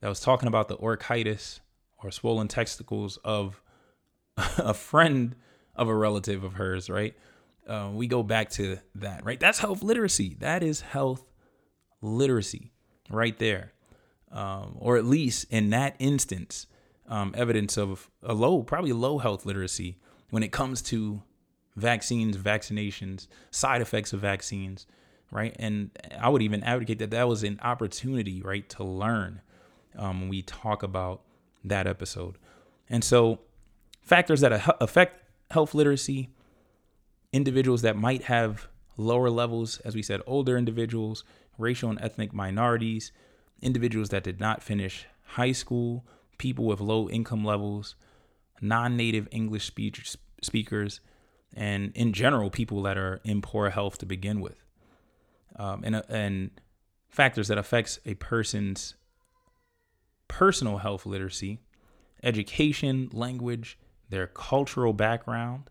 that 0.00 0.08
was 0.08 0.20
talking 0.20 0.48
about 0.48 0.68
the 0.68 0.76
orchitis 0.76 1.60
or 2.02 2.10
swollen 2.10 2.48
testicles 2.48 3.18
of 3.18 3.62
a 4.36 4.74
friend 4.74 5.36
of 5.76 5.88
a 5.88 5.94
relative 5.94 6.42
of 6.42 6.54
hers, 6.54 6.88
right? 6.88 7.14
Uh, 7.66 7.90
we 7.92 8.06
go 8.06 8.22
back 8.22 8.50
to 8.50 8.78
that, 8.94 9.24
right? 9.24 9.38
That's 9.38 9.58
health 9.58 9.82
literacy. 9.82 10.36
That 10.40 10.62
is 10.62 10.80
health 10.80 11.24
literacy 12.00 12.72
right 13.10 13.38
there. 13.38 13.72
Um, 14.32 14.76
or 14.78 14.96
at 14.96 15.04
least 15.04 15.46
in 15.50 15.70
that 15.70 15.96
instance, 15.98 16.66
um, 17.10 17.34
evidence 17.36 17.76
of 17.76 18.08
a 18.22 18.32
low, 18.32 18.62
probably 18.62 18.92
low 18.92 19.18
health 19.18 19.44
literacy 19.44 19.98
when 20.30 20.42
it 20.42 20.52
comes 20.52 20.80
to 20.80 21.22
vaccines, 21.76 22.36
vaccinations, 22.36 23.26
side 23.50 23.82
effects 23.82 24.12
of 24.12 24.20
vaccines, 24.20 24.86
right? 25.30 25.54
And 25.58 25.90
I 26.18 26.28
would 26.28 26.40
even 26.40 26.62
advocate 26.62 27.00
that 27.00 27.10
that 27.10 27.28
was 27.28 27.42
an 27.42 27.58
opportunity, 27.62 28.40
right, 28.40 28.68
to 28.70 28.84
learn 28.84 29.42
um, 29.98 30.20
when 30.20 30.28
we 30.28 30.42
talk 30.42 30.82
about 30.82 31.22
that 31.64 31.86
episode. 31.86 32.38
And 32.88 33.02
so, 33.02 33.40
factors 34.02 34.40
that 34.40 34.52
affect 34.80 35.22
health 35.50 35.74
literacy, 35.74 36.30
individuals 37.32 37.82
that 37.82 37.96
might 37.96 38.24
have 38.24 38.68
lower 38.96 39.30
levels, 39.30 39.78
as 39.80 39.94
we 39.94 40.02
said, 40.02 40.20
older 40.26 40.56
individuals, 40.56 41.24
racial 41.58 41.90
and 41.90 42.00
ethnic 42.00 42.32
minorities, 42.32 43.12
individuals 43.62 44.10
that 44.10 44.22
did 44.22 44.38
not 44.38 44.62
finish 44.62 45.06
high 45.24 45.52
school, 45.52 46.04
people 46.40 46.64
with 46.64 46.80
low 46.80 47.08
income 47.08 47.44
levels, 47.44 47.94
non 48.60 48.96
native 48.96 49.28
English 49.30 49.66
speech, 49.66 50.16
speakers, 50.42 51.00
and 51.54 51.92
in 51.94 52.12
general, 52.12 52.50
people 52.50 52.82
that 52.82 52.96
are 52.96 53.20
in 53.24 53.42
poor 53.42 53.70
health 53.70 53.98
to 53.98 54.06
begin 54.06 54.40
with. 54.40 54.64
Um, 55.56 55.82
and, 55.84 56.02
and 56.08 56.50
factors 57.10 57.48
that 57.48 57.58
affects 57.58 58.00
a 58.06 58.14
person's 58.14 58.94
personal 60.28 60.78
health 60.78 61.04
literacy, 61.04 61.60
education, 62.22 63.10
language, 63.12 63.78
their 64.08 64.26
cultural 64.26 64.94
background, 64.94 65.68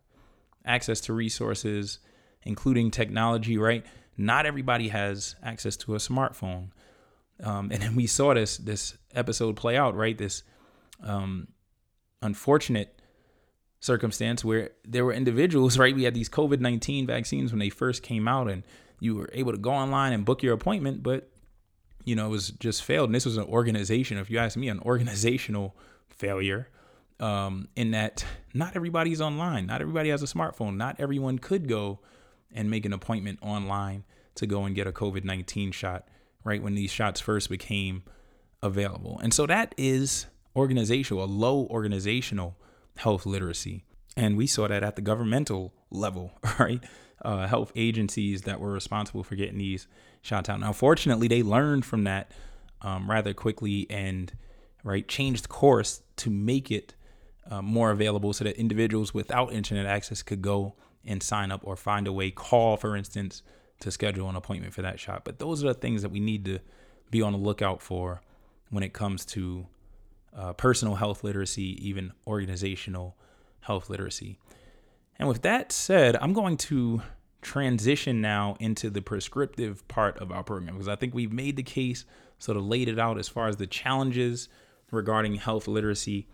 access 0.66 1.02
to 1.02 1.14
resources, 1.14 2.00
including 2.44 2.92
technology, 2.92 3.58
right? 3.58 3.86
Not 4.18 4.46
everybody 4.46 4.90
has 4.90 5.36
access 5.42 5.76
to 5.78 5.96
a 5.96 5.98
smartphone. 5.98 6.70
Um, 7.42 7.72
and 7.72 7.96
we 7.96 8.06
saw 8.06 8.36
this 8.36 8.58
this 8.58 8.98
episode 9.16 9.56
play 9.56 9.78
out, 9.78 9.96
right? 9.96 10.18
This 10.18 10.44
um, 11.04 11.48
unfortunate 12.22 13.02
circumstance 13.80 14.44
where 14.44 14.72
there 14.86 15.06
were 15.06 15.14
individuals, 15.14 15.78
right? 15.80 15.96
We 15.96 16.04
had 16.04 16.14
these 16.14 16.30
COVID 16.30 16.60
19 16.60 17.08
vaccines 17.08 17.52
when 17.52 17.60
they 17.60 17.70
first 17.70 18.04
came 18.04 18.28
out, 18.28 18.50
and 18.50 18.64
you 19.00 19.16
were 19.16 19.30
able 19.34 19.52
to 19.52 19.58
go 19.58 19.72
online 19.72 20.14
and 20.14 20.26
book 20.26 20.44
your 20.44 20.54
appointment, 20.54 21.04
but 21.04 21.30
you 22.06 22.16
know, 22.16 22.28
it 22.28 22.30
was 22.30 22.52
just 22.52 22.84
failed. 22.84 23.10
And 23.10 23.16
this 23.16 23.26
was 23.26 23.38
an 23.38 23.44
organization, 23.44 24.18
if 24.18 24.30
you 24.30 24.40
ask 24.40 24.58
me, 24.58 24.70
an 24.70 24.80
organizational 24.80 25.76
failure 26.08 26.70
um, 27.20 27.68
in 27.76 27.92
that 27.92 28.26
not 28.54 28.76
everybody's 28.76 29.22
online. 29.22 29.66
Not 29.66 29.82
everybody 29.82 30.10
has 30.10 30.24
a 30.24 30.26
smartphone. 30.26 30.78
Not 30.78 31.00
everyone 31.00 31.40
could 31.40 31.68
go 31.68 32.00
and 32.52 32.70
make 32.70 32.86
an 32.86 32.94
appointment 32.94 33.40
online 33.42 34.06
to 34.36 34.48
go 34.48 34.64
and 34.64 34.76
get 34.76 34.88
a 34.88 34.92
COVID 34.92 35.24
19 35.24 35.72
shot, 35.72 36.08
right? 36.44 36.62
When 36.62 36.76
these 36.76 36.92
shots 36.92 37.20
first 37.20 37.50
became 37.50 38.04
available. 38.64 39.20
And 39.22 39.34
so 39.34 39.46
that 39.46 39.76
is 39.78 40.28
organizational, 40.60 41.24
a 41.24 41.26
low 41.26 41.68
organizational 41.70 42.56
health 42.98 43.26
literacy. 43.26 43.84
And 44.16 44.38
we 44.38 44.48
saw 44.48 44.68
that 44.68 44.84
at 44.84 44.96
the 44.96 45.02
governmental 45.02 45.74
level, 45.90 46.34
right? 46.60 46.84
Uh, 47.22 47.48
health 47.48 47.72
agencies 47.76 48.44
that 48.44 48.60
were 48.60 48.72
responsible 48.72 49.24
for 49.24 49.36
getting 49.36 49.58
these 49.58 49.88
shots 50.22 50.50
out. 50.50 50.60
Now, 50.60 50.74
fortunately, 50.74 51.28
they 51.28 51.44
learned 51.44 51.86
from 51.86 52.04
that 52.04 52.32
um, 52.82 53.10
rather 53.10 53.34
quickly 53.34 53.88
and 53.90 54.32
right 54.84 55.06
changed 55.08 55.50
course 55.50 56.02
to 56.16 56.30
make 56.30 56.72
it 56.72 56.96
uh, 57.50 57.62
more 57.62 57.92
available 57.92 58.32
so 58.32 58.44
that 58.46 58.56
individuals 58.58 59.14
without 59.14 59.52
internet 59.52 59.86
access 59.86 60.22
could 60.22 60.42
go 60.42 60.76
and 61.06 61.24
sign 61.24 61.52
up 61.52 61.62
or 61.64 61.76
find 61.76 62.08
a 62.08 62.14
way, 62.14 62.32
call, 62.32 62.78
for 62.78 62.96
instance, 62.96 63.42
to 63.80 63.92
schedule 63.92 64.30
an 64.30 64.36
appointment 64.36 64.74
for 64.74 64.82
that 64.82 65.00
shot. 65.00 65.24
But 65.24 65.40
those 65.40 65.64
are 65.64 65.68
the 65.68 65.74
things 65.74 66.02
that 66.02 66.10
we 66.10 66.20
need 66.20 66.46
to 66.46 66.60
be 67.10 67.22
on 67.22 67.32
the 67.34 67.40
lookout 67.40 67.82
for 67.82 68.22
when 68.70 68.84
it 68.84 68.94
comes 68.94 69.26
to 69.26 69.66
uh, 70.36 70.54
personal 70.54 70.96
health 70.96 71.24
literacy, 71.24 71.78
even 71.88 72.12
organizational 72.28 73.18
health 73.62 73.90
literacy. 73.90 74.38
And 75.18 75.28
with 75.28 75.42
that 75.42 75.72
said, 75.72 76.16
I'm 76.16 76.34
going 76.34 76.58
to 76.58 77.02
transition 77.42 78.22
now 78.22 78.56
into 78.60 78.90
the 78.90 79.02
prescriptive 79.02 79.88
part 79.88 80.18
of 80.20 80.32
our 80.32 80.44
program 80.44 80.76
because 80.76 80.88
I 80.88 80.96
think 80.96 81.14
we've 81.14 81.32
made 81.32 81.56
the 81.56 81.64
case, 81.64 82.06
sort 82.38 82.58
of 82.58 82.66
laid 82.66 82.88
it 82.88 83.00
out 83.00 83.18
as 83.18 83.28
far 83.28 83.48
as 83.48 83.58
the 83.58 83.68
challenges 83.68 84.50
regarding 84.92 85.36
health 85.36 85.68
literacy 85.68 86.28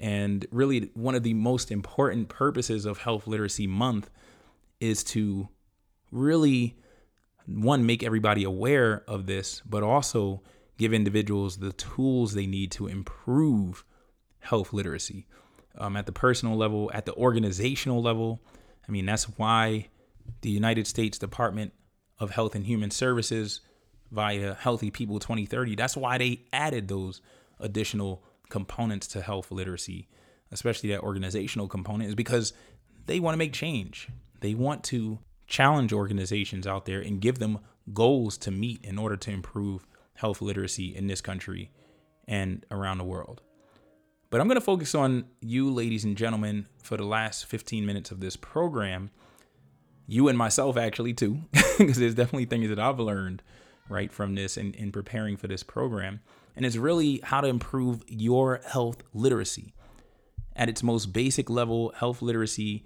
and 0.00 0.46
really, 0.50 0.90
one 0.94 1.14
of 1.14 1.22
the 1.22 1.34
most 1.34 1.70
important 1.70 2.28
purposes 2.28 2.84
of 2.84 2.98
Health 2.98 3.26
Literacy 3.26 3.66
Month 3.66 4.10
is 4.80 5.02
to 5.04 5.48
really, 6.12 6.76
one, 7.46 7.84
make 7.84 8.02
everybody 8.04 8.44
aware 8.44 9.02
of 9.08 9.26
this, 9.26 9.60
but 9.68 9.82
also 9.82 10.42
give 10.78 10.94
individuals 10.94 11.58
the 11.58 11.72
tools 11.72 12.32
they 12.32 12.46
need 12.46 12.70
to 12.72 12.86
improve 12.86 13.84
health 14.40 14.72
literacy 14.72 15.26
um, 15.76 15.96
at 15.96 16.06
the 16.06 16.12
personal 16.12 16.56
level, 16.56 16.90
at 16.94 17.04
the 17.04 17.14
organizational 17.14 18.00
level. 18.00 18.40
I 18.88 18.92
mean, 18.92 19.04
that's 19.04 19.24
why 19.24 19.88
the 20.40 20.50
United 20.50 20.86
States 20.86 21.18
Department 21.18 21.72
of 22.18 22.30
Health 22.30 22.54
and 22.54 22.64
Human 22.64 22.90
Services 22.90 23.60
via 24.10 24.54
Healthy 24.54 24.90
People 24.90 25.18
2030, 25.18 25.74
that's 25.74 25.96
why 25.96 26.16
they 26.18 26.42
added 26.52 26.88
those 26.88 27.20
additional 27.60 28.22
components 28.48 29.06
to 29.08 29.20
health 29.20 29.50
literacy, 29.50 30.08
especially 30.50 30.90
that 30.90 31.02
organizational 31.02 31.68
component, 31.68 32.08
is 32.08 32.14
because 32.14 32.52
they 33.06 33.20
want 33.20 33.34
to 33.34 33.38
make 33.38 33.52
change. 33.52 34.08
They 34.40 34.54
want 34.54 34.84
to 34.84 35.18
challenge 35.46 35.92
organizations 35.92 36.66
out 36.66 36.86
there 36.86 37.00
and 37.00 37.20
give 37.20 37.38
them 37.38 37.58
goals 37.92 38.36
to 38.38 38.50
meet 38.50 38.84
in 38.84 38.98
order 38.98 39.16
to 39.16 39.30
improve 39.30 39.86
health 40.18 40.42
literacy 40.42 40.94
in 40.94 41.06
this 41.06 41.20
country 41.20 41.70
and 42.26 42.66
around 42.70 42.98
the 42.98 43.04
world. 43.04 43.40
But 44.30 44.40
I'm 44.40 44.48
going 44.48 44.56
to 44.56 44.64
focus 44.64 44.94
on 44.94 45.24
you, 45.40 45.70
ladies 45.70 46.04
and 46.04 46.16
gentlemen, 46.16 46.66
for 46.82 46.96
the 46.96 47.04
last 47.04 47.46
15 47.46 47.86
minutes 47.86 48.10
of 48.10 48.20
this 48.20 48.36
program. 48.36 49.10
You 50.06 50.28
and 50.28 50.36
myself, 50.36 50.76
actually, 50.76 51.14
too, 51.14 51.40
because 51.78 51.98
there's 51.98 52.14
definitely 52.14 52.44
things 52.44 52.68
that 52.68 52.78
I've 52.78 53.00
learned 53.00 53.42
right 53.88 54.12
from 54.12 54.34
this 54.34 54.56
in, 54.56 54.74
in 54.74 54.92
preparing 54.92 55.36
for 55.36 55.46
this 55.46 55.62
program. 55.62 56.20
And 56.56 56.66
it's 56.66 56.76
really 56.76 57.20
how 57.22 57.40
to 57.40 57.48
improve 57.48 58.02
your 58.06 58.60
health 58.66 59.02
literacy. 59.14 59.74
At 60.56 60.68
its 60.68 60.82
most 60.82 61.12
basic 61.12 61.48
level, 61.48 61.92
health 61.96 62.20
literacy, 62.20 62.84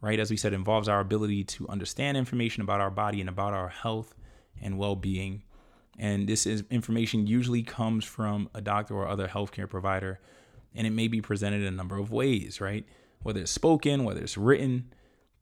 right, 0.00 0.20
as 0.20 0.30
we 0.30 0.36
said, 0.36 0.52
involves 0.52 0.88
our 0.88 1.00
ability 1.00 1.44
to 1.44 1.66
understand 1.68 2.16
information 2.16 2.62
about 2.62 2.80
our 2.80 2.90
body 2.90 3.20
and 3.20 3.28
about 3.28 3.54
our 3.54 3.68
health 3.68 4.14
and 4.60 4.78
well 4.78 4.94
being. 4.94 5.42
And 5.98 6.28
this 6.28 6.46
is 6.46 6.64
information 6.70 7.26
usually 7.26 7.62
comes 7.62 8.04
from 8.04 8.48
a 8.54 8.60
doctor 8.60 8.94
or 8.94 9.08
other 9.08 9.28
healthcare 9.28 9.68
provider 9.68 10.20
and 10.74 10.86
it 10.86 10.90
may 10.90 11.08
be 11.08 11.20
presented 11.20 11.62
in 11.62 11.66
a 11.66 11.76
number 11.76 11.98
of 11.98 12.12
ways, 12.12 12.60
right? 12.60 12.84
Whether 13.22 13.40
it's 13.40 13.50
spoken, 13.50 14.04
whether 14.04 14.20
it's 14.20 14.36
written, 14.36 14.92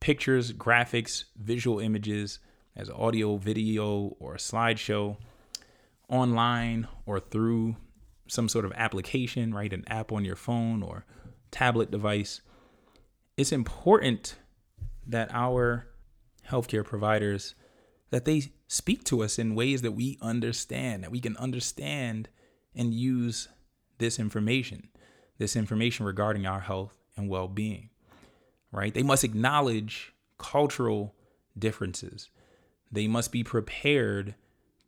pictures, 0.01 0.53
graphics, 0.53 1.25
visual 1.37 1.79
images, 1.79 2.39
as 2.75 2.91
audio, 2.91 3.37
video, 3.37 4.17
or 4.19 4.35
a 4.35 4.39
slideshow, 4.39 5.17
online 6.09 6.87
or 7.07 7.21
through 7.21 7.77
some 8.29 8.49
sort 8.49 8.65
of 8.65 8.73
application, 8.77 9.53
right? 9.53 9.73
An 9.73 9.85
app 9.89 10.13
on 10.13 10.25
your 10.25 10.37
phone 10.37 10.83
or 10.83 11.05
tablet 11.51 11.91
device. 11.91 12.41
It's 13.37 13.53
important 13.53 14.37
that 15.07 15.31
our 15.33 15.89
healthcare 16.49 16.85
providers 16.85 17.55
that 18.17 18.25
they 18.25 18.51
speak 18.67 19.05
to 19.05 19.23
us 19.23 19.39
in 19.39 19.55
ways 19.55 19.83
that 19.83 19.93
we 19.93 20.19
understand, 20.23 21.05
that 21.05 21.11
we 21.11 21.21
can 21.21 21.37
understand 21.37 22.29
and 22.75 22.95
use 22.95 23.49
this 23.99 24.19
information 24.19 24.89
this 25.39 25.57
information 25.57 26.07
regarding 26.07 26.47
our 26.47 26.61
health 26.61 26.97
and 27.17 27.29
well 27.29 27.49
being, 27.49 27.91
right? 28.73 28.95
They 28.95 29.03
must 29.03 29.25
acknowledge 29.25 30.15
cultural 30.39 31.15
differences. 31.59 32.31
They 32.91 33.07
must 33.07 33.33
be 33.33 33.45
prepared 33.45 34.35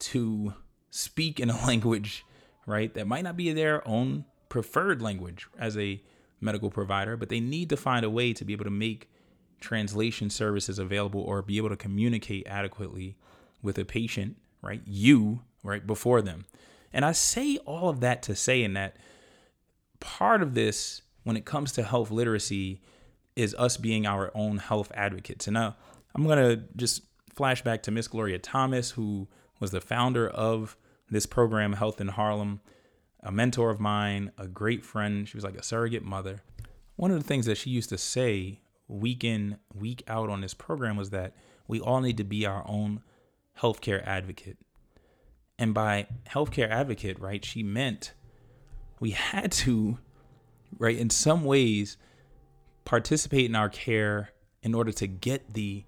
to 0.01 0.55
speak 0.91 1.41
in 1.41 1.51
a 1.51 1.57
language, 1.67 2.25
right, 2.67 2.93
that 2.95 3.07
might 3.07 3.25
not 3.25 3.37
be 3.37 3.53
their 3.53 3.87
own 3.87 4.25
preferred 4.49 5.03
language 5.03 5.47
as 5.59 5.77
a 5.77 6.03
medical 6.41 6.71
provider, 6.71 7.17
but 7.17 7.29
they 7.29 7.41
need 7.41 7.69
to 7.69 7.77
find 7.77 8.05
a 8.05 8.11
way 8.11 8.33
to 8.33 8.45
be 8.45 8.53
able 8.53 8.65
to 8.65 8.71
make 8.71 9.11
translation 9.61 10.31
services 10.31 10.79
available 10.79 11.21
or 11.21 11.43
be 11.43 11.57
able 11.57 11.69
to 11.69 11.77
communicate 11.77 12.47
adequately 12.47 13.17
with 13.63 13.79
a 13.79 13.85
patient, 13.85 14.37
right? 14.63 14.83
You, 14.85 15.41
right, 15.63 15.87
before 15.87 16.23
them. 16.23 16.47
And 16.93 17.05
I 17.05 17.13
say 17.13 17.59
all 17.59 17.89
of 17.89 18.01
that 18.01 18.23
to 18.25 18.35
say 18.35 18.63
in 18.63 18.75
that 18.75 18.97
part 20.01 20.43
of 20.43 20.55
this, 20.55 21.03
when 21.25 21.37
it 21.37 21.45
comes 21.45 21.73
to 21.73 21.83
health 21.83 22.11
literacy, 22.11 22.81
is 23.37 23.55
us 23.57 23.77
being 23.77 24.07
our 24.07 24.31
own 24.35 24.59
health 24.59 24.91
advocates. 24.95 25.47
And 25.47 25.55
now 25.55 25.77
I'm 26.15 26.25
going 26.25 26.39
to 26.39 26.65
just 26.77 27.03
flash 27.35 27.63
back 27.63 27.83
to 27.85 27.91
Miss 27.91 28.09
Gloria 28.09 28.39
Thomas, 28.39 28.93
who 28.93 29.29
was 29.61 29.71
the 29.71 29.81
founder 29.81 30.29
of 30.29 30.77
this 31.11 31.27
program, 31.27 31.75
Health 31.75 32.01
in 32.01 32.09
Harlem, 32.09 32.61
a 33.23 33.33
mentor 33.33 33.71
of 33.71 33.81
mine, 33.81 34.33
a 34.39 34.47
great 34.47 34.85
friend. 34.85 35.29
She 35.29 35.37
was 35.37 35.45
like 35.45 35.57
a 35.57 35.63
surrogate 35.63 36.05
mother. 36.05 36.43
One 36.97 37.11
of 37.11 37.19
the 37.19 37.25
things 37.25 37.47
that 37.47 37.59
she 37.59 37.71
used 37.71 37.91
to 37.91 37.99
say 37.99 38.61
week 38.89 39.23
in, 39.23 39.59
week 39.75 40.03
out 40.09 40.31
on 40.31 40.41
this 40.41 40.55
program 40.55 40.97
was 40.97 41.11
that 41.11 41.35
we 41.67 41.81
all 41.81 42.01
need 42.01 42.17
to 42.17 42.25
be 42.25 42.47
our 42.47 42.65
own 42.67 43.03
healthcare 43.61 44.05
advocate. 44.07 44.57
And 45.59 45.75
by 45.75 46.07
healthcare 46.29 46.71
advocate, 46.71 47.21
right, 47.21 47.45
she 47.45 47.63
meant 47.63 48.15
we 49.01 49.11
had 49.11 49.53
to, 49.53 49.99
right, 50.79 50.97
in 50.97 51.11
some 51.11 51.45
ways, 51.45 51.97
participate 52.85 53.47
in 53.47 53.55
our 53.55 53.69
care 53.69 54.31
in 54.63 54.75
order 54.75 54.93
to 54.93 55.07
get 55.07 55.55
the 55.55 55.85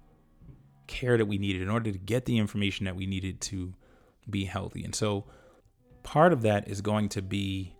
care 0.87 1.17
that 1.17 1.25
we 1.25 1.37
needed, 1.37 1.61
in 1.61 1.69
order 1.69 1.91
to 1.91 1.97
get 1.97 2.25
the 2.25 2.37
information 2.37 2.85
that 2.85 2.95
we 2.95 3.05
needed 3.05 3.41
to 3.41 3.73
be 4.29 4.45
healthy. 4.45 4.83
And 4.83 4.93
so 4.93 5.25
part 6.03 6.33
of 6.33 6.41
that 6.43 6.67
is 6.67 6.81
going 6.81 7.09
to 7.09 7.21
be 7.21 7.75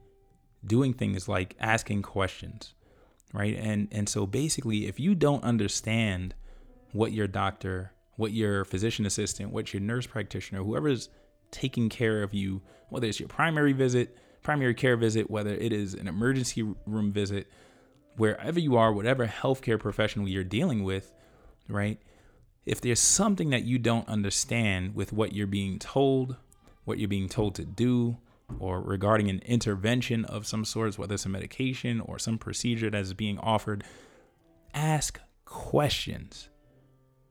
doing 0.66 0.94
things 0.94 1.28
like 1.28 1.56
asking 1.60 2.02
questions, 2.04 2.74
right? 3.34 3.58
And 3.58 3.88
and 3.92 4.08
so 4.08 4.26
basically 4.26 4.88
if 4.88 5.00
you 5.00 5.16
don't 5.16 5.44
understand 5.44 6.36
what 6.92 7.12
your 7.12 7.28
doctor, 7.28 7.94
what 8.16 8.32
your 8.32 8.66
physician 8.66 9.06
assistant, 9.06 9.52
what 9.52 9.74
your 9.74 9.82
nurse 9.82 10.08
practitioner, 10.08 10.64
whoever's 10.64 11.10
taking 11.52 11.90
care 11.90 12.24
of 12.24 12.34
you, 12.34 12.62
whether 12.90 13.08
it's 13.08 13.20
your 13.20 13.30
primary 13.30 13.74
visit, 13.74 14.18
primary 14.42 14.74
care 14.74 14.98
visit, 14.98 15.30
whether 15.30 15.54
it 15.54 15.72
is 15.72 15.94
an 15.94 16.08
emergency 16.08 16.64
room 16.86 17.12
visit, 17.12 17.48
wherever 18.18 18.60
you 18.60 18.76
are, 18.78 18.92
whatever 18.92 19.28
healthcare 19.28 19.80
professional 19.80 20.28
you're 20.28 20.44
dealing 20.44 20.84
with, 20.84 21.14
right? 21.68 22.00
If 22.66 22.82
there's 22.82 23.00
something 23.00 23.50
that 23.52 23.64
you 23.64 23.80
don't 23.80 24.08
understand 24.08 24.96
with 24.96 25.14
what 25.14 25.34
you're 25.34 25.48
being 25.48 25.80
told, 25.80 26.36
what 26.86 27.00
you're 27.00 27.08
being 27.08 27.30
told 27.30 27.56
to 27.56 27.66
do, 27.66 28.18
or 28.60 28.82
regarding 28.82 29.30
an 29.30 29.40
intervention 29.46 30.26
of 30.26 30.48
some 30.48 30.66
sorts, 30.66 30.98
whether 30.98 31.16
it's 31.16 31.26
a 31.26 31.30
medication 31.30 32.00
or 32.02 32.20
some 32.20 32.38
procedure 32.38 32.90
that 32.90 33.02
is 33.02 33.14
being 33.14 33.38
offered, 33.40 33.84
ask 34.74 35.20
questions. 35.46 36.50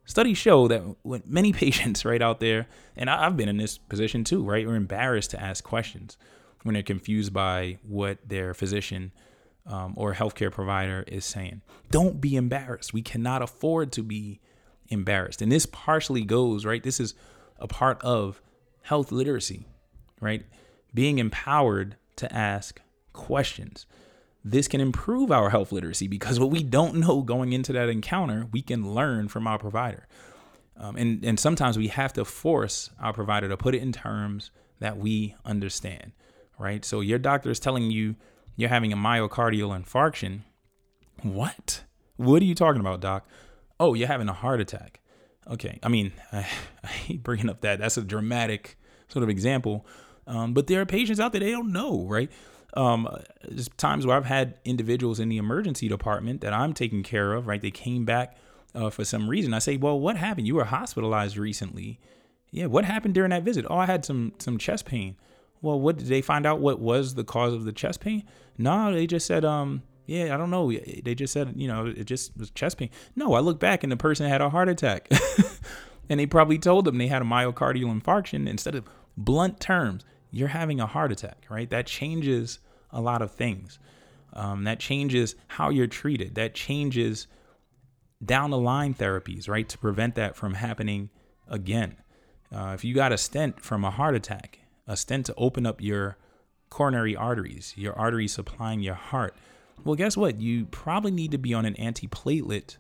Studies 0.05 0.39
show 0.39 0.69
that 0.69 0.83
when 1.03 1.23
many 1.27 1.53
patients 1.65 2.05
right 2.05 2.23
out 2.23 2.41
there, 2.41 2.67
and 2.97 3.09
I've 3.09 3.37
been 3.37 3.49
in 3.49 3.59
this 3.59 3.79
position 3.79 4.25
too, 4.25 4.43
right? 4.43 4.67
We're 4.67 4.75
embarrassed 4.75 5.31
to 5.33 5.41
ask 5.41 5.63
questions 5.63 6.17
when 6.63 6.75
they're 6.75 6.83
confused 6.83 7.33
by 7.33 7.79
what 7.83 8.19
their 8.27 8.53
physician 8.55 9.13
um, 9.67 9.95
or 9.97 10.15
healthcare 10.15 10.51
provider 10.51 11.05
is 11.07 11.25
saying. 11.25 11.63
Don't 11.91 12.21
be 12.21 12.37
embarrassed. 12.37 12.93
We 12.93 13.03
cannot 13.03 13.43
afford 13.43 13.93
to 13.93 14.03
be 14.03 14.41
embarrassed. 14.89 15.41
And 15.41 15.51
this 15.51 15.67
partially 15.67 16.25
goes, 16.25 16.65
right? 16.65 16.83
This 16.83 17.01
is 17.01 17.15
a 17.59 17.69
part 17.69 18.03
of 18.03 18.43
health 18.83 19.13
literacy, 19.13 19.67
right? 20.21 20.45
Being 20.93 21.19
empowered 21.19 21.97
to 22.17 22.33
ask 22.35 22.81
questions. 23.13 23.87
This 24.45 24.69
can 24.69 24.81
improve 24.81 25.31
our 25.31 25.51
health 25.51 25.71
literacy 25.71 26.09
because 26.09 26.41
what 26.41 26.51
we 26.51 26.63
don't 26.63 26.95
know 26.97 27.23
going 27.23 27.53
into 27.53 27.73
that 27.75 27.89
encounter, 27.89 28.47
we 28.53 28.63
can 28.63 28.95
learn 28.95 29.29
from 29.29 29.47
our 29.47 29.59
provider. 29.59 30.07
Um, 30.77 30.97
and, 30.97 31.25
and 31.25 31.39
sometimes 31.39 31.77
we 31.77 31.89
have 31.89 32.15
to 32.15 32.25
force 32.25 32.91
our 32.99 33.13
provider 33.13 33.49
to 33.49 33.57
put 33.57 33.75
it 33.75 33.83
in 33.83 33.93
terms 33.93 34.51
that 34.79 34.97
we 34.97 35.35
understand 35.45 36.13
right? 36.61 36.85
So 36.85 37.01
your 37.01 37.19
doctor 37.19 37.51
is 37.51 37.59
telling 37.59 37.91
you 37.91 38.15
you're 38.55 38.69
having 38.69 38.93
a 38.93 38.97
myocardial 38.97 39.77
infarction. 39.77 40.43
What? 41.23 41.85
What 42.17 42.43
are 42.43 42.45
you 42.45 42.55
talking 42.55 42.81
about, 42.81 43.01
doc? 43.01 43.27
Oh, 43.81 43.95
you're 43.95 44.09
having 44.09 44.29
a 44.29 44.35
heart 44.35 44.61
attack. 44.61 45.01
Okay. 45.51 45.79
I 45.83 45.89
mean, 45.89 46.13
I, 46.31 46.47
I 46.85 46.87
hate 46.87 47.23
bringing 47.23 47.49
up 47.49 47.63
that. 47.63 47.81
That's 47.81 47.97
a 47.97 48.03
dramatic 48.03 48.79
sort 49.09 49.23
of 49.23 49.31
example. 49.31 49.87
Um, 50.31 50.55
but 50.55 50.69
there 50.69 50.81
are 50.81 50.87
patients 50.87 51.19
out 51.19 51.33
there, 51.33 51.41
they 51.41 51.51
don't 51.51 51.73
know, 51.73 52.05
right? 52.07 52.31
Um, 52.75 53.09
there's 53.43 53.69
times 53.71 54.07
where 54.07 54.17
I've 54.17 54.27
had 54.27 54.55
individuals 54.65 55.19
in 55.19 55.29
the 55.29 55.39
emergency 55.39 55.89
department 55.89 56.41
that 56.43 56.53
I'm 56.53 56.73
taking 56.73 57.03
care 57.03 57.33
of, 57.33 57.49
right? 57.49 57.61
They 57.61 57.73
came 57.73 58.05
back 58.05 58.37
uh, 58.75 58.91
for 58.91 59.05
some 59.05 59.29
reason. 59.29 59.53
I 59.53 59.59
say, 59.59 59.77
well, 59.77 59.99
what 59.99 60.17
happened? 60.17 60.47
You 60.47 60.55
were 60.55 60.65
hospitalized 60.65 61.37
recently. 61.37 61.99
Yeah, 62.53 62.67
what 62.67 62.85
happened 62.85 63.15
during 63.15 63.31
that 63.31 63.43
visit? 63.43 63.67
Oh, 63.69 63.79
I 63.79 63.87
had 63.87 64.05
some 64.05 64.33
some 64.39 64.57
chest 64.57 64.85
pain. 64.87 65.17
Well, 65.63 65.81
what 65.81 65.99
did 65.99 66.07
they 66.07 66.23
find 66.23 66.47
out? 66.47 66.61
What 66.61 66.79
was 66.79 67.15
the 67.15 67.25
cause 67.25 67.53
of 67.53 67.65
the 67.65 67.73
chest 67.73 68.01
pain? 68.01 68.23
No, 68.57 68.93
they 68.93 69.07
just 69.07 69.27
said, 69.27 69.45
um, 69.45 69.83
yeah, 70.07 70.35
I 70.35 70.37
don't 70.37 70.51
know. 70.51 70.71
They 70.71 71.15
just 71.15 71.33
said, 71.33 71.55
you 71.57 71.69
know, 71.69 71.87
it 71.87 72.05
just 72.05 72.37
was 72.37 72.51
chest 72.51 72.79
pain. 72.79 72.91
No, 73.15 73.35
I 73.35 73.41
look 73.41 73.59
back 73.59 73.83
and 73.83 73.93
the 73.93 73.97
person 73.97 74.29
had 74.29 74.41
a 74.41 74.51
heart 74.51 74.69
attack, 74.69 75.09
and 76.09 76.21
they 76.21 76.27
probably 76.27 76.59
told 76.59 76.85
them 76.85 76.99
they 76.99 77.09
had 77.09 77.23
a 77.23 77.25
myocardial 77.25 78.01
infarction 78.01 78.49
instead 78.49 78.75
of 78.75 78.85
blunt 79.17 79.61
terms. 79.61 80.05
You're 80.31 80.49
having 80.49 80.81
a 80.81 80.87
heart 80.87 81.13
attack, 81.13 81.45
right? 81.51 81.69
That 81.71 81.87
changes 81.87 82.59
a 82.91 83.01
lot 83.01 83.23
of 83.23 83.33
things. 83.33 83.79
Um, 84.33 84.65
that 84.65 84.79
changes 84.79 85.35
how 85.49 85.71
you're 85.71 85.87
treated. 85.87 86.35
That 86.37 86.55
changes 86.55 87.27
down 88.25 88.51
the 88.51 88.59
line 88.59 88.95
therapies, 88.95 89.49
right, 89.49 89.69
to 89.69 89.79
prevent 89.79 90.15
that 90.15 90.37
from 90.37 90.55
happening 90.55 91.11
again. 91.49 91.97
Uh, 92.55 92.73
if 92.75 92.85
you 92.85 92.95
got 92.95 93.13
a 93.13 93.19
stent 93.19 93.61
from 93.61 93.85
a 93.85 93.91
heart 93.91 94.15
attack, 94.15 94.61
a 94.87 94.97
stent 94.97 95.27
to 95.27 95.35
open 95.37 95.67
up 95.67 95.81
your 95.81 96.17
coronary 96.69 97.17
arteries, 97.17 97.75
your 97.77 97.99
arteries 97.99 98.33
supplying 98.33 98.81
your 98.81 98.95
heart. 98.95 99.35
Well, 99.85 99.95
guess 99.95 100.17
what? 100.17 100.41
You 100.41 100.67
probably 100.67 101.11
need 101.11 101.31
to 101.33 101.39
be 101.39 101.55
on 101.55 101.65
an 101.65 101.75
antiplatelet 101.75 102.77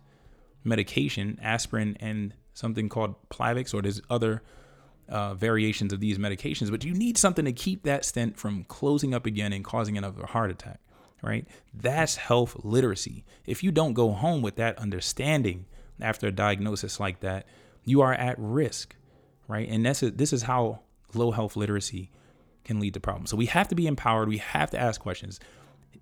medication, 0.63 1.39
aspirin, 1.43 1.97
and 2.01 2.35
something 2.53 2.89
called 2.89 3.15
Plavix, 3.31 3.73
or 3.73 3.83
there's 3.83 4.03
other 4.11 4.43
uh, 5.11 5.35
variations 5.35 5.93
of 5.93 6.01
these 6.01 6.19
medications, 6.19 6.71
but 6.71 6.85
you 6.85 6.95
need 6.95 7.19
something 7.19 7.45
to 7.45 7.53
keep 7.53 7.83
that 7.83 8.05
stent 8.05 8.37
from 8.39 8.65
closing 8.65 9.13
up 9.13 9.27
again 9.27 9.53
and 9.53 9.65
causing 9.65 9.99
another 9.99 10.25
heart 10.25 10.51
attack, 10.51 10.81
right? 11.23 11.47
That's 11.75 12.17
health 12.17 12.57
literacy. 12.63 13.25
If 13.45 13.63
you 13.65 13.73
don't 13.73 13.93
go 13.93 14.13
home 14.13 14.41
with 14.41 14.57
that 14.57 14.79
understanding 14.79 15.67
after 16.01 16.29
a 16.29 16.33
diagnosis 16.33 17.01
like 17.01 17.21
that, 17.21 17.47
you 17.85 18.01
are 18.01 18.15
at 18.15 18.37
risk, 18.39 18.95
right? 19.49 19.69
And 19.69 19.85
that's 19.85 20.01
this 20.01 20.33
is 20.33 20.43
how 20.43 20.81
low 21.13 21.33
health 21.33 21.57
literacy 21.57 22.13
can 22.65 22.79
lead 22.79 22.95
to 22.95 23.01
problems. 23.01 23.31
So 23.31 23.37
we 23.37 23.47
have 23.47 23.69
to 23.69 23.75
be 23.75 23.87
empowered. 23.87 24.29
We 24.29 24.39
have 24.39 24.71
to 24.71 24.79
ask 24.79 25.01
questions. 25.01 25.41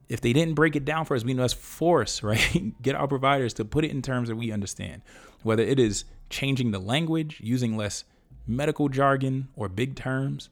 If 0.08 0.20
they 0.20 0.32
didn't 0.34 0.54
break 0.54 0.76
it 0.76 0.84
down 0.84 1.06
for 1.06 1.14
us, 1.14 1.24
we 1.24 1.34
must 1.34 1.56
force, 1.56 2.22
right? 2.22 2.74
Get 2.82 2.94
our 2.94 3.08
providers 3.08 3.54
to 3.54 3.64
put 3.64 3.86
it 3.86 3.90
in 3.90 4.02
terms 4.02 4.28
that 4.28 4.36
we 4.36 4.52
understand, 4.52 5.00
whether 5.42 5.62
it 5.62 5.78
is 5.78 6.04
changing 6.28 6.72
the 6.72 6.78
language, 6.78 7.40
using 7.42 7.76
less 7.76 8.04
medical 8.48 8.88
jargon 8.88 9.48
or 9.54 9.68
big 9.68 9.94
terms. 9.94 10.48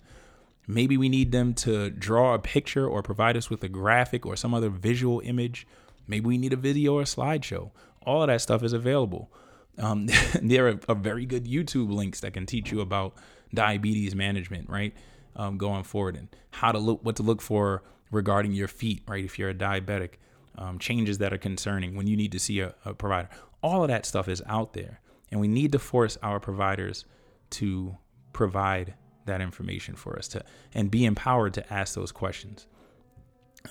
Maybe 0.69 0.97
we 0.97 1.09
need 1.09 1.33
them 1.33 1.55
to 1.55 1.91
draw 1.91 2.35
a 2.35 2.39
picture 2.39 2.87
or 2.87 3.03
provide 3.03 3.37
us 3.37 3.49
with 3.49 3.63
a 3.63 3.69
graphic 3.69 4.27
or 4.27 4.37
some 4.37 4.53
other 4.53 4.69
visual 4.69 5.21
image. 5.25 5.67
Maybe 6.07 6.27
we 6.27 6.39
need 6.39 6.53
a 6.53 6.57
video 6.57 6.95
or 6.95 7.03
a 7.03 7.05
slideshow. 7.05 7.71
All 8.05 8.23
of 8.23 8.29
that 8.29 8.41
stuff 8.41 8.63
is 8.63 8.73
available. 8.73 9.31
Um, 9.79 10.09
there 10.43 10.69
are, 10.89 10.95
very 10.95 11.27
good 11.27 11.47
YouTube 11.47 11.93
links 11.93 12.21
that 12.21 12.33
can 12.33 12.47
teach 12.47 12.71
you 12.71 12.81
about 12.81 13.15
diabetes 13.55 14.15
management, 14.15 14.69
right? 14.69 14.93
Um, 15.37 15.59
going 15.59 15.85
forward 15.85 16.17
and 16.17 16.29
how 16.51 16.73
to 16.73 16.79
look, 16.79 17.05
what 17.05 17.17
to 17.17 17.23
look 17.23 17.43
for 17.43 17.83
regarding 18.11 18.53
your 18.53 18.69
feet, 18.69 19.03
right? 19.07 19.25
If 19.25 19.39
you're 19.39 19.51
a 19.51 19.55
diabetic, 19.55 20.13
um, 20.59 20.79
changes 20.79 21.19
that 21.19 21.33
are 21.33 21.39
concerning 21.39 21.95
when 21.95 22.07
you 22.07 22.17
need 22.17 22.33
to 22.33 22.39
see 22.39 22.61
a, 22.61 22.75
a 22.85 22.95
provider. 22.95 23.29
All 23.63 23.83
of 23.83 23.89
that 23.89 24.07
stuff 24.07 24.29
is 24.29 24.43
out 24.47 24.73
there. 24.73 25.01
And 25.31 25.41
we 25.41 25.49
need 25.49 25.73
to 25.73 25.79
force 25.79 26.17
our 26.23 26.41
providers 26.41 27.05
to 27.51 27.97
provide 28.33 28.95
that 29.27 29.41
information 29.41 29.97
for 29.97 30.17
us 30.19 30.29
to 30.29 30.45
and 30.75 30.91
be 30.91 31.05
empowered 31.05 31.55
to 31.55 31.73
ask 31.73 31.95
those 31.95 32.13
questions. 32.13 32.67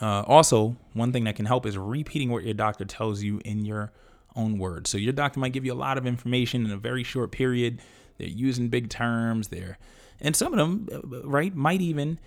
Uh, 0.01 0.21
also, 0.23 0.75
one 0.93 1.13
thing 1.13 1.23
that 1.23 1.35
can 1.35 1.45
help 1.45 1.65
is 1.65 1.77
repeating 1.77 2.29
what 2.29 2.43
your 2.43 2.53
doctor 2.53 2.83
tells 2.83 3.23
you 3.23 3.39
in 3.45 3.63
your 3.63 3.93
own 4.35 4.57
words. 4.57 4.89
So 4.89 4.97
your 4.97 5.13
doctor 5.13 5.39
might 5.39 5.53
give 5.53 5.65
you 5.65 5.71
a 5.71 5.75
lot 5.75 5.97
of 5.97 6.05
information 6.05 6.65
in 6.65 6.71
a 6.71 6.77
very 6.77 7.03
short 7.03 7.31
period. 7.31 7.79
They're 8.17 8.27
using 8.27 8.67
big 8.67 8.89
terms. 8.89 9.47
They're 9.47 9.77
and 10.21 10.35
some 10.35 10.53
of 10.53 10.59
them, 10.59 10.87
uh, 10.91 11.27
right, 11.27 11.53
might 11.53 11.81
even 11.81 12.19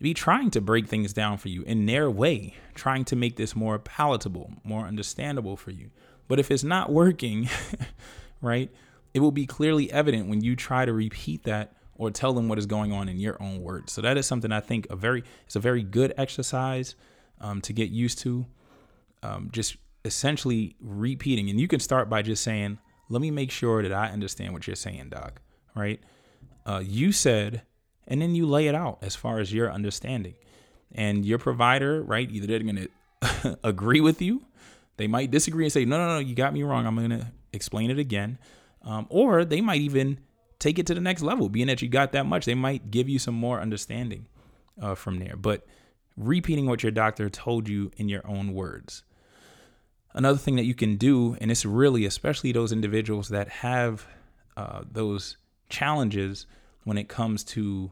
be 0.00 0.14
trying 0.14 0.50
to 0.50 0.60
break 0.60 0.86
things 0.86 1.12
down 1.12 1.38
for 1.38 1.48
you 1.48 1.62
in 1.62 1.86
their 1.86 2.10
way, 2.10 2.54
trying 2.74 3.04
to 3.06 3.16
make 3.16 3.36
this 3.36 3.56
more 3.56 3.78
palatable, 3.78 4.52
more 4.62 4.86
understandable 4.86 5.56
for 5.56 5.70
you. 5.70 5.90
But 6.28 6.38
if 6.38 6.50
it's 6.50 6.64
not 6.64 6.92
working, 6.92 7.48
right, 8.40 8.70
it 9.16 9.20
will 9.20 9.32
be 9.32 9.46
clearly 9.46 9.90
evident 9.90 10.28
when 10.28 10.42
you 10.42 10.54
try 10.54 10.84
to 10.84 10.92
repeat 10.92 11.44
that 11.44 11.72
or 11.94 12.10
tell 12.10 12.34
them 12.34 12.50
what 12.50 12.58
is 12.58 12.66
going 12.66 12.92
on 12.92 13.08
in 13.08 13.18
your 13.18 13.42
own 13.42 13.62
words. 13.62 13.90
So 13.90 14.02
that 14.02 14.18
is 14.18 14.26
something 14.26 14.52
I 14.52 14.60
think 14.60 14.86
a 14.90 14.94
very 14.94 15.24
it's 15.46 15.56
a 15.56 15.60
very 15.60 15.82
good 15.82 16.12
exercise 16.18 16.96
um, 17.40 17.62
to 17.62 17.72
get 17.72 17.88
used 17.88 18.18
to. 18.18 18.44
Um, 19.22 19.48
just 19.50 19.78
essentially 20.04 20.76
repeating, 20.80 21.48
and 21.48 21.58
you 21.58 21.66
can 21.66 21.80
start 21.80 22.10
by 22.10 22.20
just 22.20 22.42
saying, 22.42 22.78
"Let 23.08 23.22
me 23.22 23.30
make 23.30 23.50
sure 23.50 23.82
that 23.82 23.90
I 23.90 24.10
understand 24.10 24.52
what 24.52 24.66
you're 24.66 24.76
saying, 24.76 25.08
Doc." 25.08 25.40
Right? 25.74 25.98
Uh, 26.66 26.82
you 26.84 27.10
said, 27.10 27.62
and 28.06 28.20
then 28.20 28.34
you 28.34 28.44
lay 28.44 28.66
it 28.66 28.74
out 28.74 28.98
as 29.00 29.16
far 29.16 29.38
as 29.38 29.50
your 29.50 29.72
understanding, 29.72 30.34
and 30.92 31.24
your 31.24 31.38
provider, 31.38 32.02
right? 32.02 32.30
Either 32.30 32.46
they're 32.46 32.58
going 32.58 32.88
to 33.22 33.58
agree 33.64 34.02
with 34.02 34.20
you, 34.20 34.44
they 34.98 35.06
might 35.06 35.30
disagree 35.30 35.64
and 35.64 35.72
say, 35.72 35.86
"No, 35.86 35.96
no, 35.96 36.06
no, 36.06 36.18
you 36.18 36.34
got 36.34 36.52
me 36.52 36.62
wrong. 36.64 36.86
I'm 36.86 36.96
going 36.96 37.18
to 37.18 37.32
explain 37.54 37.90
it 37.90 37.98
again." 37.98 38.36
Um, 38.86 39.06
or 39.10 39.44
they 39.44 39.60
might 39.60 39.80
even 39.80 40.20
take 40.58 40.78
it 40.78 40.86
to 40.86 40.94
the 40.94 41.00
next 41.00 41.20
level, 41.20 41.48
being 41.48 41.66
that 41.66 41.82
you 41.82 41.88
got 41.88 42.12
that 42.12 42.24
much. 42.24 42.46
They 42.46 42.54
might 42.54 42.90
give 42.90 43.08
you 43.08 43.18
some 43.18 43.34
more 43.34 43.60
understanding 43.60 44.26
uh, 44.80 44.94
from 44.94 45.18
there. 45.18 45.36
But 45.36 45.66
repeating 46.16 46.66
what 46.66 46.82
your 46.82 46.92
doctor 46.92 47.28
told 47.28 47.68
you 47.68 47.90
in 47.96 48.08
your 48.08 48.26
own 48.26 48.54
words. 48.54 49.02
Another 50.14 50.38
thing 50.38 50.56
that 50.56 50.64
you 50.64 50.74
can 50.74 50.96
do, 50.96 51.36
and 51.40 51.50
it's 51.50 51.66
really 51.66 52.06
especially 52.06 52.52
those 52.52 52.72
individuals 52.72 53.28
that 53.28 53.48
have 53.48 54.06
uh, 54.56 54.82
those 54.90 55.36
challenges 55.68 56.46
when 56.84 56.96
it 56.96 57.08
comes 57.08 57.44
to 57.44 57.90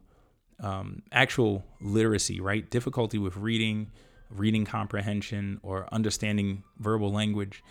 um, 0.61 1.03
actual 1.13 1.67
literacy, 1.83 2.41
right? 2.41 2.71
Difficulty 2.71 3.19
with 3.19 3.37
reading, 3.37 3.91
reading 4.31 4.65
comprehension, 4.65 5.61
or 5.63 5.87
understanding 5.93 6.63
verbal 6.79 7.13
language. 7.13 7.63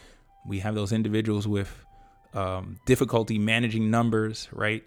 We 0.46 0.60
have 0.60 0.76
those 0.76 0.92
individuals 0.92 1.48
with 1.48 1.84
um, 2.34 2.78
difficulty 2.86 3.38
managing 3.38 3.92
numbers, 3.92 4.50
right? 4.52 4.84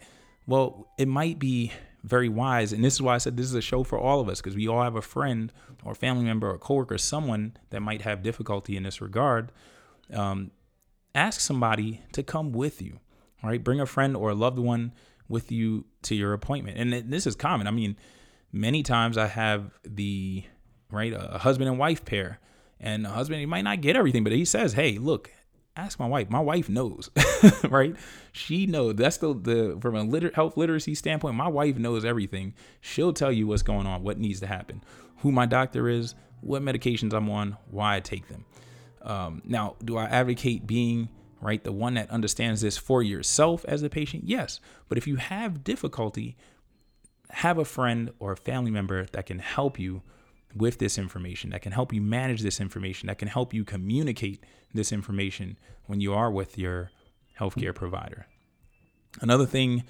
Well, 0.46 0.88
it 0.98 1.08
might 1.08 1.38
be 1.38 1.72
very 2.02 2.28
wise, 2.28 2.72
and 2.72 2.84
this 2.84 2.94
is 2.94 3.02
why 3.02 3.14
I 3.14 3.18
said 3.18 3.36
this 3.36 3.46
is 3.46 3.54
a 3.54 3.60
show 3.60 3.82
for 3.82 3.98
all 3.98 4.20
of 4.20 4.28
us 4.28 4.40
because 4.40 4.54
we 4.54 4.68
all 4.68 4.82
have 4.82 4.94
a 4.94 5.02
friend 5.02 5.52
or 5.84 5.94
family 5.94 6.24
member 6.24 6.48
or 6.48 6.58
coworker, 6.58 6.98
someone 6.98 7.56
that 7.70 7.80
might 7.80 8.02
have 8.02 8.22
difficulty 8.22 8.76
in 8.76 8.84
this 8.84 9.00
regard. 9.00 9.50
Um, 10.12 10.52
ask 11.14 11.40
somebody 11.40 12.02
to 12.12 12.22
come 12.22 12.52
with 12.52 12.80
you, 12.80 13.00
right? 13.42 13.62
Bring 13.62 13.80
a 13.80 13.86
friend 13.86 14.16
or 14.16 14.30
a 14.30 14.34
loved 14.34 14.58
one 14.58 14.92
with 15.28 15.50
you 15.50 15.84
to 16.02 16.14
your 16.14 16.32
appointment, 16.32 16.78
and 16.78 17.10
this 17.10 17.26
is 17.26 17.34
common. 17.34 17.66
I 17.66 17.72
mean, 17.72 17.96
many 18.52 18.84
times 18.84 19.18
I 19.18 19.26
have 19.26 19.72
the 19.84 20.44
right 20.90 21.12
a 21.12 21.38
husband 21.38 21.68
and 21.68 21.78
wife 21.78 22.04
pair, 22.04 22.38
and 22.78 23.04
a 23.04 23.10
husband 23.10 23.40
he 23.40 23.46
might 23.46 23.62
not 23.62 23.80
get 23.80 23.96
everything, 23.96 24.22
but 24.22 24.32
he 24.32 24.44
says, 24.44 24.74
"Hey, 24.74 24.98
look, 24.98 25.32
ask 25.76 25.98
my 25.98 26.06
wife. 26.06 26.30
My 26.30 26.40
wife 26.40 26.68
knows, 26.68 27.10
right? 27.68 27.94
She 28.32 28.66
knows. 28.66 28.96
That's 28.96 29.18
the 29.18 29.34
the 29.34 29.78
from 29.80 29.94
a 29.94 30.02
liter- 30.02 30.32
health 30.34 30.56
literacy 30.56 30.94
standpoint. 30.94 31.34
My 31.34 31.48
wife 31.48 31.76
knows 31.76 32.04
everything. 32.04 32.54
She'll 32.80 33.12
tell 33.12 33.32
you 33.32 33.46
what's 33.46 33.62
going 33.62 33.86
on, 33.86 34.02
what 34.02 34.18
needs 34.18 34.40
to 34.40 34.46
happen, 34.46 34.82
who 35.18 35.32
my 35.32 35.46
doctor 35.46 35.88
is, 35.88 36.14
what 36.40 36.62
medications 36.62 37.12
I'm 37.12 37.30
on, 37.30 37.56
why 37.70 37.96
I 37.96 38.00
take 38.00 38.28
them. 38.28 38.44
Um, 39.02 39.42
now, 39.44 39.76
do 39.84 39.96
I 39.96 40.04
advocate 40.04 40.66
being 40.66 41.08
right 41.40 41.62
the 41.62 41.72
one 41.72 41.94
that 41.94 42.10
understands 42.10 42.60
this 42.60 42.76
for 42.76 43.02
yourself 43.02 43.64
as 43.66 43.82
a 43.82 43.90
patient? 43.90 44.24
Yes, 44.26 44.60
but 44.88 44.98
if 44.98 45.06
you 45.06 45.16
have 45.16 45.62
difficulty, 45.62 46.36
have 47.30 47.58
a 47.58 47.64
friend 47.64 48.10
or 48.18 48.32
a 48.32 48.36
family 48.36 48.70
member 48.70 49.06
that 49.12 49.26
can 49.26 49.38
help 49.38 49.78
you 49.78 50.02
with 50.56 50.78
this 50.78 50.98
information, 50.98 51.50
that 51.50 51.62
can 51.62 51.72
help 51.72 51.92
you 51.92 52.00
manage 52.00 52.42
this 52.42 52.60
information, 52.60 53.06
that 53.08 53.18
can 53.18 53.28
help 53.28 53.52
you 53.52 53.64
communicate 53.64 54.42
this 54.72 54.92
information 54.92 55.58
when 55.86 56.00
you 56.00 56.14
are 56.14 56.30
with 56.30 56.58
your 56.58 56.90
healthcare 57.38 57.74
provider. 57.74 58.26
Another 59.20 59.46
thing 59.46 59.84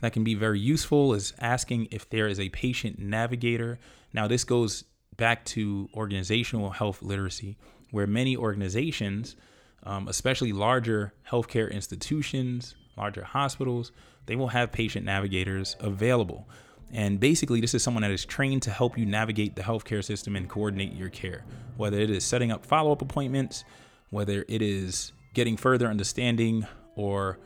that 0.00 0.12
can 0.12 0.24
be 0.24 0.34
very 0.34 0.60
useful 0.60 1.14
is 1.14 1.32
asking 1.40 1.88
if 1.90 2.08
there 2.08 2.28
is 2.28 2.38
a 2.38 2.48
patient 2.50 2.98
navigator. 2.98 3.78
Now, 4.12 4.28
this 4.28 4.44
goes 4.44 4.84
back 5.16 5.44
to 5.46 5.88
organizational 5.94 6.70
health 6.70 7.02
literacy, 7.02 7.56
where 7.90 8.06
many 8.06 8.36
organizations, 8.36 9.36
um, 9.82 10.06
especially 10.08 10.52
larger 10.52 11.12
healthcare 11.28 11.70
institutions, 11.70 12.74
larger 12.96 13.24
hospitals, 13.24 13.92
they 14.26 14.36
will 14.36 14.48
have 14.48 14.70
patient 14.70 15.04
navigators 15.04 15.76
available. 15.80 16.48
And 16.92 17.20
basically, 17.20 17.60
this 17.60 17.74
is 17.74 17.82
someone 17.82 18.02
that 18.02 18.10
is 18.10 18.24
trained 18.24 18.62
to 18.62 18.70
help 18.70 18.96
you 18.96 19.04
navigate 19.04 19.56
the 19.56 19.62
healthcare 19.62 20.02
system 20.02 20.36
and 20.36 20.48
coordinate 20.48 20.94
your 20.94 21.10
care, 21.10 21.44
whether 21.76 21.98
it 21.98 22.10
is 22.10 22.24
setting 22.24 22.50
up 22.50 22.64
follow 22.64 22.92
up 22.92 23.02
appointments, 23.02 23.64
whether 24.10 24.44
it 24.48 24.62
is 24.62 25.12
getting 25.34 25.56
further 25.56 25.86
understanding 25.86 26.66
or 26.96 27.38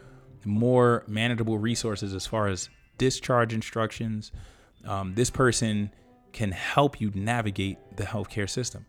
more 0.44 1.04
manageable 1.06 1.58
resources 1.58 2.14
as 2.14 2.26
far 2.26 2.46
as 2.46 2.68
discharge 2.98 3.52
instructions. 3.52 4.30
Um, 4.84 5.14
this 5.14 5.30
person 5.30 5.90
can 6.32 6.52
help 6.52 7.00
you 7.00 7.10
navigate 7.14 7.78
the 7.96 8.04
healthcare 8.04 8.48
system. 8.48 8.86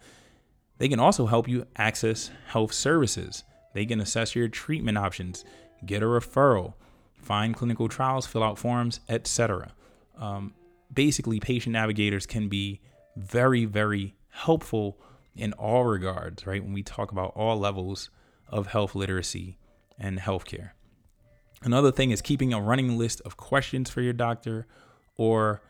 They 0.77 0.87
can 0.87 0.99
also 0.99 1.25
help 1.25 1.47
you 1.47 1.65
access 1.75 2.29
health 2.47 2.73
services. 2.73 3.43
They 3.73 3.85
can 3.85 3.99
assess 3.99 4.35
your 4.35 4.47
treatment 4.47 4.97
options, 4.97 5.45
get 5.85 6.03
a 6.03 6.05
referral, 6.05 6.73
find 7.17 7.55
clinical 7.55 7.89
trials, 7.89 8.27
fill 8.27 8.43
out 8.43 8.59
forms, 8.59 8.99
etc 9.09 9.73
um, 10.17 10.53
basically 10.93 11.39
patient 11.39 11.73
navigators 11.73 12.25
can 12.25 12.49
be 12.49 12.81
very, 13.15 13.65
very 13.65 14.15
helpful 14.29 14.97
in 15.35 15.53
all 15.53 15.85
regards, 15.85 16.45
right? 16.45 16.63
When 16.63 16.73
we 16.73 16.83
talk 16.83 17.11
about 17.11 17.33
all 17.35 17.57
levels 17.57 18.09
of 18.47 18.67
health 18.67 18.95
literacy 18.95 19.57
and 19.97 20.19
healthcare. 20.19 20.71
Another 21.63 21.91
thing 21.91 22.11
is 22.11 22.21
keeping 22.21 22.53
a 22.53 22.61
running 22.61 22.97
list 22.97 23.21
of 23.21 23.37
questions 23.37 23.89
for 23.89 24.01
your 24.01 24.13
doctor 24.13 24.67
or 25.15 25.61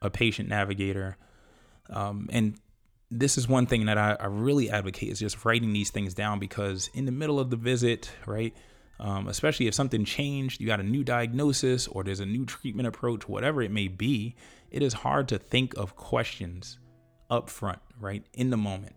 a 0.00 0.10
patient 0.10 0.48
navigator. 0.48 1.16
Um, 1.90 2.28
and 2.32 2.58
this 3.10 3.38
is 3.38 3.46
one 3.46 3.66
thing 3.66 3.86
that 3.86 3.98
I, 3.98 4.16
I, 4.18 4.26
really 4.26 4.70
advocate 4.70 5.10
is 5.10 5.20
just 5.20 5.44
writing 5.44 5.72
these 5.72 5.90
things 5.90 6.14
down 6.14 6.40
because 6.40 6.90
in 6.94 7.04
the 7.04 7.12
middle 7.12 7.38
of 7.38 7.50
the 7.50 7.56
visit, 7.56 8.10
right, 8.26 8.52
um, 8.98 9.28
especially 9.28 9.66
if 9.66 9.74
something 9.74 10.04
changed, 10.04 10.60
you 10.60 10.66
got 10.66 10.80
a 10.80 10.84
new 10.84 11.04
diagnosis 11.04 11.86
or 11.86 12.02
there's 12.02 12.20
a 12.20 12.26
new 12.26 12.46
treatment 12.46 12.88
approach, 12.88 13.28
whatever 13.28 13.62
it 13.62 13.70
may 13.70 13.88
be, 13.88 14.34
it 14.70 14.82
is 14.82 14.92
hard 14.92 15.28
to 15.28 15.38
think 15.38 15.76
of 15.76 15.96
questions 15.96 16.78
up 17.30 17.50
front, 17.50 17.80
right? 18.00 18.24
In 18.32 18.50
the 18.50 18.56
moment. 18.56 18.96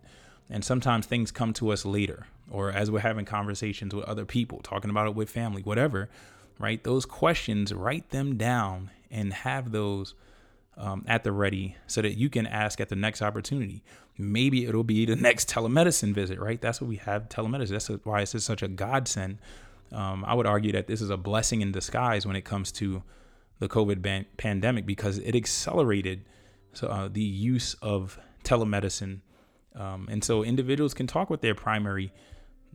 And 0.50 0.64
sometimes 0.64 1.06
things 1.06 1.32
come 1.32 1.54
to 1.54 1.72
us 1.72 1.86
later, 1.86 2.26
or 2.50 2.72
as 2.72 2.90
we're 2.90 3.00
having 3.00 3.26
conversations 3.26 3.94
with 3.94 4.06
other 4.06 4.26
people, 4.26 4.60
talking 4.64 4.90
about 4.90 5.08
it 5.08 5.16
with 5.16 5.30
family, 5.30 5.62
whatever, 5.62 6.10
right? 6.58 6.84
Those 6.84 7.06
questions, 7.06 7.74
write 7.74 8.10
them 8.10 8.38
down 8.38 8.90
and 9.12 9.34
have 9.34 9.72
those 9.72 10.16
um, 10.78 11.04
at 11.08 11.24
the 11.24 11.32
ready 11.32 11.76
so 11.88 12.02
that 12.02 12.18
you 12.18 12.30
can 12.30 12.48
ask 12.48 12.80
at 12.80 12.90
the 12.90 12.96
next 12.96 13.22
opportunity. 13.22 13.84
Maybe 14.18 14.66
it'll 14.66 14.84
be 14.84 15.06
the 15.06 15.16
next 15.18 15.50
telemedicine 15.50 16.14
visit, 16.14 16.40
right? 16.40 16.60
That's 16.60 16.82
what 16.82 16.88
we 16.88 16.96
have 16.98 17.30
telemedicine. 17.30 17.70
That's 17.70 17.90
why 18.06 18.22
it's 18.22 18.44
such 18.44 18.64
a 18.64 18.68
godsend. 18.68 19.38
Um, 19.92 20.24
I 20.26 20.34
would 20.34 20.46
argue 20.46 20.72
that 20.74 20.88
this 20.88 21.02
is 21.02 21.10
a 21.10 21.18
blessing 21.18 21.62
in 21.62 21.72
disguise 21.72 22.26
when 22.26 22.36
it 22.36 22.46
comes 22.46 22.72
to 22.74 23.04
the 23.60 23.68
COVID 23.68 24.02
ban- 24.02 24.26
pandemic 24.38 24.86
because 24.86 25.18
it 25.20 25.36
accelerated 25.36 26.26
uh, 26.82 27.10
the 27.12 27.22
use 27.22 27.76
of 27.82 28.20
telemedicine. 28.44 29.22
Um, 29.76 30.08
and 30.10 30.24
so 30.24 30.44
individuals 30.44 30.94
can 30.94 31.08
talk 31.08 31.30
with 31.30 31.42
their 31.42 31.56
primary. 31.56 32.14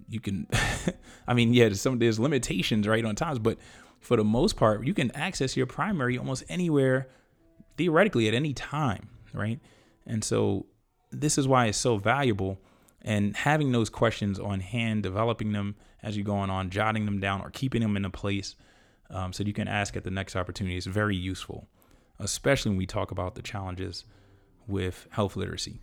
You 0.09 0.21
can, 0.21 0.47
I 1.27 1.35
mean, 1.35 1.55
yeah, 1.55 1.65
there's 1.65 1.81
some 1.81 1.99
there's 1.99 2.19
limitations, 2.19 2.87
right, 2.87 3.05
on 3.05 3.15
times, 3.15 3.39
but 3.39 3.59
for 4.01 4.17
the 4.17 4.25
most 4.25 4.57
part, 4.57 4.85
you 4.87 4.95
can 4.95 5.11
access 5.13 5.57
your 5.57 5.67
primary 5.67 6.19
almost 6.19 6.45
anywhere, 6.49 7.09
theoretically 7.77 8.29
at 8.29 8.35
any 8.35 8.53
time, 8.53 9.09
right? 9.33 9.61
And 10.07 10.23
so 10.23 10.67
this 11.11 11.39
is 11.39 11.49
why 11.49 11.67
it's 11.67 11.79
so 11.79 11.97
valuable. 11.97 12.61
And 13.03 13.37
having 13.37 13.73
those 13.73 13.91
questions 13.91 14.39
on 14.39 14.61
hand, 14.61 15.03
developing 15.03 15.53
them 15.53 15.77
as 16.05 16.17
you're 16.17 16.25
going 16.25 16.51
on, 16.51 16.71
jotting 16.71 17.05
them 17.07 17.19
down, 17.19 17.41
or 17.41 17.51
keeping 17.51 17.83
them 17.83 17.97
in 17.97 18.05
a 18.05 18.11
place 18.11 18.55
um, 19.11 19.33
so 19.33 19.43
you 19.43 19.53
can 19.53 19.69
ask 19.69 19.97
at 19.97 20.05
the 20.05 20.11
next 20.11 20.37
opportunity 20.37 20.77
is 20.77 20.87
very 20.87 21.17
useful, 21.17 21.69
especially 22.19 22.71
when 22.71 22.79
we 22.79 22.87
talk 22.87 23.11
about 23.11 23.35
the 23.35 23.43
challenges 23.43 24.05
with 24.67 25.07
health 25.11 25.37
literacy. 25.37 25.81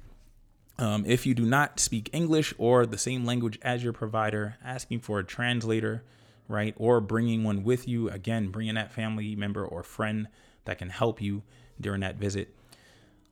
Um, 0.79 1.05
if 1.05 1.25
you 1.25 1.33
do 1.33 1.45
not 1.45 1.79
speak 1.79 2.09
English 2.11 2.53
or 2.57 2.85
the 2.85 2.97
same 2.97 3.25
language 3.25 3.59
as 3.61 3.83
your 3.83 3.93
provider, 3.93 4.57
asking 4.63 5.01
for 5.01 5.19
a 5.19 5.23
translator, 5.23 6.03
right, 6.47 6.73
or 6.77 6.99
bringing 6.99 7.43
one 7.43 7.63
with 7.63 7.87
you, 7.87 8.09
again, 8.09 8.49
bringing 8.49 8.75
that 8.75 8.91
family 8.91 9.35
member 9.35 9.65
or 9.65 9.83
friend 9.83 10.27
that 10.65 10.79
can 10.79 10.89
help 10.89 11.21
you 11.21 11.43
during 11.79 12.01
that 12.01 12.15
visit. 12.15 12.55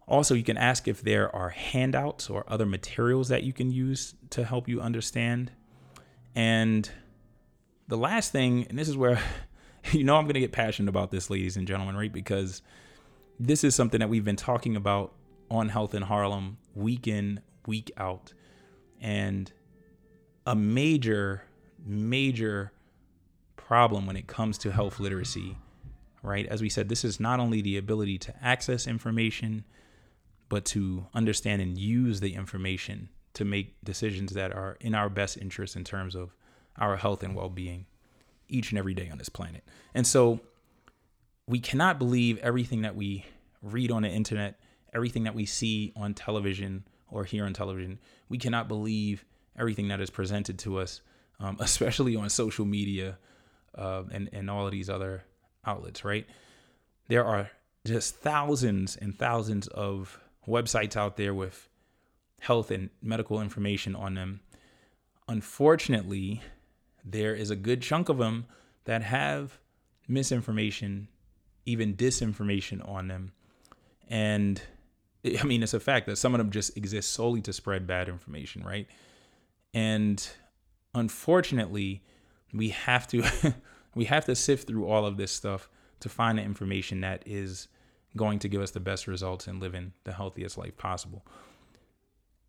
Also, 0.07 0.33
you 0.33 0.43
can 0.43 0.57
ask 0.57 0.87
if 0.87 1.01
there 1.01 1.33
are 1.35 1.49
handouts 1.49 2.29
or 2.29 2.43
other 2.47 2.65
materials 2.65 3.29
that 3.29 3.43
you 3.43 3.53
can 3.53 3.71
use 3.71 4.15
to 4.31 4.43
help 4.43 4.67
you 4.67 4.81
understand. 4.81 5.51
And 6.35 6.89
the 7.87 7.97
last 7.97 8.31
thing, 8.31 8.65
and 8.69 8.77
this 8.77 8.87
is 8.87 8.97
where 8.97 9.21
you 9.91 10.03
know 10.03 10.17
I'm 10.17 10.25
going 10.25 10.35
to 10.35 10.39
get 10.39 10.51
passionate 10.51 10.89
about 10.89 11.11
this, 11.11 11.29
ladies 11.29 11.57
and 11.57 11.67
gentlemen, 11.67 11.95
right? 11.95 12.11
Because 12.11 12.61
this 13.39 13.63
is 13.63 13.75
something 13.75 13.99
that 13.99 14.09
we've 14.09 14.25
been 14.25 14.35
talking 14.35 14.75
about 14.75 15.13
on 15.49 15.69
Health 15.69 15.95
in 15.95 16.03
Harlem 16.03 16.57
week 16.75 17.07
in, 17.07 17.41
week 17.65 17.91
out. 17.97 18.33
And 19.01 19.51
a 20.45 20.55
major, 20.55 21.43
major 21.85 22.71
problem 23.55 24.05
when 24.05 24.17
it 24.17 24.27
comes 24.27 24.57
to 24.57 24.71
health 24.71 24.99
literacy, 24.99 25.57
right? 26.21 26.45
As 26.47 26.61
we 26.61 26.69
said, 26.69 26.89
this 26.89 27.05
is 27.05 27.19
not 27.19 27.39
only 27.39 27.61
the 27.61 27.77
ability 27.77 28.17
to 28.19 28.35
access 28.41 28.87
information, 28.87 29.63
but 30.49 30.65
to 30.65 31.05
understand 31.13 31.61
and 31.61 31.77
use 31.77 32.19
the 32.19 32.33
information 32.33 33.09
to 33.39 33.45
make 33.45 33.73
decisions 33.85 34.33
that 34.33 34.51
are 34.51 34.75
in 34.81 34.93
our 34.93 35.07
best 35.07 35.37
interest 35.37 35.77
in 35.77 35.85
terms 35.85 36.13
of 36.13 36.35
our 36.77 36.97
health 36.97 37.23
and 37.23 37.33
well 37.33 37.47
being 37.47 37.85
each 38.49 38.71
and 38.71 38.77
every 38.77 38.93
day 38.93 39.09
on 39.09 39.17
this 39.17 39.29
planet. 39.29 39.63
And 39.93 40.05
so 40.05 40.41
we 41.47 41.61
cannot 41.61 41.99
believe 41.99 42.37
everything 42.39 42.81
that 42.81 42.97
we 42.97 43.25
read 43.61 43.91
on 43.91 44.01
the 44.01 44.09
internet, 44.09 44.59
everything 44.93 45.23
that 45.23 45.35
we 45.35 45.45
see 45.45 45.93
on 45.95 46.13
television 46.13 46.83
or 47.07 47.23
hear 47.23 47.45
on 47.45 47.53
television. 47.53 47.97
We 48.27 48.37
cannot 48.37 48.67
believe 48.67 49.23
everything 49.57 49.87
that 49.87 50.01
is 50.01 50.09
presented 50.09 50.59
to 50.59 50.79
us, 50.79 50.99
um, 51.39 51.55
especially 51.61 52.17
on 52.17 52.29
social 52.29 52.65
media 52.65 53.17
uh, 53.73 54.03
and, 54.11 54.29
and 54.33 54.49
all 54.49 54.65
of 54.65 54.73
these 54.73 54.89
other 54.89 55.23
outlets, 55.65 56.03
right? 56.03 56.27
There 57.07 57.23
are 57.23 57.49
just 57.85 58.17
thousands 58.17 58.97
and 58.97 59.17
thousands 59.17 59.67
of 59.67 60.19
websites 60.45 60.97
out 60.97 61.15
there 61.15 61.33
with 61.33 61.68
health 62.39 62.71
and 62.71 62.89
medical 63.01 63.41
information 63.41 63.95
on 63.95 64.15
them. 64.15 64.41
Unfortunately, 65.27 66.41
there 67.03 67.35
is 67.35 67.49
a 67.49 67.55
good 67.55 67.81
chunk 67.81 68.09
of 68.09 68.17
them 68.17 68.45
that 68.85 69.03
have 69.03 69.59
misinformation, 70.07 71.07
even 71.65 71.95
disinformation 71.95 72.87
on 72.87 73.07
them. 73.07 73.31
And 74.07 74.61
I 75.39 75.43
mean, 75.43 75.61
it's 75.63 75.73
a 75.73 75.79
fact 75.79 76.05
that 76.07 76.17
some 76.17 76.33
of 76.33 76.39
them 76.39 76.49
just 76.49 76.75
exist 76.77 77.11
solely 77.11 77.41
to 77.41 77.53
spread 77.53 77.85
bad 77.85 78.09
information, 78.09 78.63
right? 78.63 78.87
And 79.73 80.27
unfortunately, 80.95 82.01
we 82.53 82.69
have 82.69 83.07
to 83.09 83.23
we 83.95 84.05
have 84.05 84.25
to 84.25 84.35
sift 84.35 84.67
through 84.67 84.87
all 84.87 85.05
of 85.05 85.17
this 85.17 85.31
stuff 85.31 85.69
to 85.99 86.09
find 86.09 86.37
the 86.37 86.43
information 86.43 87.01
that 87.01 87.23
is 87.25 87.67
going 88.15 88.39
to 88.39 88.47
give 88.47 88.61
us 88.61 88.71
the 88.71 88.79
best 88.79 89.07
results 89.07 89.47
in 89.47 89.59
living 89.59 89.93
the 90.03 90.13
healthiest 90.13 90.57
life 90.57 90.75
possible. 90.77 91.25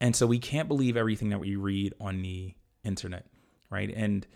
And 0.01 0.17
so 0.17 0.27
we 0.27 0.39
can't 0.39 0.69
believe 0.69 0.97
everything 0.97 1.29
that 1.31 1.41
we 1.41 1.57
read 1.57 1.95
on 2.01 2.23
the 2.23 2.55
internet, 2.85 3.27
right? 3.69 3.93
And 3.95 4.27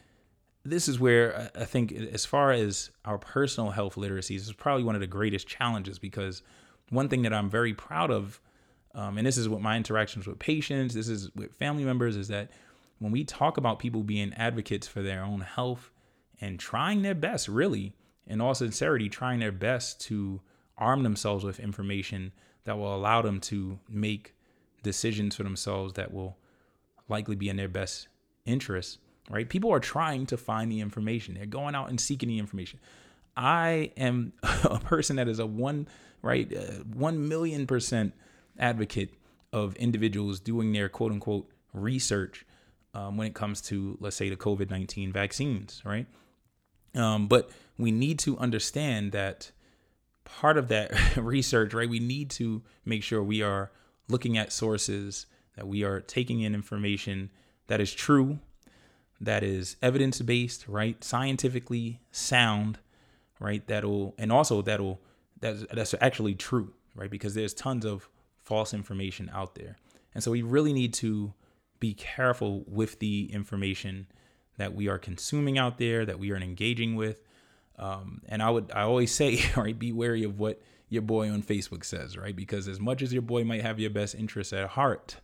this 0.64 0.88
is 0.88 0.98
where 0.98 1.50
I 1.54 1.64
think, 1.64 1.92
as 1.92 2.24
far 2.24 2.52
as 2.52 2.90
our 3.04 3.18
personal 3.18 3.70
health 3.70 3.96
literacies, 3.96 4.36
is 4.36 4.52
probably 4.52 4.84
one 4.84 4.94
of 4.94 5.00
the 5.00 5.06
greatest 5.06 5.46
challenges 5.46 5.98
because 5.98 6.42
one 6.90 7.08
thing 7.08 7.22
that 7.22 7.32
I'm 7.32 7.50
very 7.50 7.74
proud 7.74 8.10
of, 8.10 8.40
um, 8.94 9.18
and 9.18 9.26
this 9.26 9.36
is 9.36 9.48
what 9.48 9.60
my 9.60 9.76
interactions 9.76 10.26
with 10.26 10.38
patients, 10.38 10.94
this 10.94 11.08
is 11.08 11.34
with 11.34 11.54
family 11.54 11.84
members, 11.84 12.16
is 12.16 12.28
that 12.28 12.50
when 12.98 13.12
we 13.12 13.24
talk 13.24 13.56
about 13.56 13.78
people 13.78 14.02
being 14.02 14.32
advocates 14.34 14.86
for 14.86 15.02
their 15.02 15.22
own 15.22 15.40
health 15.40 15.90
and 16.40 16.58
trying 16.58 17.02
their 17.02 17.14
best, 17.14 17.48
really, 17.48 17.96
in 18.26 18.40
all 18.40 18.54
sincerity, 18.54 19.08
trying 19.08 19.40
their 19.40 19.52
best 19.52 20.00
to 20.02 20.40
arm 20.78 21.02
themselves 21.02 21.44
with 21.44 21.60
information 21.60 22.32
that 22.64 22.78
will 22.78 22.94
allow 22.94 23.22
them 23.22 23.40
to 23.40 23.78
make 23.88 24.34
decisions 24.84 25.34
for 25.34 25.42
themselves 25.42 25.94
that 25.94 26.12
will 26.12 26.36
likely 27.08 27.34
be 27.34 27.48
in 27.48 27.56
their 27.56 27.68
best 27.68 28.06
interest 28.46 28.98
right? 29.30 29.48
People 29.48 29.72
are 29.72 29.80
trying 29.80 30.26
to 30.26 30.36
find 30.36 30.70
the 30.70 30.80
information. 30.80 31.34
They're 31.34 31.46
going 31.46 31.74
out 31.74 31.88
and 31.88 32.00
seeking 32.00 32.28
the 32.28 32.38
information. 32.38 32.80
I 33.36 33.92
am 33.96 34.32
a 34.64 34.78
person 34.78 35.16
that 35.16 35.28
is 35.28 35.38
a 35.38 35.46
one, 35.46 35.88
right, 36.22 36.52
uh, 36.54 36.84
1 36.94 37.28
million 37.28 37.66
percent 37.66 38.14
advocate 38.58 39.14
of 39.52 39.74
individuals 39.76 40.40
doing 40.40 40.72
their 40.72 40.88
quote 40.88 41.12
unquote 41.12 41.48
research 41.72 42.46
um, 42.92 43.16
when 43.16 43.26
it 43.26 43.34
comes 43.34 43.60
to, 43.60 43.96
let's 44.00 44.16
say, 44.16 44.28
the 44.28 44.36
COVID 44.36 44.70
19 44.70 45.12
vaccines, 45.12 45.82
right? 45.84 46.06
Um, 46.94 47.26
but 47.26 47.50
we 47.76 47.90
need 47.90 48.20
to 48.20 48.38
understand 48.38 49.12
that 49.12 49.50
part 50.24 50.56
of 50.56 50.68
that 50.68 50.92
research, 51.16 51.74
right, 51.74 51.88
we 51.88 51.98
need 51.98 52.30
to 52.30 52.62
make 52.84 53.02
sure 53.02 53.22
we 53.22 53.42
are 53.42 53.72
looking 54.08 54.36
at 54.36 54.52
sources, 54.52 55.26
that 55.56 55.66
we 55.66 55.84
are 55.84 56.00
taking 56.00 56.40
in 56.40 56.54
information 56.54 57.30
that 57.66 57.80
is 57.80 57.94
true, 57.94 58.38
that 59.20 59.42
is 59.42 59.76
evidence 59.82 60.20
based, 60.20 60.66
right? 60.68 61.02
Scientifically 61.02 62.00
sound, 62.10 62.78
right? 63.40 63.66
That'll 63.66 64.14
and 64.18 64.32
also 64.32 64.62
that'll 64.62 65.00
that's 65.40 65.64
that's 65.72 65.94
actually 66.00 66.34
true, 66.34 66.74
right? 66.94 67.10
Because 67.10 67.34
there's 67.34 67.54
tons 67.54 67.84
of 67.84 68.08
false 68.42 68.74
information 68.74 69.30
out 69.32 69.54
there. 69.54 69.76
And 70.14 70.22
so 70.22 70.30
we 70.30 70.42
really 70.42 70.72
need 70.72 70.94
to 70.94 71.32
be 71.80 71.94
careful 71.94 72.64
with 72.66 72.98
the 72.98 73.30
information 73.32 74.06
that 74.56 74.74
we 74.74 74.88
are 74.88 74.98
consuming 74.98 75.58
out 75.58 75.78
there, 75.78 76.06
that 76.06 76.18
we 76.18 76.30
are 76.30 76.36
engaging 76.36 76.94
with. 76.94 77.20
Um, 77.78 78.22
and 78.28 78.42
I 78.42 78.50
would 78.50 78.70
I 78.74 78.82
always 78.82 79.12
say, 79.12 79.40
right, 79.56 79.78
be 79.78 79.92
wary 79.92 80.24
of 80.24 80.38
what 80.38 80.60
your 80.88 81.02
boy 81.02 81.30
on 81.30 81.42
Facebook 81.42 81.84
says, 81.84 82.16
right? 82.16 82.34
Because 82.34 82.68
as 82.68 82.80
much 82.80 83.02
as 83.02 83.12
your 83.12 83.22
boy 83.22 83.44
might 83.44 83.62
have 83.62 83.80
your 83.80 83.90
best 83.90 84.14
interests 84.14 84.52
at 84.52 84.70
heart, 84.70 85.16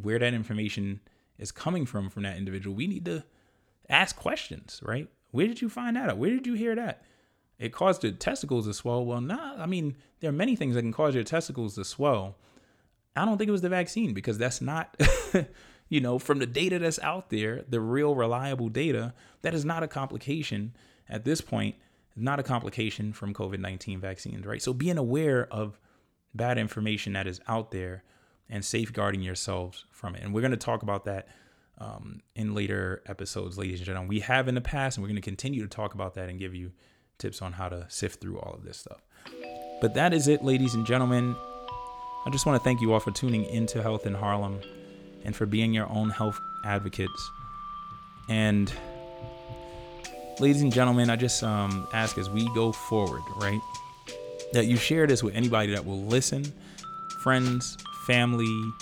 where 0.00 0.18
that 0.18 0.34
information 0.34 1.00
is 1.38 1.52
coming 1.52 1.86
from 1.86 2.10
from 2.10 2.22
that 2.24 2.36
individual, 2.36 2.74
we 2.74 2.86
need 2.86 3.04
to 3.04 3.24
ask 3.88 4.16
questions, 4.16 4.80
right? 4.82 5.08
Where 5.30 5.46
did 5.46 5.60
you 5.60 5.68
find 5.68 5.96
that 5.96 6.10
out? 6.10 6.18
Where 6.18 6.30
did 6.30 6.46
you 6.46 6.54
hear 6.54 6.74
that? 6.74 7.02
It 7.58 7.72
caused 7.72 8.02
your 8.02 8.12
testicles 8.12 8.66
to 8.66 8.74
swell. 8.74 9.04
Well, 9.04 9.20
nah, 9.20 9.54
I 9.58 9.66
mean, 9.66 9.96
there 10.20 10.30
are 10.30 10.32
many 10.32 10.56
things 10.56 10.74
that 10.74 10.82
can 10.82 10.92
cause 10.92 11.14
your 11.14 11.24
testicles 11.24 11.74
to 11.76 11.84
swell. 11.84 12.36
I 13.16 13.24
don't 13.24 13.38
think 13.38 13.48
it 13.48 13.52
was 13.52 13.62
the 13.62 13.68
vaccine 13.68 14.12
because 14.12 14.38
that's 14.38 14.60
not, 14.60 14.96
you 15.88 16.00
know, 16.00 16.18
from 16.18 16.40
the 16.40 16.46
data 16.46 16.78
that's 16.78 16.98
out 16.98 17.30
there, 17.30 17.64
the 17.68 17.80
real 17.80 18.14
reliable 18.14 18.68
data, 18.68 19.14
that 19.42 19.54
is 19.54 19.64
not 19.64 19.84
a 19.84 19.88
complication 19.88 20.74
at 21.08 21.24
this 21.24 21.40
point, 21.40 21.76
not 22.16 22.38
a 22.38 22.42
complication 22.42 23.12
from 23.12 23.34
COVID 23.34 23.58
19 23.58 24.00
vaccines, 24.00 24.46
right? 24.46 24.62
So 24.62 24.72
being 24.72 24.98
aware 24.98 25.46
of 25.52 25.78
bad 26.34 26.58
information 26.58 27.12
that 27.14 27.26
is 27.26 27.40
out 27.48 27.70
there 27.70 28.04
and 28.48 28.64
safeguarding 28.64 29.22
yourselves 29.22 29.84
from 29.90 30.14
it. 30.14 30.22
And 30.22 30.34
we're 30.34 30.40
going 30.40 30.50
to 30.50 30.56
talk 30.56 30.82
about 30.82 31.04
that 31.06 31.28
um, 31.78 32.20
in 32.36 32.54
later 32.54 33.02
episodes, 33.06 33.58
ladies 33.58 33.80
and 33.80 33.86
gentlemen. 33.86 34.08
We 34.08 34.20
have 34.20 34.48
in 34.48 34.54
the 34.54 34.60
past, 34.60 34.96
and 34.96 35.02
we're 35.02 35.08
going 35.08 35.16
to 35.16 35.22
continue 35.22 35.62
to 35.62 35.68
talk 35.68 35.94
about 35.94 36.14
that 36.14 36.28
and 36.28 36.38
give 36.38 36.54
you 36.54 36.72
tips 37.18 37.42
on 37.42 37.52
how 37.52 37.68
to 37.68 37.86
sift 37.88 38.20
through 38.20 38.38
all 38.38 38.54
of 38.54 38.64
this 38.64 38.78
stuff. 38.78 39.02
But 39.80 39.94
that 39.94 40.12
is 40.12 40.28
it, 40.28 40.44
ladies 40.44 40.74
and 40.74 40.86
gentlemen. 40.86 41.34
I 42.26 42.30
just 42.30 42.46
want 42.46 42.60
to 42.60 42.64
thank 42.64 42.80
you 42.80 42.92
all 42.92 43.00
for 43.00 43.10
tuning 43.10 43.44
into 43.44 43.82
Health 43.82 44.06
in 44.06 44.14
Harlem 44.14 44.60
and 45.24 45.34
for 45.34 45.46
being 45.46 45.74
your 45.74 45.88
own 45.90 46.10
health 46.10 46.38
advocates. 46.64 47.30
And 48.28 48.72
ladies 50.40 50.62
and 50.62 50.72
gentlemen, 50.72 51.10
I 51.10 51.16
just 51.16 51.42
um, 51.42 51.86
ask 51.92 52.18
as 52.18 52.28
we 52.28 52.46
go 52.54 52.72
forward, 52.72 53.22
right, 53.36 53.60
that 54.52 54.66
you 54.66 54.76
share 54.76 55.06
this 55.06 55.22
with 55.22 55.34
anybody 55.34 55.72
that 55.72 55.84
will 55.84 56.02
listen, 56.02 56.44
friends, 57.22 57.76
family, 58.06 58.72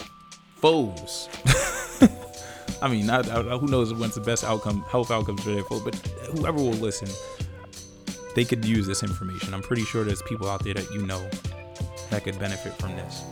foes. 0.57 1.29
I 2.83 2.89
mean, 2.89 3.07
not, 3.07 3.27
who 3.27 3.67
knows 3.69 3.95
when's 3.95 4.15
the 4.15 4.21
best 4.21 4.45
outcome, 4.45 4.83
health 4.89 5.11
outcomes 5.11 5.43
for 5.43 5.51
their 5.51 5.63
foes, 5.65 5.83
but 5.83 5.95
whoever 6.37 6.59
will 6.59 6.73
listen, 6.73 7.09
they 8.35 8.45
could 8.45 8.65
use 8.65 8.87
this 8.87 9.03
information. 9.03 9.55
I'm 9.55 9.63
pretty 9.63 9.85
sure 9.85 10.05
there's 10.05 10.23
people 10.23 10.49
out 10.49 10.65
there 10.65 10.75
that 10.75 10.91
you 10.93 11.07
know 11.07 11.29
that 12.11 12.25
could 12.25 12.39
benefit 12.39 12.73
from 12.75 12.97
this. 12.97 13.23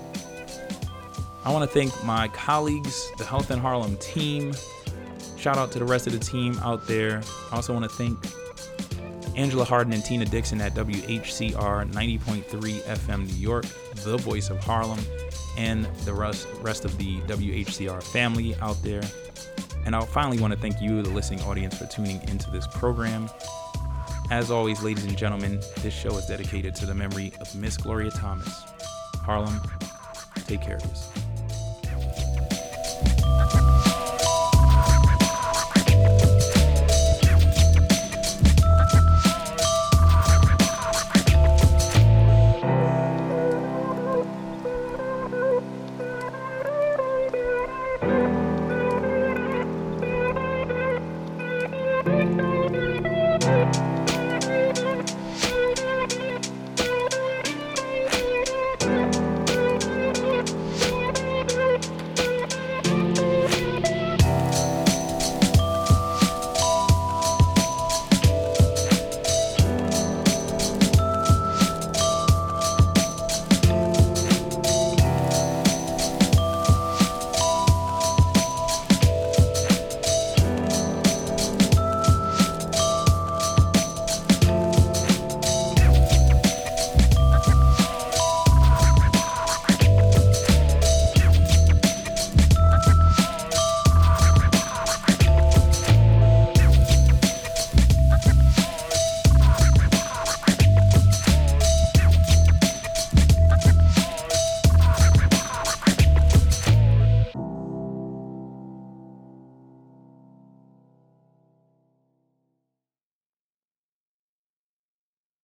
I 1.45 1.53
want 1.53 1.69
to 1.69 1.79
thank 1.79 2.05
my 2.05 2.29
colleagues, 2.29 3.11
the 3.17 3.25
Health 3.25 3.51
in 3.51 3.59
Harlem 3.59 3.97
team. 3.97 4.53
Shout 5.41 5.57
out 5.57 5.73
to 5.73 5.79
the 5.79 5.87
rest 5.87 6.07
of 6.07 6.13
the 6.13 6.19
team 6.19 6.59
out 6.63 6.87
there. 6.87 7.23
I 7.51 7.57
also 7.57 7.73
want 7.73 7.91
to 7.91 7.97
thank 7.97 8.19
Angela 9.39 9.65
Harden 9.65 9.95
and 9.95 10.05
Tina 10.05 10.27
Dixon 10.27 10.61
at 10.61 10.75
WHCR 10.75 11.91
90.3 11.91 12.43
FM 12.83 13.27
New 13.27 13.41
York, 13.41 13.65
the 14.05 14.19
voice 14.19 14.51
of 14.51 14.63
Harlem, 14.63 15.01
and 15.57 15.87
the 16.05 16.13
rest, 16.13 16.47
rest 16.61 16.85
of 16.85 16.99
the 16.99 17.21
WHCR 17.21 18.03
family 18.03 18.55
out 18.57 18.83
there. 18.83 19.01
And 19.87 19.97
I 19.97 20.05
finally 20.05 20.39
want 20.39 20.53
to 20.53 20.61
thank 20.61 20.79
you, 20.83 21.01
the 21.01 21.09
listening 21.09 21.41
audience, 21.45 21.79
for 21.79 21.87
tuning 21.87 22.21
into 22.29 22.51
this 22.51 22.67
program. 22.67 23.31
As 24.31 24.51
always, 24.51 24.83
ladies 24.83 25.07
and 25.07 25.17
gentlemen, 25.17 25.59
this 25.79 25.95
show 25.95 26.11
is 26.19 26.27
dedicated 26.27 26.75
to 26.77 26.85
the 26.85 26.95
memory 26.95 27.33
of 27.41 27.55
Miss 27.55 27.79
Gloria 27.79 28.11
Thomas. 28.11 28.63
Harlem, 29.23 29.59
take 30.47 30.61
care 30.61 30.77
of 30.77 30.83
yourself. 30.83 31.20